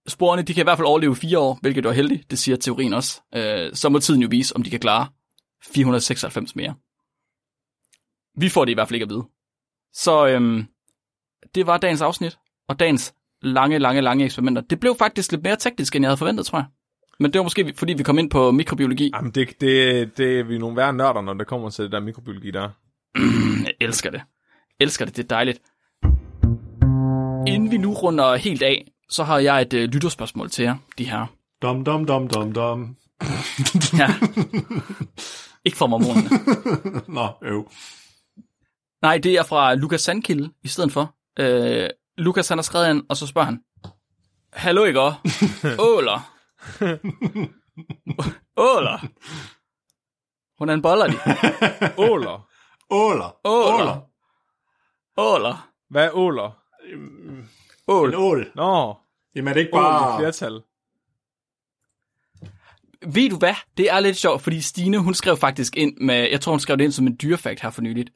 [0.08, 2.30] sporene, de kan i hvert fald overleve fire år, hvilket er heldigt.
[2.30, 3.20] Det siger teorien også.
[3.34, 5.06] Øh, så må tiden jo vise, om de kan klare
[5.64, 6.74] 496 mere.
[8.36, 9.24] Vi får det i hvert fald ikke at vide.
[9.92, 10.66] Så øhm,
[11.54, 12.38] det var dagens afsnit,
[12.68, 14.62] og dagens lange, lange, lange eksperimenter.
[14.62, 16.66] Det blev faktisk lidt mere teknisk, end jeg havde forventet, tror jeg.
[17.20, 19.10] Men det var måske, fordi vi kom ind på mikrobiologi.
[19.14, 22.00] Jamen, det, det, det er vi nogle værre nørder, når det kommer til det der
[22.00, 22.68] mikrobiologi der.
[23.66, 24.20] Jeg elsker det.
[24.80, 25.60] Jeg elsker det, det er dejligt.
[27.46, 31.10] Inden vi nu runder helt af, så har jeg et øh, lytterspørgsmål til jer, de
[31.10, 31.26] her.
[31.62, 32.96] Dum, dum, dum, dum, dum.
[33.98, 34.08] Ja.
[35.64, 37.02] Ikke fra mormonerne.
[37.14, 37.70] Nå, øv.
[39.02, 41.14] Nej, det er fra Lukas Sandkilde i stedet for.
[41.38, 41.88] Øh,
[42.18, 43.60] Lukas han har skrevet ind, og så spørger han.
[44.52, 45.00] Hallo ikke?
[45.90, 46.32] Åler.
[48.56, 49.06] Åler.
[50.56, 51.18] Hvordan boller de?
[51.98, 52.48] Åler.
[52.90, 53.36] Åler.
[53.44, 54.00] Åler.
[55.16, 55.70] Åler.
[55.90, 56.50] Hvad er åler?
[57.90, 58.14] En Ål.
[58.14, 58.52] ål.
[58.54, 58.96] Nå,
[59.34, 60.20] Jamen er det ikke ål i bare...
[60.20, 60.60] flertal.
[63.14, 63.54] Ved du hvad?
[63.76, 66.76] Det er lidt sjovt, fordi Stine, hun skrev faktisk ind med, jeg tror hun skrev
[66.76, 68.10] det ind som en dyrefakt her for nyligt.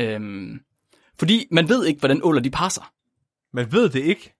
[0.00, 0.60] Øhm,
[1.18, 2.92] fordi man ved ikke, hvordan åler de passer.
[3.52, 4.34] Man ved det ikke.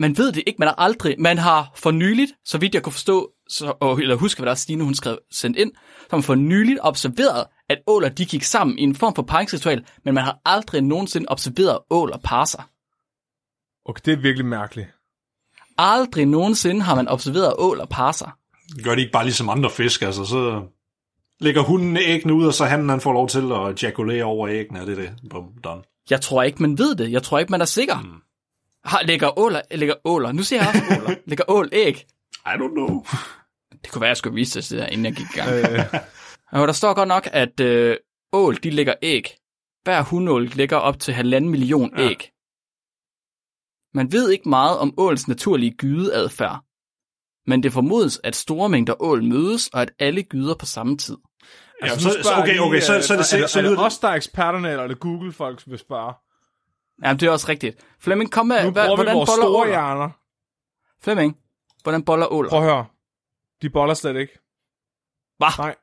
[0.00, 2.92] Man ved det ikke, man har aldrig, man har for nyligt, så vidt jeg kunne
[2.92, 5.72] forstå, så, og, eller huske, hvad der er Stine, hun skrev sendt ind,
[6.12, 10.14] man for nyligt observeret, at åler de gik sammen i en form for paringsritual, men
[10.14, 12.64] man har aldrig nogensinde observeret åler parre sig.
[13.84, 14.88] Okay, det er virkelig mærkeligt.
[15.78, 18.30] Aldrig nogensinde har man observeret åler parre sig.
[18.84, 20.62] Gør de ikke bare ligesom andre fisk, altså så
[21.40, 24.78] lægger hunden æggene ud, og så han, han får lov til at ejakulere over æggene,
[24.78, 25.10] er det det?
[25.30, 25.82] Bum, done.
[26.10, 27.12] Jeg tror ikke, man ved det.
[27.12, 28.00] Jeg tror ikke, man er sikker.
[28.00, 28.20] Mm.
[28.84, 32.06] Har, lægger åler, lægger åler, nu ser jeg også åler, lægger ål æg.
[32.46, 33.04] I don't know.
[33.82, 35.50] Det kunne være, at jeg skulle vise det der, inden jeg gik i gang.
[35.50, 36.00] Øh,
[36.60, 37.96] Og der står godt nok, at øh,
[38.32, 39.36] ål, de lægger æg.
[39.82, 42.08] Hver hundål lægger op til halvanden million Ja.
[43.94, 46.64] Man ved ikke meget om åls naturlige gydeadfærd.
[47.46, 51.16] Men det formodes, at store mængder ål mødes, og at alle gyder på samme tid.
[51.82, 53.46] Ja, altså, så, nu så, spørger okay, okay, så, så, er det, er, så, er,
[53.46, 53.78] så er det det...
[53.86, 56.14] os, der er eksperterne, eller er det Google, folk vil spørge?
[57.04, 57.84] Jamen, det er også rigtigt.
[58.00, 59.66] Flemming, kom med, Nu hva, hvordan boller store åler?
[59.70, 60.10] hjerner.
[61.02, 61.36] Flemming,
[61.82, 62.50] hvordan boller åler?
[62.50, 62.86] Prøv at høre.
[63.62, 64.38] De boller slet ikke.
[65.38, 65.46] Hva?
[65.58, 65.74] Nej.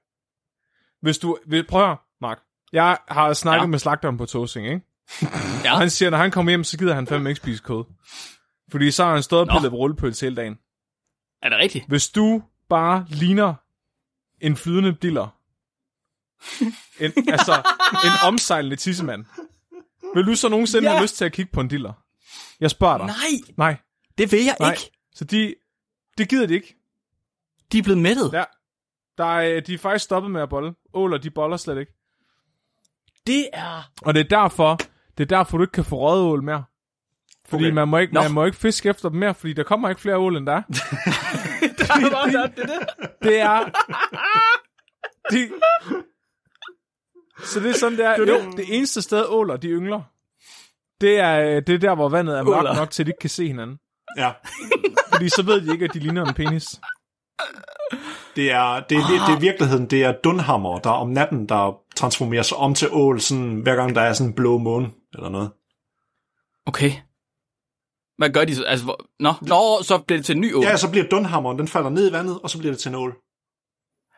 [1.01, 1.37] Hvis du...
[1.47, 2.39] vil- Prøv at høre, Mark.
[2.73, 3.63] Jeg har snakket Ja.
[3.63, 3.67] ja.
[3.67, 4.81] med slagteren på Tosing, ikke?
[5.63, 5.77] Ja.
[5.77, 7.83] Han siger, når han kommer hjem, så gider han fandme ikke spise kød.
[8.71, 10.57] Fordi så har han stået og pillet på rullepølse hele dagen.
[11.41, 11.87] Er det rigtigt?
[11.87, 13.53] Hvis du bare ligner
[14.41, 15.27] en flydende diller,
[16.99, 17.53] en, altså
[18.05, 19.25] en omsejlende tissemand,
[20.15, 20.89] vil du så nogensinde Ja.
[20.89, 20.95] ja.
[20.97, 21.93] have lyst til at kigge på en diller?
[22.59, 23.05] Jeg spørger dig.
[23.07, 23.77] Nej, Nej.
[24.17, 24.71] det vil jeg Nej.
[24.71, 24.91] ikke.
[25.15, 25.55] Så de,
[26.17, 26.75] det gider de ikke.
[27.71, 28.29] De er blevet mættet.
[28.33, 28.43] Ja.
[29.17, 30.73] Der er, de er faktisk stoppet med at bolle.
[30.93, 31.93] Åler, de boller slet ikke.
[33.27, 33.91] Det er...
[34.01, 34.79] Og det er derfor,
[35.21, 36.63] det er derfor, du ikke kan få røget ål mere.
[37.49, 37.73] Fordi Okay.
[37.73, 38.21] man, må ikke, Nå.
[38.21, 40.53] man må ikke fiske efter dem mere, fordi der kommer ikke flere ål, end der
[40.53, 40.61] er.
[40.69, 41.89] det
[42.35, 42.79] er det.
[43.23, 43.65] Det er...
[45.31, 45.49] De...
[47.43, 48.15] Så det er sådan, det er.
[48.19, 50.01] Jo, det eneste sted, åler, de yngler,
[51.01, 53.29] det er, det er der, hvor vandet er mørkt nok til, at de ikke kan
[53.29, 53.77] se hinanden.
[54.17, 54.31] Ja,
[55.13, 56.79] Fordi så ved de ikke, at de ligner en penis.
[58.35, 62.41] det er, det, er, det er virkeligheden, det er Dunhammer, der om natten, der transformerer
[62.43, 65.51] sig om til ål, sådan, hver gang der er sådan en blå måne, eller noget.
[66.65, 66.91] Okay.
[68.17, 68.63] Hvad gør de så?
[68.63, 69.07] Altså, hvor...
[69.19, 70.63] Nå, Nå, så bliver det til en ny ål.
[70.63, 72.95] Ja, så bliver Dunhammeren, den falder ned i vandet, og så bliver det til en
[72.95, 73.15] ål.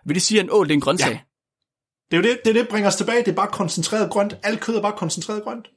[0.06, 1.12] Vil det sige, at en ål det er en grøntsag?
[1.12, 1.20] Ja.
[2.12, 4.34] Det er jo det, det, er det bringer os tilbage, det er bare koncentreret grønt.
[4.44, 5.68] Alt kød er bare koncentreret grønt.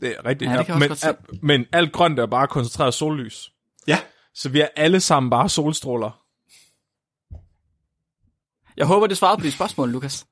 [0.00, 0.50] Det er rigtigt.
[0.50, 3.52] Ja, det også men, al- men alt grønt er bare koncentreret sollys.
[3.86, 3.98] Ja,
[4.34, 6.22] Så vi er alle sammen bare solstråler.
[8.76, 10.26] Jeg håber, det svarede på dit spørgsmål, Lukas.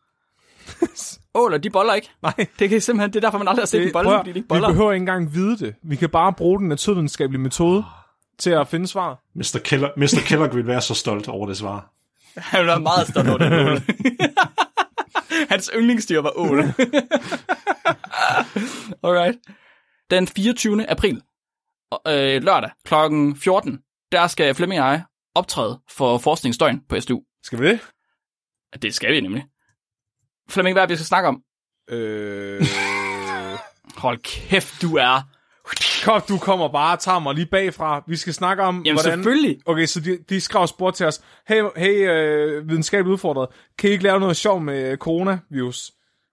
[1.35, 2.11] Åler, de boller ikke.
[2.23, 4.33] Nej, Det kan simpelthen, det er derfor, man aldrig har set en bolle, prøv, fordi
[4.33, 4.69] de ikke vi boller.
[4.69, 5.75] behøver ikke engang vide det.
[5.83, 7.85] Vi kan bare bruge den naturvidenskabelige metode
[8.39, 9.17] til at finde svaret.
[9.35, 9.59] Mr.
[9.65, 10.21] Keller, Mr.
[10.27, 11.91] Kellogg vil være så stolt over det svar.
[12.37, 13.81] Han er meget stolt over ål.
[15.51, 16.59] Hans yndlingsdyr var ål.
[19.05, 19.39] Alright.
[20.11, 20.91] Den 24.
[20.91, 21.23] april,
[22.09, 22.95] øh, lørdag kl.
[23.37, 23.79] 14,
[24.13, 25.03] der skal Flemming og jeg
[25.35, 27.23] optræde for forskningsdøgn på SDU.
[27.43, 27.81] Skal vi det?
[28.83, 29.45] Det skal vi nemlig.
[30.51, 31.43] Flemming, hvad er det, vi skal snakke om?
[31.91, 32.67] Øh...
[34.05, 35.21] Hold kæft, du er...
[36.05, 38.05] Kom, du kommer bare og tager mig lige bagfra.
[38.09, 39.19] Vi skal snakke om, Jamen hvordan...
[39.19, 39.59] selvfølgelig.
[39.67, 43.93] Okay, så de, de skrev spurgt til os, hey, hey øh, videnskabeligt udfordret, kan I
[43.93, 45.93] ikke lave noget sjov med øh, coronavirus?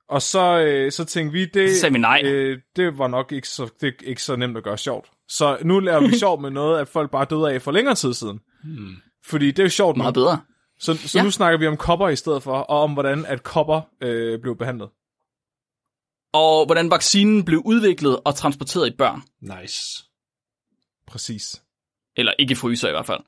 [0.09, 2.21] Og så, øh, så tænkte vi, det, Så sagde vi nej.
[2.25, 5.09] Øh, det var nok ikke så, det, ikke så nemt at gøre sjovt.
[5.27, 8.13] Så nu laver vi sjov med noget, at folk bare døde af for længere tid
[8.13, 8.39] siden.
[8.63, 8.95] Hmm.
[9.25, 10.21] Fordi det er jo sjovt Meget nu.
[10.21, 10.39] bedre.
[10.81, 11.23] Så, så Ja.
[11.23, 14.57] nu snakker vi om kopper i stedet for, og om hvordan at kopper øh, blev
[14.57, 14.89] behandlet.
[16.33, 19.21] Og hvordan vaccinen blev udviklet og transporteret i børn.
[19.61, 20.03] Nice.
[21.07, 21.63] Præcis.
[22.15, 23.19] Eller ikke i fryser i hvert fald.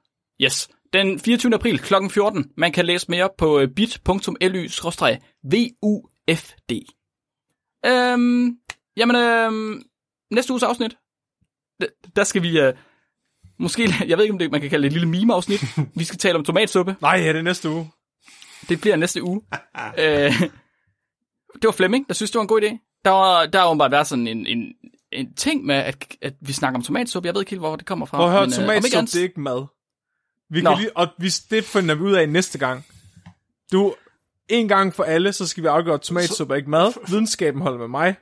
[0.41, 0.69] Yes.
[0.93, 1.53] Den 24.
[1.53, 1.93] april kl.
[2.09, 2.51] 14.
[2.57, 4.13] Man kan læse mere på øh, bit.ly-vufd.
[7.85, 8.57] Øhm,
[8.97, 9.83] jamen, øhm,
[10.31, 10.97] næste uges afsnit,
[11.83, 12.59] d- der skal vi...
[12.59, 12.73] Øh,
[13.59, 15.63] måske, jeg ved ikke, om det, man kan kalde det et lille meme-afsnit.
[15.99, 16.95] Vi skal tale om tomatsuppe.
[17.01, 17.91] Nej, ja, det er næste uge.
[18.69, 19.41] Det bliver næste uge.
[19.99, 20.31] øh,
[21.53, 22.99] det var Flemming, der synes, det var en god idé.
[23.05, 24.73] Der var, der har åbenbart været sådan en, en,
[25.11, 27.27] en ting med, at, at vi snakker om tomatsuppe.
[27.27, 28.17] Jeg ved ikke helt, hvor det kommer fra.
[28.17, 29.65] Prøv at høre, men, øh, tomatsuppe, andet- det er ikke mad.
[30.49, 30.69] Vi Nå.
[30.69, 32.85] kan lige, og vi, det finder vi ud af næste gang.
[33.71, 33.95] Du,
[34.49, 36.93] en gang for alle, så skal vi afgøre, at tomatsuppe er ikke mad.
[37.09, 38.15] Videnskaben holder med mig.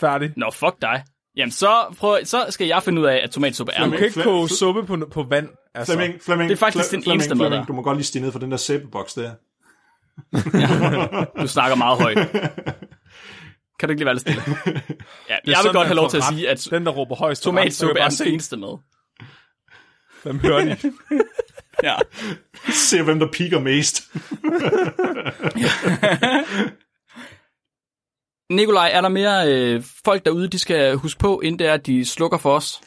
[0.00, 0.32] Færdig.
[0.36, 1.04] Nå, fuck dig.
[1.36, 3.98] Jamen, så, prøv, så skal jeg finde ud af, at tomatsuppe er Du mad.
[3.98, 5.48] kan ikke koge suppe på, på vand.
[5.74, 5.92] Altså.
[5.92, 8.06] Flemming, Flemming, Det er faktisk Fle- den Flemming, eneste mad, Flemming, du må godt lige
[8.06, 9.30] stige ned for den der sæbeboks der.
[11.42, 12.16] Du snakker meget højt.
[13.78, 14.42] Kan du ikke lige være lidt stille?
[15.28, 17.14] Ja, jeg vil sådan, godt man have lov til at sige, at Den, der råber
[17.14, 17.42] højst.
[17.42, 18.78] tomatsuppe er den eneste mad.
[20.22, 20.76] Hvem hører de?
[21.82, 21.94] Ja.
[22.72, 24.02] Se hvem der piker mest.
[28.50, 31.86] Nikolaj, er der mere øh, folk derude, de skal huske på, inden det er, at
[31.86, 32.80] de slukker for os?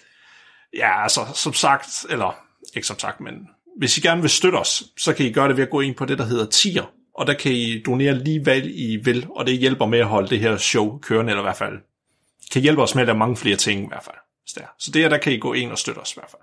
[0.74, 2.38] Ja, altså, som sagt, eller
[2.76, 3.34] ikke som sagt, men
[3.78, 5.96] hvis I gerne vil støtte os, så kan I gøre det ved at gå ind
[5.96, 9.48] på det, der hedder tier, og der kan I donere lige hvad I vil, og
[9.48, 11.80] det hjælper med at holde det her show kørende, eller i hvert fald
[12.52, 14.16] kan hjælpe os med at lave mange flere ting, i hvert fald.
[14.44, 14.68] hvis det er.
[14.80, 16.42] Så det er, der kan I gå ind og støtte os, i hvert fald.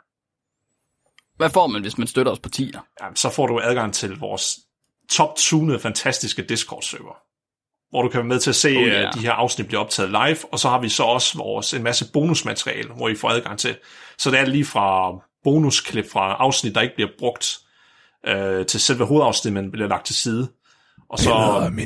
[1.36, 2.80] Hvad får man, hvis man støtter os på tier?
[3.00, 4.58] Jamen, så får du adgang til vores
[5.10, 7.16] top-tunede, fantastiske Discord-server,
[7.94, 9.02] hvor du kan være med til at se, Oh, ja.
[9.02, 9.14] yeah.
[9.14, 12.12] de her afsnit blive optaget live, og så har vi så også vores, en masse
[12.12, 13.76] bonusmateriale, hvor I får adgang til.
[14.18, 15.12] Så det er lige fra
[15.44, 17.58] bonusklip fra afsnit, der ikke bliver brugt,
[18.26, 20.48] øh, til selve hovedafsnittet, men bliver lagt til side.
[21.10, 21.30] Og så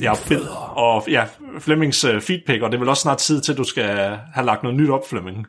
[0.03, 0.57] ja, billeder.
[0.57, 1.27] og ja,
[1.59, 4.47] Flemmings uh, feedback, og det er vel også snart tid til, at du skal have
[4.47, 5.47] lagt noget nyt op, Flemming.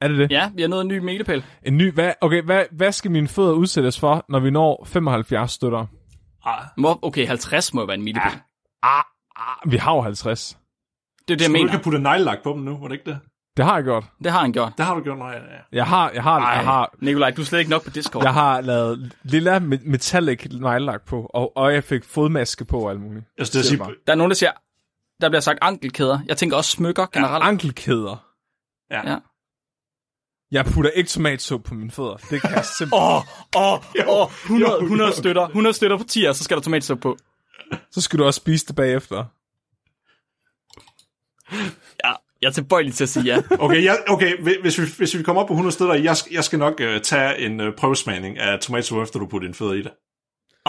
[0.00, 0.30] Er det det?
[0.30, 1.44] Ja, vi har nået en ny milepæl.
[1.66, 5.52] En ny, hvad, okay, hvad, hvad skal mine fødder udsættes for, når vi når 75
[5.52, 5.86] støtter?
[6.44, 8.32] Ah, Okay, 50 må jo være en milepæl.
[8.82, 9.02] Ah,
[9.66, 10.56] vi har jo 50.
[11.28, 11.64] Det er det, jeg du mener.
[11.64, 13.20] ikke have puttet neglelak på dem nu, var det ikke det?
[13.56, 14.04] Det har jeg gjort.
[14.24, 14.72] Det har han gjort.
[14.78, 15.32] Det har du gjort, nej.
[15.32, 15.40] Ja.
[15.72, 18.22] Jeg har, jeg har, jeg har, Nikolaj, du er slet ikke nok på Discord.
[18.22, 22.90] jeg har lavet lilla me- metallic neglelak på, og, og jeg fik fodmaske på og
[22.90, 23.24] alt muligt.
[23.38, 23.94] Altså, det Siger sige.
[24.06, 24.50] Der er nogen, der siger,
[25.20, 26.18] der bliver sagt ankelkæder.
[26.26, 27.44] Jeg tænker også smykker generelt.
[27.44, 28.26] Ankelkæder.
[28.90, 29.18] Ja.
[30.50, 32.16] Jeg putter ikke tomatsuppe på mine fødder.
[32.16, 33.02] Det kan jeg simpelthen.
[33.02, 33.22] Åh,
[33.56, 33.78] åh,
[34.08, 35.16] åh, 100, jo, 100 jo.
[35.16, 35.42] støtter.
[35.46, 37.16] 100 støtter på 10, så skal der tomatsuppe på.
[37.90, 39.24] Så skal du også spise det bagefter.
[42.04, 43.42] Ja, jeg er tilbøjelig til at sige ja.
[43.64, 46.32] Okay, jeg, okay hvi- hvis, vi, hvis vi kommer op på 100 støtter, jeg, skal-
[46.32, 49.72] jeg skal nok uh, tage en uh, prøvesmagning af tomatsuppe, efter du putter dine fødder
[49.72, 49.92] i det.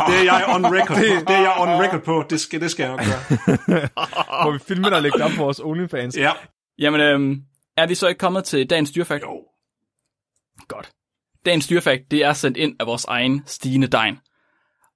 [0.08, 1.04] Det er jeg on record på.
[1.32, 2.26] Det er jeg on record på.
[2.30, 3.88] Det skal, det skal jeg nok gøre.
[4.44, 6.18] Hvor vi filmer der og lægger det op på vores OnlyFans.
[6.18, 6.32] Ja.
[6.80, 7.42] Jamen, øhm,
[7.78, 9.24] er vi så ikke kommet til dagens dyrfakt?
[9.24, 9.44] Jo.
[10.68, 10.90] Godt.
[11.46, 14.18] Dagens dyrfakt, det er sendt ind af vores egen Stine Dein.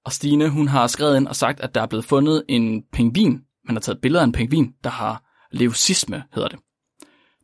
[0.06, 3.44] Og Stine, hun har skrevet ind og sagt, at der er blevet fundet en pingvin.
[3.64, 6.58] Man har taget billeder af en pingvin, der har leucisme, hedder det.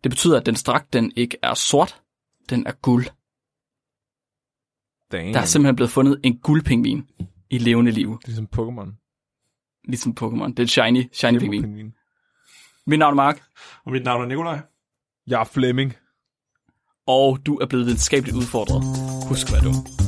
[0.05, 2.03] Det betyder, at den strakt, den ikke er sort,
[2.51, 3.07] den er guld.
[5.13, 5.33] Damn.
[5.33, 7.09] Der er simpelthen blevet fundet en guldpingvin
[7.51, 8.89] i levende liv, Ligesom Pokémon.
[9.89, 10.49] ligesom Pokémon.
[10.49, 11.63] Det er en shiny, shiny pingvin.
[11.63, 11.95] Pingvin.
[12.87, 13.43] Mit navn er Mark,
[13.85, 14.61] Og mit navn er Nikolaj.
[15.27, 15.95] Jeg er Flemming.
[17.07, 18.83] og du er blevet videnskabeligt udfordret.
[19.29, 20.02] Husk, hvad du.